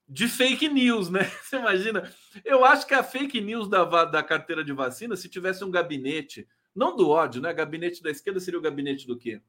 de 0.09 0.29
fake 0.29 0.69
news, 0.69 1.09
né? 1.09 1.25
Você 1.43 1.57
imagina? 1.57 2.11
Eu 2.45 2.65
acho 2.65 2.87
que 2.87 2.95
a 2.95 3.03
fake 3.03 3.41
news 3.41 3.69
da, 3.69 3.85
da 4.05 4.23
carteira 4.23 4.63
de 4.63 4.73
vacina, 4.73 5.17
se 5.17 5.29
tivesse 5.29 5.65
um 5.65 5.71
gabinete, 5.71 6.47
não 6.75 6.95
do 6.95 7.09
ódio, 7.09 7.41
né? 7.41 7.53
Gabinete 7.53 8.03
da 8.03 8.11
esquerda 8.11 8.41
seria 8.41 8.59
o 8.59 8.63
gabinete 8.63 9.07
do 9.07 9.17
quê? 9.17 9.41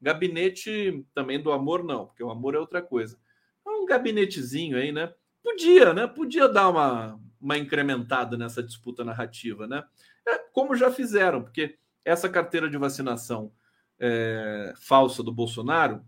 Gabinete 0.00 1.04
também 1.14 1.42
do 1.42 1.50
amor, 1.50 1.82
não, 1.82 2.06
porque 2.06 2.22
o 2.22 2.30
amor 2.30 2.54
é 2.54 2.58
outra 2.58 2.82
coisa. 2.82 3.18
Um 3.66 3.86
gabinetezinho 3.86 4.76
aí, 4.76 4.92
né? 4.92 5.12
Podia, 5.42 5.92
né? 5.92 6.06
Podia 6.06 6.48
dar 6.48 6.68
uma, 6.68 7.20
uma 7.40 7.58
incrementada 7.58 8.36
nessa 8.36 8.62
disputa 8.62 9.04
narrativa, 9.04 9.66
né? 9.66 9.84
É, 10.26 10.38
como 10.52 10.76
já 10.76 10.90
fizeram, 10.90 11.42
porque 11.42 11.78
essa 12.04 12.28
carteira 12.28 12.68
de 12.68 12.76
vacinação 12.76 13.52
é, 13.98 14.72
falsa 14.76 15.22
do 15.22 15.32
Bolsonaro, 15.32 16.04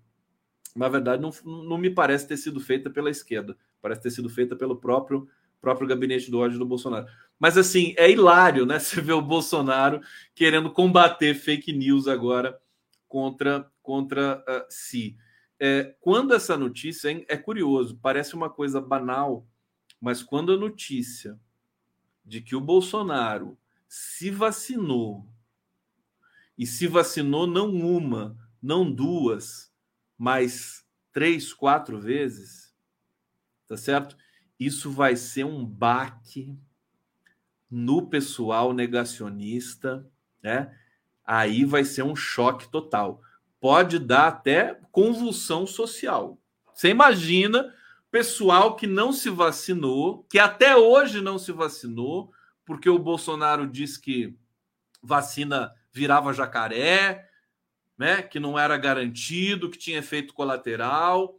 na 0.74 0.88
verdade, 0.88 1.22
não, 1.22 1.30
não 1.44 1.78
me 1.78 1.90
parece 1.90 2.26
ter 2.28 2.36
sido 2.36 2.60
feita 2.60 2.90
pela 2.90 3.10
esquerda 3.10 3.56
parece 3.80 4.02
ter 4.02 4.10
sido 4.10 4.28
feita 4.28 4.56
pelo 4.56 4.76
próprio 4.76 5.28
próprio 5.60 5.88
gabinete 5.88 6.30
do 6.30 6.38
ódio 6.38 6.56
do 6.56 6.64
Bolsonaro. 6.64 7.06
Mas 7.36 7.58
assim, 7.58 7.92
é 7.96 8.08
hilário, 8.08 8.64
né? 8.64 8.78
Você 8.78 9.00
vê 9.00 9.12
o 9.12 9.20
Bolsonaro 9.20 10.00
querendo 10.32 10.70
combater 10.70 11.34
fake 11.34 11.72
news 11.72 12.06
agora 12.06 12.58
contra 13.08 13.68
contra 13.82 14.44
uh, 14.48 14.64
si. 14.68 15.16
É, 15.58 15.96
quando 16.00 16.34
essa 16.34 16.56
notícia 16.56 17.10
é, 17.10 17.24
é 17.28 17.36
curioso, 17.36 17.98
parece 18.00 18.34
uma 18.34 18.48
coisa 18.48 18.80
banal, 18.80 19.44
mas 20.01 20.22
quando 20.22 20.53
a 20.53 20.57
notícia 20.57 21.38
de 22.24 22.40
que 22.40 22.55
o 22.55 22.61
Bolsonaro 22.61 23.59
se 23.88 24.30
vacinou 24.30 25.26
e 26.57 26.66
se 26.66 26.86
vacinou 26.86 27.46
não 27.46 27.70
uma, 27.70 28.36
não 28.61 28.90
duas, 28.90 29.72
mas 30.16 30.84
três, 31.12 31.53
quatro 31.53 32.01
vezes, 32.01 32.74
tá 33.66 33.76
certo? 33.76 34.16
Isso 34.59 34.90
vai 34.90 35.16
ser 35.16 35.44
um 35.44 35.64
baque 35.64 36.59
no 37.70 38.09
pessoal 38.09 38.72
negacionista, 38.72 40.07
né? 40.42 40.76
Aí 41.24 41.64
vai 41.64 41.84
ser 41.84 42.03
um 42.03 42.16
choque 42.16 42.68
total. 42.70 43.20
Pode 43.61 43.99
dar 43.99 44.28
até 44.28 44.80
convulsão 44.90 45.66
social. 45.66 46.40
Você 46.74 46.88
imagina 46.88 47.74
pessoal 48.11 48.76
que 48.76 48.86
não 48.86 49.12
se 49.12 49.30
vacinou, 49.30 50.24
que 50.30 50.38
até 50.38 50.76
hoje 50.76 51.20
não 51.20 51.38
se 51.38 51.52
vacinou, 51.52 52.32
porque 52.64 52.88
o 52.88 52.98
Bolsonaro 52.98 53.66
diz 53.66 53.96
que 53.96 54.36
vacina 55.02 55.72
virava 55.92 56.32
jacaré, 56.32 57.28
né? 57.96 58.22
Que 58.22 58.38
não 58.38 58.59
era 58.59 58.76
garantido, 58.76 59.70
que 59.70 59.78
tinha 59.78 59.98
efeito 59.98 60.34
colateral 60.34 61.38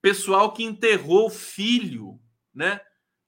pessoal 0.00 0.52
que 0.52 0.64
enterrou 0.64 1.26
o 1.26 1.30
filho, 1.30 2.18
né? 2.54 2.80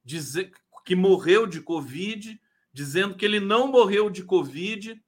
Dizer, 0.04 0.52
que 0.84 0.96
morreu 0.96 1.46
de 1.46 1.60
Covid, 1.60 2.40
dizendo 2.72 3.14
que 3.14 3.24
ele 3.24 3.38
não 3.38 3.68
morreu 3.68 4.10
de 4.10 4.24
Covid, 4.24 5.00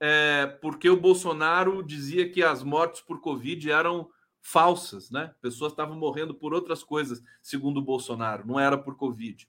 é, 0.00 0.46
porque 0.60 0.88
o 0.88 1.00
Bolsonaro 1.00 1.82
dizia 1.82 2.30
que 2.30 2.42
as 2.42 2.62
mortes 2.62 3.00
por 3.00 3.20
Covid 3.20 3.70
eram 3.70 4.08
falsas, 4.46 5.10
né? 5.10 5.34
Pessoas 5.40 5.72
estavam 5.72 5.96
morrendo 5.96 6.34
por 6.34 6.54
outras 6.54 6.82
coisas, 6.82 7.22
segundo 7.42 7.78
o 7.78 7.84
Bolsonaro, 7.84 8.46
não 8.46 8.58
era 8.58 8.78
por 8.78 8.96
Covid. 8.96 9.48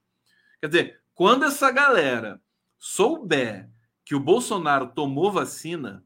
Quer 0.60 0.68
dizer, 0.68 1.02
quando 1.14 1.46
essa 1.46 1.72
galera 1.72 2.42
souber 2.78 3.70
que 4.04 4.16
o 4.16 4.20
Bolsonaro 4.20 4.88
tomou 4.88 5.32
vacina, 5.32 6.04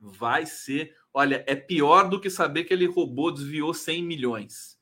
vai 0.00 0.46
ser 0.46 0.96
Olha, 1.14 1.44
é 1.46 1.54
pior 1.54 2.08
do 2.08 2.18
que 2.18 2.30
saber 2.30 2.64
que 2.64 2.72
ele 2.72 2.86
roubou, 2.86 3.30
desviou 3.30 3.74
100 3.74 4.02
milhões. 4.02 4.78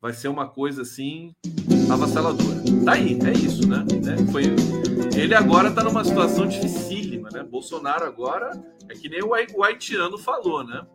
Vai 0.00 0.12
ser 0.12 0.28
uma 0.28 0.48
coisa 0.48 0.82
assim 0.82 1.34
avassaladora. 1.90 2.60
Tá 2.84 2.92
aí, 2.92 3.18
é 3.26 3.32
isso, 3.32 3.66
né? 3.68 3.84
É, 4.06 4.30
foi... 4.30 4.44
Ele 5.20 5.34
agora 5.34 5.72
tá 5.72 5.82
numa 5.82 6.04
situação 6.04 6.46
dificílima, 6.46 7.28
né? 7.30 7.42
Bolsonaro 7.42 8.04
agora 8.04 8.52
é 8.88 8.94
que 8.94 9.08
nem 9.08 9.20
o 9.24 9.64
haitiano 9.64 10.16
falou, 10.16 10.62
né? 10.62 10.86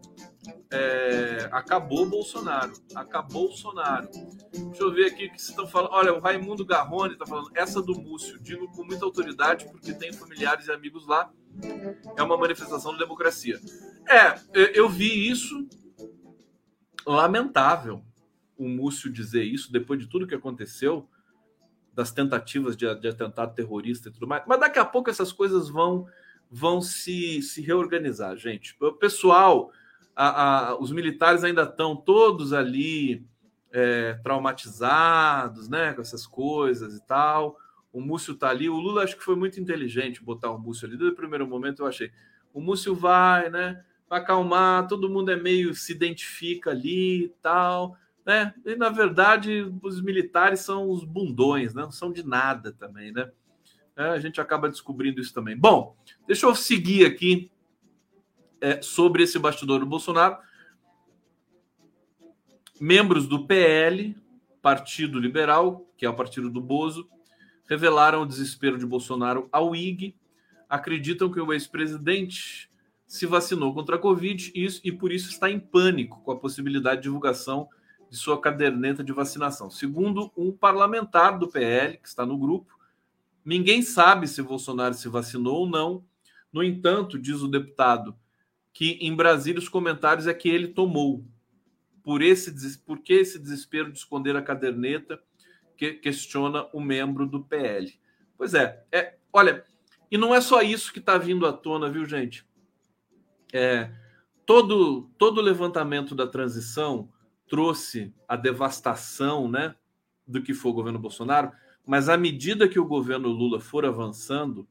É, 0.72 1.50
acabou 1.52 2.10
Bolsonaro. 2.10 2.74
Acabou 2.96 3.48
Bolsonaro. 3.48 4.10
Deixa 4.52 4.84
eu 4.84 4.92
ver 4.92 5.08
aqui 5.08 5.26
o 5.26 5.32
que 5.32 5.38
vocês 5.38 5.50
estão 5.50 5.68
falando. 5.68 5.92
Olha, 5.92 6.14
o 6.14 6.20
Raimundo 6.20 6.66
Garrone 6.66 7.14
está 7.14 7.26
falando. 7.26 7.52
Essa 7.56 7.82
do 7.82 8.00
Múcio, 8.00 8.40
digo 8.40 8.72
com 8.72 8.84
muita 8.84 9.06
autoridade, 9.06 9.66
porque 9.66 9.94
tem 9.94 10.14
familiares 10.14 10.68
e 10.68 10.72
amigos 10.72 11.08
lá. 11.08 11.32
É 12.16 12.24
uma 12.24 12.38
manifestação 12.38 12.94
de 12.94 13.00
democracia. 13.00 13.60
É, 14.08 14.40
eu 14.74 14.88
vi 14.88 15.30
isso. 15.30 15.68
Lamentável 17.06 18.04
o 18.60 18.68
Múcio 18.68 19.12
dizer 19.12 19.44
isso 19.44 19.72
depois 19.72 20.00
de 20.00 20.08
tudo 20.08 20.28
que 20.28 20.36
aconteceu, 20.36 21.08
das 21.94 22.12
tentativas 22.12 22.76
de, 22.76 22.94
de 22.96 23.08
atentado 23.08 23.56
terrorista 23.56 24.10
e 24.10 24.12
tudo 24.12 24.28
mais. 24.28 24.44
Mas 24.46 24.60
daqui 24.60 24.78
a 24.78 24.86
pouco 24.86 25.10
essas 25.10 25.32
coisas 25.32 25.70
vão 25.70 26.06
vão 26.52 26.82
se, 26.82 27.42
se 27.42 27.62
reorganizar, 27.62 28.36
gente. 28.36 28.76
O 28.82 28.92
pessoal 28.92 29.72
a, 30.22 30.72
a, 30.72 30.80
os 30.82 30.92
militares 30.92 31.46
ainda 31.46 31.64
estão 31.64 31.96
todos 31.96 32.52
ali 32.52 33.26
é, 33.72 34.16
traumatizados, 34.22 35.70
né, 35.70 35.94
com 35.94 36.02
essas 36.02 36.28
coisas 36.28 36.94
e 36.98 37.08
tal. 37.08 37.58
O 37.94 38.02
Múcio 38.02 38.36
tá 38.36 38.50
ali. 38.50 38.70
O 38.70 38.76
Lula 38.76 39.04
acho 39.04 39.16
que 39.16 39.24
foi 39.24 39.38
muito 39.38 39.62
inteligente 39.62 40.22
botar 40.22 40.52
o 40.52 40.60
Múcio 40.60 40.86
ali. 40.86 40.98
Desde 40.98 41.14
o 41.14 41.16
primeiro 41.16 41.48
momento 41.48 41.84
eu 41.84 41.88
achei. 41.88 42.12
O 42.54 42.60
Múcio 42.60 42.94
vai, 42.94 43.50
né, 43.50 43.82
vai 44.10 44.20
acalmar. 44.20 44.90
Todo 44.90 45.10
mundo 45.10 45.32
é 45.32 45.38
meio 45.38 45.74
se 45.74 45.94
identifica 45.94 46.72
ali 46.72 47.24
e 47.24 47.30
tal, 47.42 47.96
né? 48.26 48.54
E 48.66 48.76
na 48.76 48.90
verdade 48.90 49.74
os 49.82 50.02
militares 50.02 50.60
são 50.60 50.90
os 50.90 51.06
bundões, 51.06 51.74
né? 51.74 51.84
Não 51.84 51.92
são 51.92 52.12
de 52.12 52.28
nada 52.28 52.74
também, 52.74 53.14
né? 53.14 53.32
É, 53.96 54.10
a 54.10 54.20
gente 54.20 54.42
acaba 54.42 54.68
descobrindo 54.68 55.22
isso 55.22 55.34
também. 55.34 55.58
Bom, 55.58 55.96
deixa 56.28 56.46
eu 56.46 56.54
seguir 56.54 57.06
aqui 57.06 57.50
é, 58.62 58.82
sobre 58.82 59.24
esse 59.24 59.38
bastidor 59.40 59.80
do 59.80 59.86
Bolsonaro. 59.86 60.38
Membros 62.80 63.28
do 63.28 63.46
PL, 63.46 64.16
Partido 64.62 65.20
Liberal, 65.20 65.86
que 65.98 66.06
é 66.06 66.10
o 66.10 66.16
partido 66.16 66.50
do 66.50 66.62
Bozo, 66.62 67.10
revelaram 67.66 68.22
o 68.22 68.26
desespero 68.26 68.78
de 68.78 68.86
Bolsonaro 68.86 69.48
ao 69.52 69.76
IG, 69.76 70.16
acreditam 70.68 71.32
que 71.32 71.40
o 71.40 71.54
ex-presidente 71.54 72.70
se 73.06 73.26
vacinou 73.26 73.74
contra 73.74 73.96
a 73.96 74.00
Covid 74.00 74.52
e, 74.56 74.68
e 74.84 74.92
por 74.92 75.12
isso 75.12 75.30
está 75.30 75.50
em 75.50 75.60
pânico 75.60 76.22
com 76.22 76.32
a 76.32 76.40
possibilidade 76.40 76.98
de 76.98 77.04
divulgação 77.04 77.68
de 78.10 78.18
sua 78.18 78.40
caderneta 78.40 79.04
de 79.04 79.12
vacinação. 79.12 79.70
Segundo 79.70 80.32
um 80.36 80.52
parlamentar 80.52 81.38
do 81.38 81.48
PL, 81.48 81.98
que 81.98 82.08
está 82.08 82.26
no 82.26 82.38
grupo, 82.38 82.78
ninguém 83.44 83.82
sabe 83.82 84.28
se 84.28 84.42
Bolsonaro 84.42 84.94
se 84.94 85.10
vacinou 85.10 85.62
ou 85.62 85.70
não. 85.70 86.04
No 86.52 86.64
entanto, 86.64 87.20
diz 87.20 87.42
o 87.42 87.48
deputado 87.48 88.16
que 88.74 88.98
em 89.02 89.16
Brasília 89.16 89.60
os 89.60 89.70
comentários 89.70 90.28
é 90.28 90.34
que 90.34 90.50
ele 90.50 90.70
tomou. 90.70 91.26
Por 92.04 92.22
esse 92.22 92.78
por 92.80 93.00
que 93.00 93.14
esse 93.14 93.40
desespero 93.40 93.92
de 93.92 93.98
esconder 93.98 94.36
a 94.36 94.42
caderneta 94.42 95.22
que 95.78 95.94
questiona 95.94 96.68
o 96.74 96.82
membro 96.82 97.26
do 97.26 97.44
PL. 97.44 97.94
Pois 98.38 98.54
é, 98.54 98.84
é 98.92 99.16
olha, 99.32 99.66
e 100.12 100.18
não 100.18 100.34
é 100.34 100.42
só 100.42 100.62
isso 100.62 100.92
que 100.92 101.00
está 101.00 101.18
vindo 101.18 101.46
à 101.46 101.54
tona, 101.54 101.90
viu, 101.90 102.06
gente? 102.06 102.46
É, 103.54 103.92
todo 104.46 105.10
todo 105.18 105.42
levantamento 105.42 106.16
da 106.16 106.28
transição 106.28 107.10
trouxe 107.48 108.14
a 108.28 108.36
devastação, 108.36 109.50
né, 109.50 109.76
do 110.26 110.42
que 110.42 110.54
foi 110.54 110.72
o 110.72 110.76
governo 110.76 111.00
Bolsonaro, 111.00 111.52
mas 111.86 112.08
à 112.08 112.16
medida 112.16 112.68
que 112.68 112.80
o 112.80 112.86
governo 112.86 113.30
Lula 113.30 113.60
for 113.60 113.86
avançando, 113.86 114.68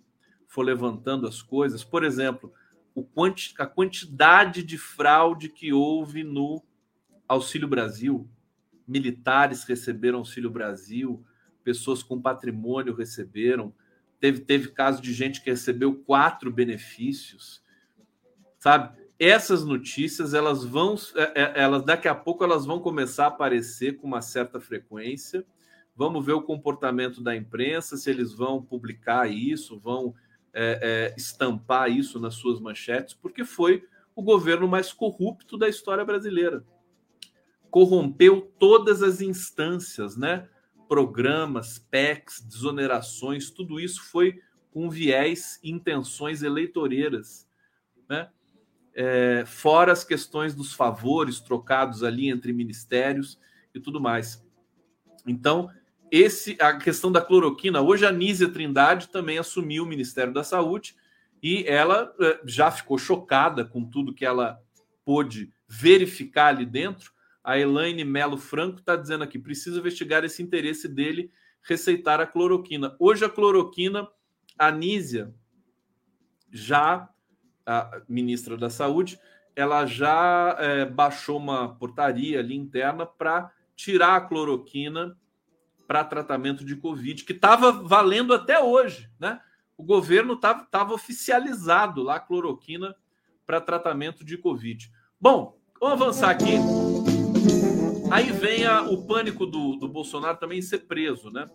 for 0.47 0.63
levantando 0.63 1.27
as 1.27 1.43
coisas, 1.43 1.83
por 1.83 2.05
exemplo, 2.05 2.53
quanti, 3.05 3.55
a 3.59 3.67
quantidade 3.67 4.63
de 4.63 4.79
fraude 4.79 5.49
que 5.49 5.73
houve 5.73 6.25
no 6.25 6.63
Auxílio 7.27 7.69
Brasil. 7.69 8.29
Militares 8.87 9.65
receberam 9.65 10.19
Auxílio 10.19 10.51
Brasil, 10.51 11.25
pessoas 11.63 12.03
com 12.03 12.21
patrimônio 12.21 12.95
receberam. 12.95 13.75
Teve, 14.19 14.41
teve 14.41 14.69
caso 14.69 15.03
de 15.03 15.13
gente 15.13 15.43
que 15.43 15.51
recebeu 15.51 15.95
quatro 15.95 16.51
benefícios, 16.51 17.63
sabe? 18.59 18.99
Essas 19.19 19.65
notícias 19.65 20.33
elas 20.33 20.65
vão, 20.65 20.95
é, 21.15 21.43
é, 21.43 21.63
elas 21.63 21.85
daqui 21.85 22.09
a 22.09 22.15
pouco 22.15 22.43
elas 22.43 22.65
vão 22.65 22.81
começar 22.81 23.25
a 23.25 23.29
aparecer 23.29 23.97
com 23.97 24.07
uma 24.07 24.23
certa 24.23 24.61
frequência. 24.61 25.45
Vamos 25.95 26.25
ver 26.25 26.33
o 26.33 26.43
comportamento 26.43 27.21
da 27.21 27.37
imprensa, 27.37 27.97
se 27.97 28.09
eles 28.09 28.33
vão 28.33 28.63
publicar 28.63 29.31
isso, 29.31 29.79
vão 29.79 30.15
é, 30.53 30.79
é, 30.83 31.15
estampar 31.17 31.91
isso 31.91 32.19
nas 32.19 32.35
suas 32.35 32.61
manchetes, 32.61 33.15
porque 33.15 33.45
foi 33.45 33.85
o 34.15 34.23
governo 34.23 34.67
mais 34.67 34.93
corrupto 34.93 35.57
da 35.57 35.69
história 35.69 36.05
brasileira. 36.05 36.65
Corrompeu 37.71 38.53
todas 38.59 39.03
as 39.03 39.21
instâncias, 39.21 40.17
né? 40.17 40.49
Programas, 40.89 41.79
PECs, 41.79 42.41
desonerações, 42.41 43.51
tudo 43.51 43.79
isso 43.79 44.03
foi 44.05 44.41
com 44.73 44.91
viés 44.91 45.61
e 45.63 45.71
intenções 45.71 46.43
eleitoreiras, 46.43 47.49
né? 48.09 48.31
É, 48.95 49.45
fora 49.47 49.93
as 49.93 50.03
questões 50.03 50.55
dos 50.55 50.73
favores 50.73 51.41
trocados 51.41 52.03
ali 52.03 52.29
entre 52.29 52.53
ministérios 52.53 53.39
e 53.73 53.79
tudo 53.79 54.01
mais. 54.01 54.45
Então, 55.25 55.71
esse 56.11 56.57
a 56.61 56.77
questão 56.77 57.11
da 57.11 57.21
cloroquina. 57.21 57.81
Hoje 57.81 58.07
a 58.07 58.13
Nízia 58.13 58.49
Trindade 58.49 59.09
também 59.09 59.39
assumiu 59.39 59.85
o 59.85 59.87
Ministério 59.87 60.33
da 60.33 60.45
Saúde 60.45 60.95
e 61.43 61.65
ela 61.67 62.13
eh, 62.21 62.41
já 62.45 62.71
ficou 62.71 62.99
chocada 62.99 63.65
com 63.65 63.85
tudo 63.85 64.15
que 64.15 64.25
ela 64.25 64.61
pôde 65.05 65.53
verificar 65.69 66.49
ali 66.49 66.67
dentro. 66.67 67.13
A 67.43 67.59
Elaine 67.59 68.05
Melo 68.05 68.37
Franco 68.37 68.81
está 68.81 68.97
dizendo 68.97 69.25
aqui: 69.25 69.39
precisa 69.39 69.79
investigar 69.79 70.25
esse 70.25 70.43
interesse 70.43 70.89
dele 70.89 71.31
receitar 71.63 72.21
a 72.21 72.27
cloroquina. 72.27 72.97
Hoje 72.99 73.25
a 73.25 73.29
cloroquina, 73.29 74.09
a 74.59 74.71
Nízia, 74.71 75.35
já 76.51 77.09
a 77.67 78.01
ministra 78.09 78.57
da 78.57 78.71
Saúde, 78.71 79.21
ela 79.55 79.85
já 79.85 80.57
é, 80.59 80.87
baixou 80.87 81.37
uma 81.37 81.75
portaria 81.75 82.39
ali 82.39 82.55
interna 82.55 83.05
para 83.05 83.53
tirar 83.77 84.17
a 84.17 84.21
cloroquina 84.21 85.17
para 85.89 86.05
tratamento 86.05 86.67
de 86.67 86.77
Covid, 86.77 87.25
que 87.25 87.33
estava 87.33 87.73
valendo 87.73 88.35
até 88.35 88.63
hoje, 88.63 89.11
né? 89.19 89.41
O 89.75 89.83
governo 89.83 90.35
estava 90.35 90.93
oficializado 90.93 92.03
lá 92.03 92.17
a 92.17 92.21
cloroquina 92.21 92.95
para 93.47 93.59
tratamento 93.59 94.23
de 94.23 94.37
Covid. 94.37 94.93
Bom, 95.19 95.59
vamos 95.81 96.03
avançar 96.03 96.29
aqui. 96.29 96.59
Aí 98.11 98.31
vem 98.33 98.67
a, 98.67 98.83
o 98.83 99.07
pânico 99.07 99.47
do, 99.47 99.77
do 99.77 99.89
Bolsonaro 99.89 100.37
também 100.37 100.61
ser 100.61 100.81
preso, 100.81 101.31
né? 101.31 101.49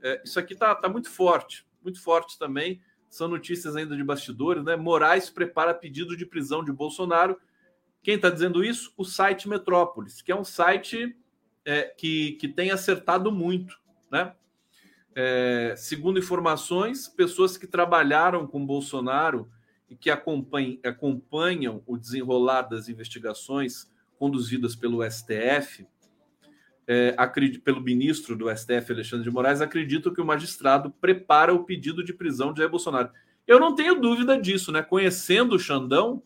É, 0.00 0.22
isso 0.24 0.38
aqui 0.38 0.54
tá, 0.54 0.72
tá 0.76 0.88
muito 0.88 1.10
forte, 1.10 1.66
muito 1.82 2.00
forte 2.00 2.38
também. 2.38 2.80
São 3.10 3.26
notícias 3.26 3.74
ainda 3.74 3.96
de 3.96 4.04
bastidores, 4.04 4.62
né? 4.62 4.76
Moraes 4.76 5.30
prepara 5.30 5.74
pedido 5.74 6.16
de 6.16 6.24
prisão 6.24 6.62
de 6.62 6.70
Bolsonaro. 6.70 7.36
Quem 8.04 8.14
está 8.14 8.30
dizendo 8.30 8.62
isso? 8.62 8.92
O 8.96 9.04
site 9.04 9.48
Metrópolis, 9.48 10.22
que 10.22 10.30
é 10.30 10.36
um 10.36 10.44
site 10.44 11.16
é, 11.64 11.82
que, 11.82 12.32
que 12.32 12.48
tem 12.48 12.70
acertado 12.70 13.32
muito, 13.32 13.78
né? 14.10 14.34
É, 15.16 15.74
segundo 15.76 16.18
informações, 16.18 17.06
pessoas 17.06 17.56
que 17.56 17.66
trabalharam 17.66 18.46
com 18.46 18.66
Bolsonaro 18.66 19.48
e 19.88 19.94
que 19.94 20.10
acompanham, 20.10 20.78
acompanham 20.84 21.82
o 21.86 21.96
desenrolar 21.96 22.62
das 22.62 22.88
investigações 22.88 23.88
conduzidas 24.18 24.74
pelo 24.74 25.08
STF, 25.08 25.86
é, 26.86 27.14
acredito, 27.16 27.62
pelo 27.62 27.80
ministro 27.80 28.36
do 28.36 28.54
STF, 28.54 28.92
Alexandre 28.92 29.24
de 29.24 29.30
Moraes, 29.30 29.60
acreditam 29.60 30.12
que 30.12 30.20
o 30.20 30.24
magistrado 30.24 30.90
prepara 31.00 31.54
o 31.54 31.64
pedido 31.64 32.04
de 32.04 32.12
prisão 32.12 32.52
de 32.52 32.58
Jair 32.58 32.70
Bolsonaro. 32.70 33.10
Eu 33.46 33.58
não 33.58 33.74
tenho 33.74 34.00
dúvida 34.00 34.38
disso, 34.40 34.70
né? 34.70 34.82
Conhecendo 34.82 35.54
o 35.54 35.58
Xandão, 35.58 36.22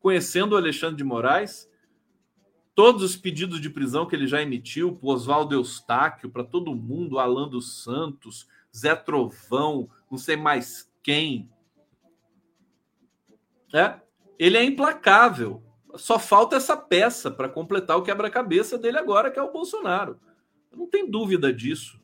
conhecendo 0.00 0.54
o 0.54 0.56
Alexandre 0.56 0.96
de 0.96 1.04
Moraes, 1.04 1.69
todos 2.80 3.02
os 3.02 3.14
pedidos 3.14 3.60
de 3.60 3.68
prisão 3.68 4.06
que 4.06 4.16
ele 4.16 4.26
já 4.26 4.40
emitiu, 4.40 4.96
para 4.96 5.10
Oswaldo 5.10 5.54
Eustáquio, 5.54 6.30
para 6.30 6.42
todo 6.42 6.74
mundo, 6.74 7.18
Alan 7.18 7.46
dos 7.46 7.82
Santos, 7.84 8.48
Zé 8.74 8.94
Trovão, 8.94 9.90
não 10.10 10.16
sei 10.16 10.34
mais 10.34 10.90
quem. 11.02 11.50
É, 13.74 14.00
ele 14.38 14.56
é 14.56 14.64
implacável. 14.64 15.62
Só 15.94 16.18
falta 16.18 16.56
essa 16.56 16.74
peça 16.74 17.30
para 17.30 17.50
completar 17.50 17.98
o 17.98 18.02
quebra-cabeça 18.02 18.78
dele 18.78 18.96
agora, 18.96 19.30
que 19.30 19.38
é 19.38 19.42
o 19.42 19.52
Bolsonaro. 19.52 20.18
Não 20.74 20.86
tem 20.86 21.06
dúvida 21.06 21.52
disso. 21.52 22.00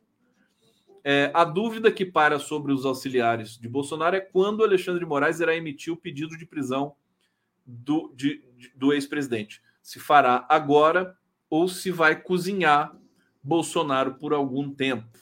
É, 1.02 1.30
a 1.32 1.42
dúvida 1.42 1.90
que 1.90 2.04
para 2.04 2.38
sobre 2.38 2.70
os 2.70 2.84
auxiliares 2.84 3.56
de 3.56 3.66
Bolsonaro 3.66 4.14
é 4.14 4.20
quando 4.20 4.62
Alexandre 4.62 5.00
de 5.00 5.06
Moraes 5.06 5.40
irá 5.40 5.56
emitir 5.56 5.90
o 5.90 5.96
pedido 5.96 6.36
de 6.36 6.44
prisão 6.44 6.94
do, 7.64 8.12
de, 8.14 8.44
do 8.74 8.92
ex-presidente. 8.92 9.64
Se 9.86 10.00
fará 10.00 10.44
agora 10.48 11.16
ou 11.48 11.68
se 11.68 11.92
vai 11.92 12.20
cozinhar 12.20 12.92
Bolsonaro 13.40 14.16
por 14.16 14.34
algum 14.34 14.68
tempo. 14.68 15.16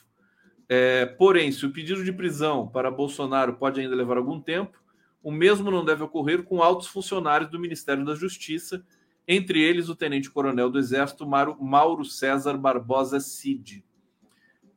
É, 0.67 1.05
porém, 1.05 1.53
se 1.53 1.67
o 1.67 1.71
pedido 1.71 2.03
de 2.03 2.11
prisão 2.11 2.67
para 2.67 2.91
Bolsonaro 2.91 3.57
pode 3.57 3.79
ainda 3.79 3.95
levar 3.95 4.17
algum 4.17 4.41
tempo, 4.41 4.83
o 5.23 5.31
mesmo 5.31 5.71
não 5.71 5.85
deve 5.85 6.03
ocorrer 6.03 6.45
com 6.45 6.63
altos 6.63 6.87
funcionários 6.87 7.51
do 7.51 7.61
Ministério 7.61 8.07
da 8.07 8.15
Justiça, 8.15 8.83
entre 9.29 9.61
eles 9.61 9.91
o 9.91 9.95
tenente-coronel 9.95 10.71
do 10.71 10.79
Exército 10.79 11.27
Mauro 11.27 12.03
César 12.03 12.57
Barbosa 12.57 13.21
Cid. 13.21 13.85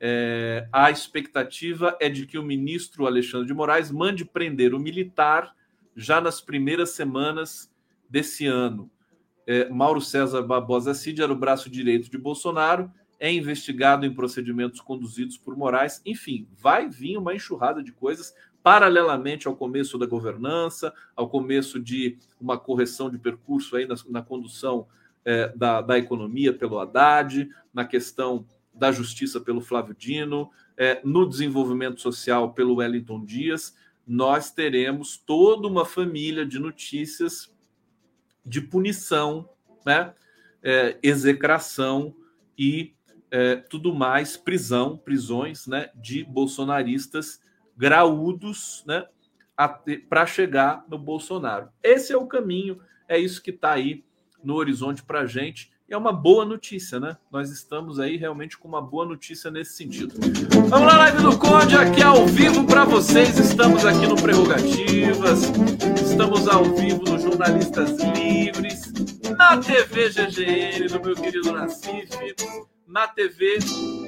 É, 0.01 0.67
a 0.69 0.91
expectativa 0.91 1.97
é 2.01 2.09
de 2.09 2.27
que 2.27 2.37
o 2.37 2.43
ministro 2.43 3.07
Alexandre 3.07 3.47
de 3.47 3.53
Moraes 3.53 3.89
mande 3.89 4.25
prender 4.25 4.73
o 4.73 4.79
militar 4.79 5.55
já 5.95 6.19
nas 6.19 6.41
primeiras 6.41 6.89
semanas 6.89 7.73
desse 8.09 8.45
ano. 8.45 8.91
É, 9.47 9.69
Mauro 9.69 10.01
César 10.01 10.41
Barbosa 10.41 10.93
Cid 10.93 11.21
era 11.21 11.31
o 11.31 11.35
braço 11.35 11.69
direito 11.69 12.11
de 12.11 12.17
Bolsonaro, 12.17 12.91
é 13.17 13.31
investigado 13.31 14.05
em 14.05 14.13
procedimentos 14.13 14.81
conduzidos 14.81 15.37
por 15.37 15.55
Moraes. 15.55 16.01
Enfim, 16.05 16.45
vai 16.55 16.87
vir 16.89 17.17
uma 17.17 17.33
enxurrada 17.33 17.81
de 17.81 17.93
coisas 17.93 18.35
paralelamente 18.61 19.47
ao 19.47 19.55
começo 19.55 19.97
da 19.97 20.05
governança, 20.05 20.93
ao 21.15 21.29
começo 21.29 21.79
de 21.79 22.17
uma 22.39 22.57
correção 22.57 23.09
de 23.09 23.17
percurso 23.17 23.77
aí 23.77 23.87
na, 23.87 23.95
na 24.09 24.21
condução 24.21 24.85
é, 25.23 25.47
da, 25.55 25.81
da 25.81 25.97
economia 25.97 26.53
pelo 26.53 26.77
Haddad, 26.77 27.49
na 27.73 27.85
questão 27.85 28.45
da 28.73 28.91
justiça 28.91 29.39
pelo 29.39 29.61
Flávio 29.61 29.95
Dino, 29.97 30.51
é, 30.75 30.99
no 31.03 31.27
desenvolvimento 31.27 32.01
social 32.01 32.53
pelo 32.53 32.75
Wellington 32.75 33.23
Dias, 33.23 33.75
nós 34.05 34.51
teremos 34.51 35.17
toda 35.17 35.67
uma 35.67 35.85
família 35.85 36.45
de 36.45 36.59
notícias 36.59 37.51
de 38.47 38.61
punição, 38.61 39.49
né, 39.85 40.13
é, 40.63 40.97
execração 41.03 42.15
e 42.57 42.95
é, 43.29 43.57
tudo 43.57 43.93
mais, 43.93 44.37
prisão, 44.37 44.97
prisões, 44.97 45.67
né, 45.67 45.89
de 45.93 46.23
bolsonaristas 46.23 47.41
graúdos, 47.75 48.83
né, 48.87 49.05
para 50.09 50.25
chegar 50.25 50.85
no 50.87 50.97
Bolsonaro. 50.97 51.69
Esse 51.83 52.13
é 52.13 52.17
o 52.17 52.27
caminho, 52.27 52.79
é 53.07 53.19
isso 53.19 53.41
que 53.41 53.51
está 53.51 53.73
aí 53.73 54.05
no 54.43 54.55
horizonte 54.55 55.03
para 55.03 55.21
a 55.21 55.25
gente 55.25 55.71
é 55.89 55.97
uma 55.97 56.11
boa 56.11 56.43
notícia, 56.43 56.99
né? 56.99 57.17
Nós 57.31 57.49
estamos 57.49 57.97
aí 57.99 58.17
realmente 58.17 58.57
com 58.57 58.67
uma 58.67 58.81
boa 58.81 59.05
notícia 59.05 59.49
nesse 59.49 59.73
sentido. 59.73 60.15
Vamos 60.69 60.85
lá, 60.85 60.97
live 60.97 61.21
do 61.21 61.37
Conde, 61.37 61.77
aqui 61.77 62.03
ao 62.03 62.25
vivo 62.25 62.65
para 62.65 62.83
vocês. 62.83 63.39
Estamos 63.39 63.85
aqui 63.85 64.05
no 64.05 64.21
Prerrogativas, 64.21 65.43
estamos 66.03 66.47
ao 66.47 66.65
vivo 66.75 67.03
no 67.03 67.17
Jornalistas 67.17 67.91
Livres, 67.99 68.91
na 69.37 69.57
TV 69.57 70.09
GGN, 70.09 70.87
do 70.87 70.99
meu 70.99 71.15
querido 71.15 71.53
Nassif, 71.53 72.09
na 72.85 73.07
TV 73.07 73.59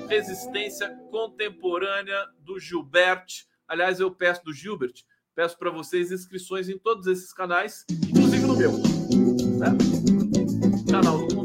Resistência 0.10 0.90
Contemporânea 1.10 2.26
do 2.40 2.60
Gilbert. 2.60 3.26
Aliás, 3.66 4.02
eu 4.02 4.12
peço 4.12 4.44
do 4.44 4.52
Gilbert, 4.52 4.96
peço 5.34 5.58
para 5.58 5.72
vocês 5.72 6.12
inscrições 6.12 6.68
em 6.68 6.78
todos 6.78 7.08
esses 7.08 7.32
canais, 7.32 7.86
inclusive 7.90 8.46
no 8.46 8.58
meu. 8.58 8.72
Né? 8.74 9.89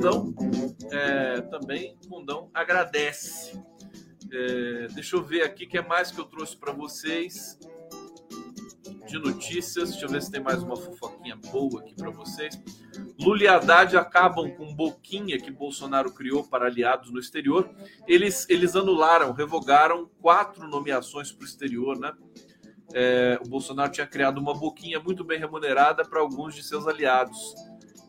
Fundão. 0.04 0.34
É, 0.92 1.40
também 1.42 1.96
o 2.04 2.08
Fundão 2.08 2.50
agradece. 2.52 3.58
É, 4.30 4.88
deixa 4.88 5.16
eu 5.16 5.22
ver 5.22 5.42
aqui 5.42 5.64
o 5.64 5.68
que 5.68 5.78
é 5.78 5.82
mais 5.82 6.10
que 6.10 6.20
eu 6.20 6.26
trouxe 6.26 6.56
para 6.56 6.72
vocês 6.72 7.58
de 9.06 9.18
notícias. 9.18 9.90
Deixa 9.90 10.04
eu 10.04 10.10
ver 10.10 10.20
se 10.20 10.30
tem 10.30 10.42
mais 10.42 10.62
uma 10.62 10.76
fofoquinha 10.76 11.36
boa 11.36 11.80
aqui 11.80 11.94
para 11.94 12.10
vocês. 12.10 12.60
Lula 13.18 13.44
e 13.44 13.48
Haddad 13.48 13.96
acabam 13.96 14.50
com 14.50 14.74
boquinha 14.74 15.38
que 15.38 15.50
Bolsonaro 15.50 16.12
criou 16.12 16.44
para 16.44 16.66
aliados 16.66 17.10
no 17.10 17.18
exterior. 17.18 17.70
Eles, 18.06 18.46
eles 18.50 18.76
anularam, 18.76 19.32
revogaram 19.32 20.10
quatro 20.20 20.68
nomeações 20.68 21.32
para 21.32 21.44
o 21.44 21.48
exterior, 21.48 21.98
né? 21.98 22.12
É, 22.92 23.40
o 23.44 23.48
Bolsonaro 23.48 23.90
tinha 23.90 24.06
criado 24.06 24.38
uma 24.38 24.54
boquinha 24.54 25.00
muito 25.00 25.24
bem 25.24 25.38
remunerada 25.38 26.04
para 26.04 26.20
alguns 26.20 26.54
de 26.54 26.62
seus 26.62 26.86
aliados 26.86 27.54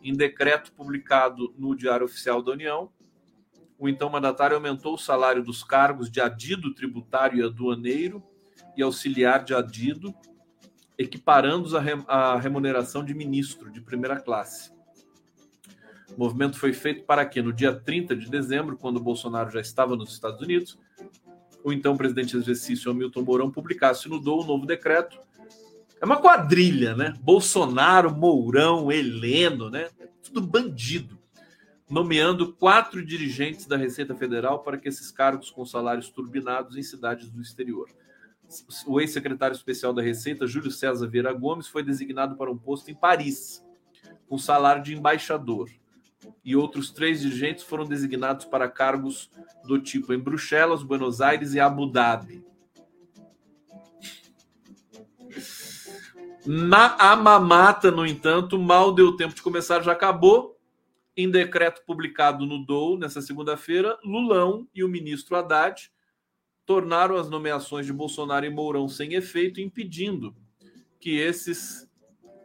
em 0.08 0.14
decreto 0.14 0.72
publicado 0.72 1.52
no 1.58 1.74
Diário 1.74 2.06
Oficial 2.06 2.40
da 2.40 2.52
União, 2.52 2.90
o 3.76 3.88
então 3.88 4.08
mandatário 4.08 4.56
aumentou 4.56 4.94
o 4.94 4.98
salário 4.98 5.42
dos 5.42 5.64
cargos 5.64 6.08
de 6.08 6.20
adido 6.20 6.72
tributário 6.72 7.40
e 7.40 7.42
aduaneiro 7.42 8.22
e 8.76 8.82
auxiliar 8.82 9.42
de 9.44 9.52
adido, 9.52 10.14
equiparando-os 10.96 11.74
à 11.74 12.36
remuneração 12.38 13.04
de 13.04 13.12
ministro 13.12 13.70
de 13.70 13.80
primeira 13.80 14.20
classe. 14.20 14.70
O 16.16 16.20
movimento 16.20 16.56
foi 16.56 16.72
feito 16.72 17.04
para 17.04 17.26
que, 17.26 17.42
no 17.42 17.52
dia 17.52 17.74
30 17.74 18.14
de 18.14 18.30
dezembro, 18.30 18.76
quando 18.76 19.00
Bolsonaro 19.00 19.50
já 19.50 19.60
estava 19.60 19.96
nos 19.96 20.12
Estados 20.12 20.40
Unidos, 20.40 20.78
o 21.64 21.72
então 21.72 21.96
presidente 21.96 22.30
de 22.30 22.38
exercício 22.38 22.92
Hamilton 22.92 23.22
Mourão 23.22 23.50
publicasse 23.50 24.08
no 24.08 24.20
DOU 24.20 24.42
o 24.42 24.46
novo 24.46 24.64
decreto 24.66 25.18
é 26.00 26.04
uma 26.04 26.20
quadrilha, 26.20 26.94
né? 26.94 27.14
Bolsonaro, 27.20 28.14
Mourão, 28.14 28.92
Heleno, 28.92 29.70
né? 29.70 29.88
Tudo 30.22 30.40
bandido. 30.40 31.18
Nomeando 31.88 32.52
quatro 32.52 33.04
dirigentes 33.04 33.66
da 33.66 33.76
Receita 33.76 34.14
Federal 34.14 34.58
para 34.60 34.76
que 34.76 34.88
esses 34.88 35.10
cargos 35.10 35.50
com 35.50 35.64
salários 35.64 36.08
turbinados 36.10 36.76
em 36.76 36.82
cidades 36.82 37.30
do 37.30 37.40
exterior. 37.40 37.88
O 38.86 39.00
ex-secretário 39.00 39.54
especial 39.54 39.92
da 39.92 40.02
Receita, 40.02 40.46
Júlio 40.46 40.70
César 40.70 41.06
Vieira 41.08 41.32
Gomes, 41.32 41.66
foi 41.66 41.82
designado 41.82 42.36
para 42.36 42.50
um 42.50 42.58
posto 42.58 42.90
em 42.90 42.94
Paris, 42.94 43.64
com 44.28 44.36
salário 44.38 44.82
de 44.82 44.94
embaixador. 44.94 45.70
E 46.44 46.56
outros 46.56 46.90
três 46.90 47.20
dirigentes 47.20 47.64
foram 47.64 47.84
designados 47.84 48.44
para 48.44 48.68
cargos 48.68 49.30
do 49.64 49.80
tipo 49.80 50.12
em 50.12 50.18
Bruxelas, 50.18 50.82
Buenos 50.82 51.20
Aires 51.20 51.54
e 51.54 51.60
Abu 51.60 51.86
Dhabi. 51.86 52.44
Na 56.46 56.94
Amamata, 56.94 57.90
no 57.90 58.06
entanto, 58.06 58.56
mal 58.56 58.94
deu 58.94 59.16
tempo 59.16 59.34
de 59.34 59.42
começar, 59.42 59.82
já 59.82 59.90
acabou. 59.90 60.56
Em 61.16 61.28
decreto 61.28 61.82
publicado 61.84 62.46
no 62.46 62.64
DOU 62.64 62.98
nessa 62.98 63.20
segunda-feira, 63.20 63.98
Lulão 64.04 64.68
e 64.72 64.84
o 64.84 64.88
ministro 64.88 65.34
Haddad 65.34 65.90
tornaram 66.64 67.16
as 67.16 67.28
nomeações 67.28 67.84
de 67.86 67.92
Bolsonaro 67.92 68.46
e 68.46 68.50
Mourão 68.50 68.88
sem 68.88 69.14
efeito, 69.14 69.60
impedindo 69.60 70.36
que 71.00 71.16
esses 71.16 71.90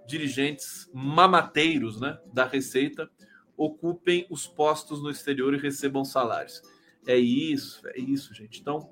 dirigentes 0.07 0.89
mamateiros 0.93 1.99
né, 1.99 2.17
da 2.33 2.45
Receita 2.45 3.07
ocupem 3.55 4.25
os 4.31 4.47
postos 4.47 5.03
no 5.03 5.11
exterior 5.11 5.53
e 5.53 5.57
recebam 5.57 6.03
salários. 6.03 6.61
É 7.05 7.17
isso, 7.17 7.87
é 7.89 7.99
isso, 7.99 8.33
gente. 8.33 8.61
Então, 8.61 8.89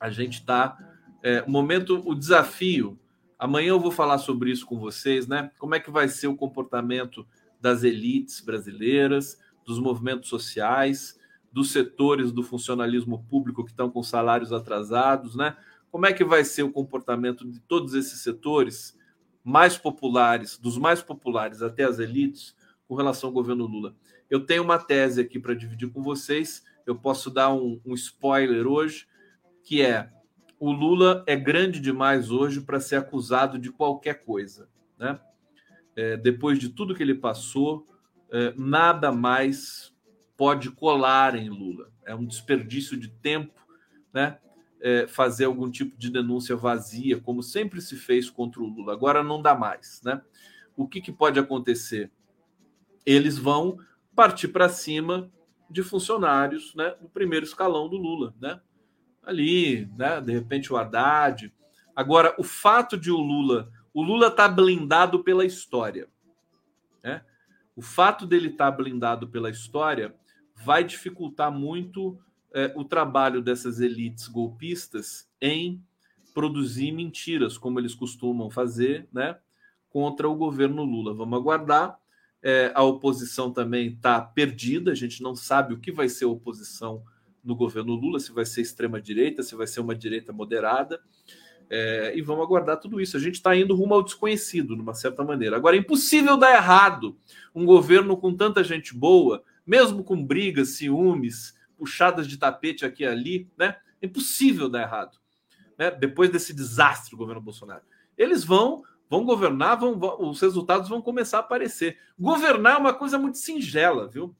a 0.00 0.10
gente 0.10 0.40
está. 0.40 0.76
É, 1.22 1.46
momento, 1.46 2.02
o 2.04 2.14
desafio 2.14 2.98
Amanhã 3.40 3.68
eu 3.68 3.80
vou 3.80 3.90
falar 3.90 4.18
sobre 4.18 4.50
isso 4.50 4.66
com 4.66 4.78
vocês, 4.78 5.26
né? 5.26 5.50
Como 5.58 5.74
é 5.74 5.80
que 5.80 5.90
vai 5.90 6.10
ser 6.10 6.26
o 6.26 6.36
comportamento 6.36 7.26
das 7.58 7.82
elites 7.82 8.38
brasileiras, 8.42 9.40
dos 9.64 9.78
movimentos 9.78 10.28
sociais, 10.28 11.18
dos 11.50 11.72
setores 11.72 12.32
do 12.32 12.42
funcionalismo 12.42 13.24
público 13.30 13.64
que 13.64 13.70
estão 13.70 13.90
com 13.90 14.02
salários 14.02 14.52
atrasados, 14.52 15.34
né? 15.34 15.56
Como 15.90 16.04
é 16.04 16.12
que 16.12 16.22
vai 16.22 16.44
ser 16.44 16.64
o 16.64 16.70
comportamento 16.70 17.50
de 17.50 17.58
todos 17.60 17.94
esses 17.94 18.20
setores 18.20 18.94
mais 19.42 19.78
populares, 19.78 20.58
dos 20.58 20.76
mais 20.76 21.00
populares 21.00 21.62
até 21.62 21.84
as 21.84 21.98
elites, 21.98 22.54
com 22.86 22.94
relação 22.94 23.30
ao 23.30 23.34
governo 23.34 23.64
Lula? 23.64 23.96
Eu 24.28 24.44
tenho 24.44 24.62
uma 24.62 24.78
tese 24.78 25.18
aqui 25.18 25.38
para 25.38 25.54
dividir 25.54 25.90
com 25.90 26.02
vocês. 26.02 26.62
Eu 26.84 26.94
posso 26.94 27.30
dar 27.30 27.50
um, 27.54 27.80
um 27.86 27.94
spoiler 27.94 28.66
hoje, 28.66 29.06
que 29.64 29.80
é 29.80 30.12
o 30.60 30.70
Lula 30.70 31.24
é 31.26 31.34
grande 31.34 31.80
demais 31.80 32.30
hoje 32.30 32.60
para 32.60 32.78
ser 32.78 32.96
acusado 32.96 33.58
de 33.58 33.72
qualquer 33.72 34.22
coisa. 34.22 34.68
Né? 34.98 35.18
É, 35.96 36.18
depois 36.18 36.58
de 36.58 36.68
tudo 36.68 36.94
que 36.94 37.02
ele 37.02 37.14
passou, 37.14 37.86
é, 38.30 38.52
nada 38.58 39.10
mais 39.10 39.96
pode 40.36 40.70
colar 40.70 41.34
em 41.34 41.48
Lula. 41.48 41.90
É 42.04 42.14
um 42.14 42.26
desperdício 42.26 42.96
de 42.96 43.08
tempo 43.08 43.58
né? 44.12 44.38
É, 44.82 45.06
fazer 45.06 45.44
algum 45.44 45.70
tipo 45.70 45.96
de 45.98 46.10
denúncia 46.10 46.56
vazia, 46.56 47.20
como 47.20 47.42
sempre 47.42 47.80
se 47.80 47.96
fez 47.96 48.30
contra 48.30 48.62
o 48.62 48.66
Lula. 48.66 48.92
Agora 48.92 49.22
não 49.22 49.40
dá 49.40 49.54
mais. 49.54 50.00
Né? 50.02 50.20
O 50.76 50.86
que, 50.86 51.00
que 51.00 51.12
pode 51.12 51.38
acontecer? 51.38 52.10
Eles 53.04 53.38
vão 53.38 53.78
partir 54.14 54.48
para 54.48 54.68
cima 54.68 55.30
de 55.68 55.82
funcionários 55.82 56.74
né, 56.74 56.94
do 57.00 57.08
primeiro 57.08 57.44
escalão 57.44 57.88
do 57.88 57.96
Lula. 57.96 58.34
Né? 58.40 58.60
Ali, 59.22 59.88
né? 59.96 60.20
De 60.20 60.32
repente 60.32 60.72
o 60.72 60.76
Haddad. 60.76 61.52
Agora, 61.94 62.34
o 62.38 62.42
fato 62.42 62.96
de 62.96 63.10
o 63.10 63.16
Lula, 63.16 63.70
o 63.92 64.02
Lula 64.02 64.28
está 64.28 64.48
blindado 64.48 65.22
pela 65.22 65.44
história, 65.44 66.08
né? 67.02 67.22
O 67.76 67.82
fato 67.82 68.26
dele 68.26 68.48
estar 68.48 68.70
tá 68.70 68.76
blindado 68.76 69.28
pela 69.28 69.50
história 69.50 70.14
vai 70.64 70.84
dificultar 70.84 71.50
muito 71.50 72.18
é, 72.52 72.72
o 72.76 72.84
trabalho 72.84 73.40
dessas 73.40 73.80
elites 73.80 74.28
golpistas 74.28 75.28
em 75.40 75.82
produzir 76.34 76.92
mentiras, 76.92 77.56
como 77.56 77.78
eles 77.78 77.94
costumam 77.94 78.50
fazer, 78.50 79.08
né? 79.12 79.36
contra 79.90 80.28
o 80.28 80.34
governo 80.34 80.84
Lula. 80.84 81.12
Vamos 81.12 81.38
aguardar. 81.38 81.98
É, 82.42 82.72
a 82.74 82.82
oposição 82.82 83.52
também 83.52 83.88
está 83.88 84.18
perdida, 84.18 84.92
a 84.92 84.94
gente 84.94 85.22
não 85.22 85.36
sabe 85.36 85.74
o 85.74 85.78
que 85.78 85.92
vai 85.92 86.08
ser 86.08 86.24
a 86.24 86.28
oposição 86.28 87.02
no 87.42 87.54
governo 87.54 87.94
Lula, 87.94 88.20
se 88.20 88.32
vai 88.32 88.44
ser 88.44 88.60
extrema-direita, 88.60 89.42
se 89.42 89.54
vai 89.54 89.66
ser 89.66 89.80
uma 89.80 89.94
direita 89.94 90.32
moderada. 90.32 91.00
É, 91.68 92.12
e 92.16 92.20
vamos 92.20 92.44
aguardar 92.44 92.78
tudo 92.78 93.00
isso. 93.00 93.16
A 93.16 93.20
gente 93.20 93.36
está 93.36 93.56
indo 93.56 93.74
rumo 93.74 93.94
ao 93.94 94.02
desconhecido, 94.02 94.74
de 94.74 94.82
uma 94.82 94.94
certa 94.94 95.22
maneira. 95.22 95.56
Agora, 95.56 95.76
é 95.76 95.78
impossível 95.78 96.36
dar 96.36 96.54
errado 96.54 97.16
um 97.54 97.64
governo 97.64 98.16
com 98.16 98.34
tanta 98.34 98.64
gente 98.64 98.94
boa, 98.94 99.44
mesmo 99.64 100.02
com 100.02 100.24
brigas, 100.24 100.70
ciúmes, 100.70 101.54
puxadas 101.76 102.26
de 102.26 102.36
tapete 102.36 102.84
aqui 102.84 103.04
e 103.04 103.06
ali, 103.06 103.48
né? 103.56 103.76
É 104.02 104.06
impossível 104.06 104.68
dar 104.68 104.82
errado. 104.82 105.18
Né? 105.78 105.90
Depois 105.90 106.30
desse 106.30 106.52
desastre 106.52 107.12
do 107.12 107.16
governo 107.16 107.40
Bolsonaro. 107.40 107.82
Eles 108.18 108.44
vão 108.44 108.82
vão 109.10 109.24
governar, 109.24 109.76
vão, 109.76 109.98
os 110.20 110.40
resultados 110.40 110.88
vão 110.88 111.02
começar 111.02 111.38
a 111.38 111.40
aparecer. 111.40 111.98
Governar 112.16 112.76
é 112.76 112.78
uma 112.78 112.94
coisa 112.94 113.18
muito 113.18 113.38
singela, 113.38 114.06
viu? 114.06 114.34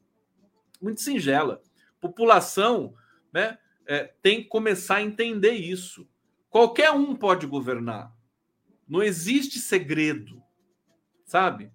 Muito 0.80 1.00
singela. 1.00 1.60
População 2.00 2.94
né, 3.32 3.58
é, 3.86 4.04
tem 4.22 4.42
que 4.42 4.48
começar 4.48 4.96
a 4.96 5.02
entender 5.02 5.52
isso. 5.52 6.08
Qualquer 6.48 6.90
um 6.92 7.14
pode 7.14 7.46
governar. 7.46 8.12
Não 8.88 9.02
existe 9.02 9.58
segredo, 9.58 10.42
sabe? 11.24 11.70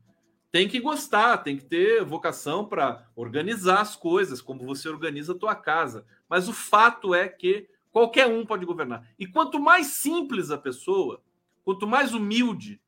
Tem 0.52 0.68
que 0.68 0.80
gostar, 0.80 1.38
tem 1.40 1.58
que 1.58 1.66
ter 1.66 2.04
vocação 2.04 2.66
para 2.66 3.08
organizar 3.16 3.82
as 3.82 3.96
coisas, 3.96 4.42
como 4.42 4.66
você 4.66 4.88
organiza 4.88 5.34
a 5.34 5.38
tua 5.38 5.56
casa. 5.56 6.06
Mas 6.30 6.48
o 6.48 6.54
fato 6.54 7.14
é 7.14 7.28
que 7.28 7.68
qualquer 7.92 8.28
um 8.28 8.46
pode 8.46 8.66
governar. 8.66 9.08
E 9.20 9.28
quanto 9.28 9.60
mais 9.60 9.88
simples 9.88 10.52
a 10.52 10.58
pessoa, 10.58 11.22
quanto 11.64 11.86
mais 11.86 12.14
humilde, 12.14 12.82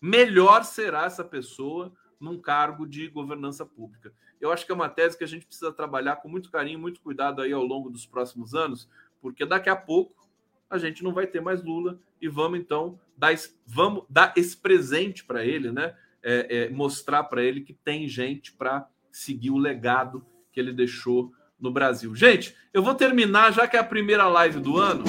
melhor 0.00 0.64
será 0.64 1.04
essa 1.04 1.24
pessoa 1.24 1.92
num 2.18 2.40
cargo 2.40 2.86
de 2.86 3.08
governança 3.08 3.66
pública. 3.66 4.12
Eu 4.42 4.50
acho 4.50 4.66
que 4.66 4.72
é 4.72 4.74
uma 4.74 4.88
tese 4.88 5.16
que 5.16 5.22
a 5.22 5.28
gente 5.28 5.46
precisa 5.46 5.70
trabalhar 5.70 6.16
com 6.16 6.28
muito 6.28 6.50
carinho, 6.50 6.76
muito 6.76 7.00
cuidado 7.00 7.40
aí 7.40 7.52
ao 7.52 7.62
longo 7.62 7.88
dos 7.88 8.04
próximos 8.04 8.56
anos, 8.56 8.88
porque 9.20 9.46
daqui 9.46 9.70
a 9.70 9.76
pouco 9.76 10.28
a 10.68 10.78
gente 10.78 11.04
não 11.04 11.12
vai 11.12 11.28
ter 11.28 11.40
mais 11.40 11.62
Lula 11.62 11.96
e 12.20 12.26
vamos 12.28 12.58
então 12.58 12.98
dar, 13.16 13.32
vamos 13.64 14.02
dar 14.10 14.32
esse 14.36 14.56
presente 14.56 15.24
para 15.24 15.44
ele, 15.44 15.70
né? 15.70 15.94
É, 16.24 16.64
é, 16.64 16.70
mostrar 16.70 17.22
para 17.24 17.42
ele 17.42 17.60
que 17.60 17.72
tem 17.72 18.08
gente 18.08 18.52
para 18.52 18.88
seguir 19.12 19.50
o 19.50 19.58
legado 19.58 20.26
que 20.52 20.58
ele 20.58 20.72
deixou 20.72 21.32
no 21.58 21.70
Brasil. 21.70 22.12
Gente, 22.16 22.56
eu 22.72 22.82
vou 22.82 22.96
terminar, 22.96 23.52
já 23.52 23.68
que 23.68 23.76
é 23.76 23.80
a 23.80 23.84
primeira 23.84 24.26
live 24.26 24.58
do 24.58 24.76
ano, 24.76 25.04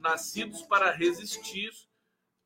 Nascidos 0.00 0.62
para 0.62 0.90
Resistir, 0.90 1.70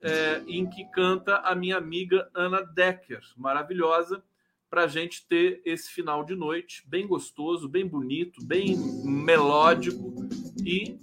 é, 0.03 0.43
em 0.47 0.69
que 0.69 0.85
canta 0.91 1.39
a 1.39 1.55
minha 1.55 1.79
amiga 1.79 2.29
Ana 2.35 2.61
Decker, 2.61 3.23
maravilhosa, 3.35 4.23
para 4.69 4.85
a 4.85 4.87
gente 4.87 5.27
ter 5.27 5.63
esse 5.65 5.91
final 5.91 6.23
de 6.23 6.35
noite 6.35 6.83
bem 6.87 7.07
gostoso, 7.07 7.67
bem 7.67 7.89
bonito, 7.89 8.45
bem 8.45 8.77
melódico 8.77 10.15
e 10.63 11.01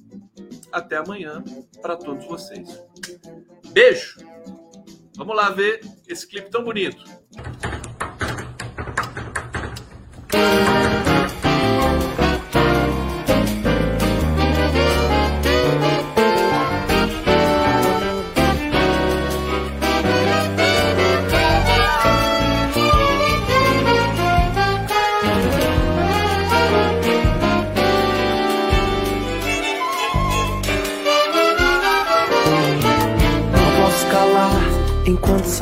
até 0.71 0.97
amanhã 0.97 1.43
para 1.81 1.97
todos 1.97 2.23
vocês. 2.27 2.69
Beijo! 3.73 4.19
Vamos 5.15 5.35
lá 5.35 5.49
ver 5.49 5.81
esse 6.07 6.27
clipe 6.27 6.51
tão 6.51 6.63
bonito. 6.63 7.03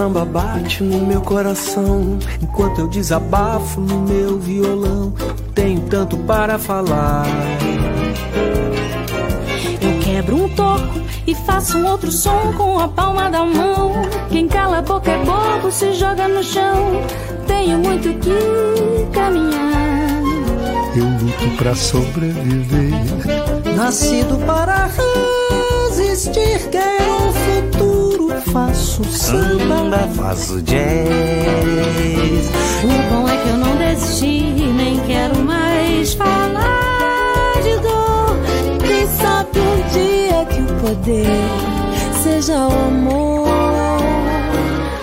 Samba 0.07 0.23
bate 0.23 0.83
no 0.83 1.05
meu 1.05 1.19
coração, 1.19 2.17
enquanto 2.41 2.79
eu 2.79 2.87
desabafo 2.87 3.81
no 3.81 3.99
meu 3.99 4.39
violão. 4.39 5.13
Tenho 5.53 5.81
tanto 5.81 6.15
para 6.19 6.57
falar. 6.57 7.25
Eu 9.81 9.99
quebro 9.99 10.45
um 10.45 10.49
toco 10.49 11.01
e 11.25 11.35
faço 11.35 11.77
um 11.77 11.85
outro 11.85 12.09
som 12.09 12.53
com 12.55 12.79
a 12.79 12.87
palma 12.87 13.29
da 13.29 13.43
mão. 13.43 14.01
Quem 14.29 14.47
cala 14.47 14.77
a 14.77 14.81
boca 14.81 15.11
é 15.11 15.17
bobo, 15.25 15.69
se 15.71 15.91
joga 15.93 16.25
no 16.29 16.41
chão. 16.41 17.01
Tenho 17.45 17.77
muito 17.79 18.07
que 18.19 19.11
caminhar. 19.11 20.21
Eu 20.95 21.05
luto 21.05 21.57
para 21.57 21.75
sobreviver. 21.75 22.93
Nascido 23.75 24.37
para 24.45 24.89
resistir, 25.89 26.69
quero 26.69 27.27
um 27.27 27.33
futuro 27.33 27.96
faço 28.57 29.03
samba, 29.03 30.09
faço 30.15 30.61
jazz. 30.63 30.77
O 32.83 33.13
bom 33.13 33.29
é 33.29 33.37
que 33.37 33.49
eu 33.49 33.57
não 33.57 33.75
desisti, 33.75 34.41
nem 34.75 34.99
quero 35.01 35.37
mais 35.43 36.15
falar 36.15 37.53
de 37.61 37.77
dor. 37.77 38.35
Quem 38.83 39.07
sabe 39.07 39.59
um 39.59 39.75
dia 39.93 40.45
que 40.45 40.61
o 40.61 40.75
poder 40.81 41.27
seja 42.23 42.67
o 42.67 42.87
amor. 42.87 43.47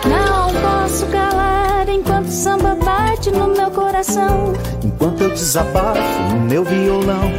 Não 0.05 0.53
posso 0.61 1.07
calar 1.07 1.89
enquanto 1.89 2.31
samba 2.31 2.75
bate 2.75 3.31
no 3.31 3.49
meu 3.55 3.71
coração. 3.71 4.53
Enquanto 4.83 5.21
eu 5.23 5.31
desabafo 5.31 6.35
no 6.35 6.41
meu 6.41 6.65
violão, 6.65 7.31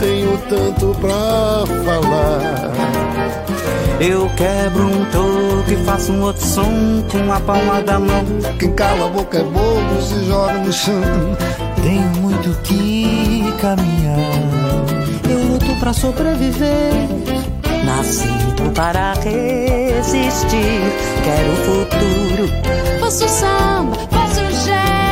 tenho 0.00 0.36
tanto 0.48 0.92
pra 1.00 1.64
falar. 1.84 3.51
Eu 4.00 4.28
quebro 4.36 4.86
um 4.86 5.04
toco 5.06 5.70
e 5.70 5.76
faço 5.84 6.12
um 6.12 6.22
outro 6.22 6.44
som 6.44 7.04
com 7.10 7.32
a 7.32 7.40
palma 7.40 7.82
da 7.82 7.98
mão. 7.98 8.24
Quem 8.58 8.72
cala 8.72 9.06
a 9.06 9.08
boca 9.08 9.38
é 9.38 9.42
bobo, 9.42 10.02
se 10.02 10.24
joga 10.26 10.54
no 10.54 10.72
chão. 10.72 11.02
Tenho 11.82 12.08
muito 12.20 12.50
que 12.62 13.44
caminhar. 13.60 14.18
Eu 15.30 15.52
luto 15.52 15.74
pra 15.78 15.92
sobreviver. 15.92 16.92
Nascido 17.84 18.72
para 18.74 19.14
resistir. 19.14 20.80
Quero 21.24 21.52
o 21.52 21.56
futuro. 21.56 22.48
Faço 23.00 23.28
samba, 23.28 23.96
faço 24.10 24.40
jazz. 24.64 25.02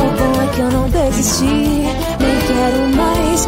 O 0.00 0.04
bom 0.18 0.42
é 0.42 0.46
que 0.54 0.60
eu 0.60 0.70
não 0.70 0.88
desisti. 0.88 1.84
Nem 2.20 2.40
quero 2.46 2.96
mais 2.96 3.46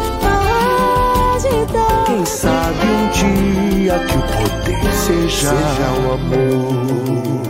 dia 3.85 3.99
que 3.99 4.17
o 4.17 4.21
poder 4.21 4.93
seja, 4.93 5.49
seja 5.49 5.91
o 6.01 6.13
amor. 6.13 7.44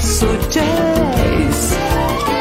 faço 0.00 0.26
jazz. 0.48 1.76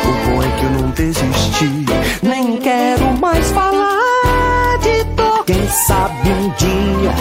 O 0.05 0.29
bom 0.29 0.41
é 0.41 0.49
que 0.57 0.63
eu 0.63 0.71
não 0.81 0.89
desisti, 0.91 1.85
nem 2.23 2.57
quero 2.57 3.05
mais 3.19 3.51
falar 3.51 4.77
de 4.81 5.03
dor. 5.15 5.43
Quem 5.45 5.67
sabe 5.67 6.29
um 6.29 6.49
dia 6.51 7.11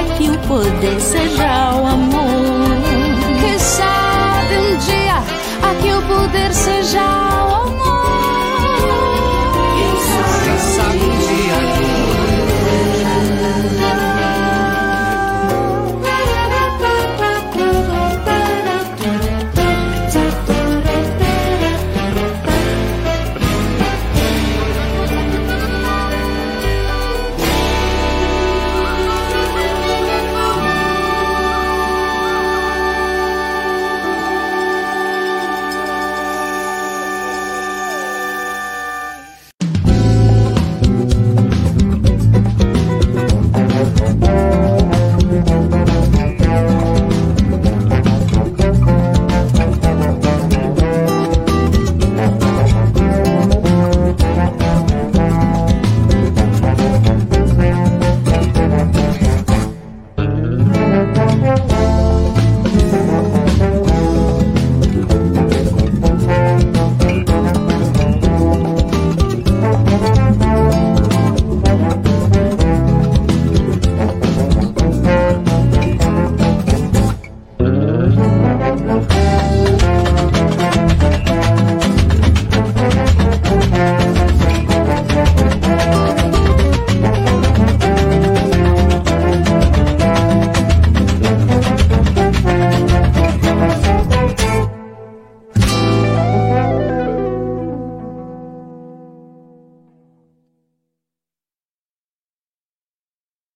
aqui 0.00 0.30
o 0.30 0.38
poder 0.48 1.00
seja 1.00 1.74
o 1.74 1.86
amor. 1.86 2.22
Quem 3.40 3.58
sabe 3.58 4.56
um 4.56 4.76
dia 4.78 5.16
aqui 5.70 5.92
o 5.92 6.02
poder 6.02 6.52
seja 6.54 7.00
o 7.00 7.02
amor 7.02 7.31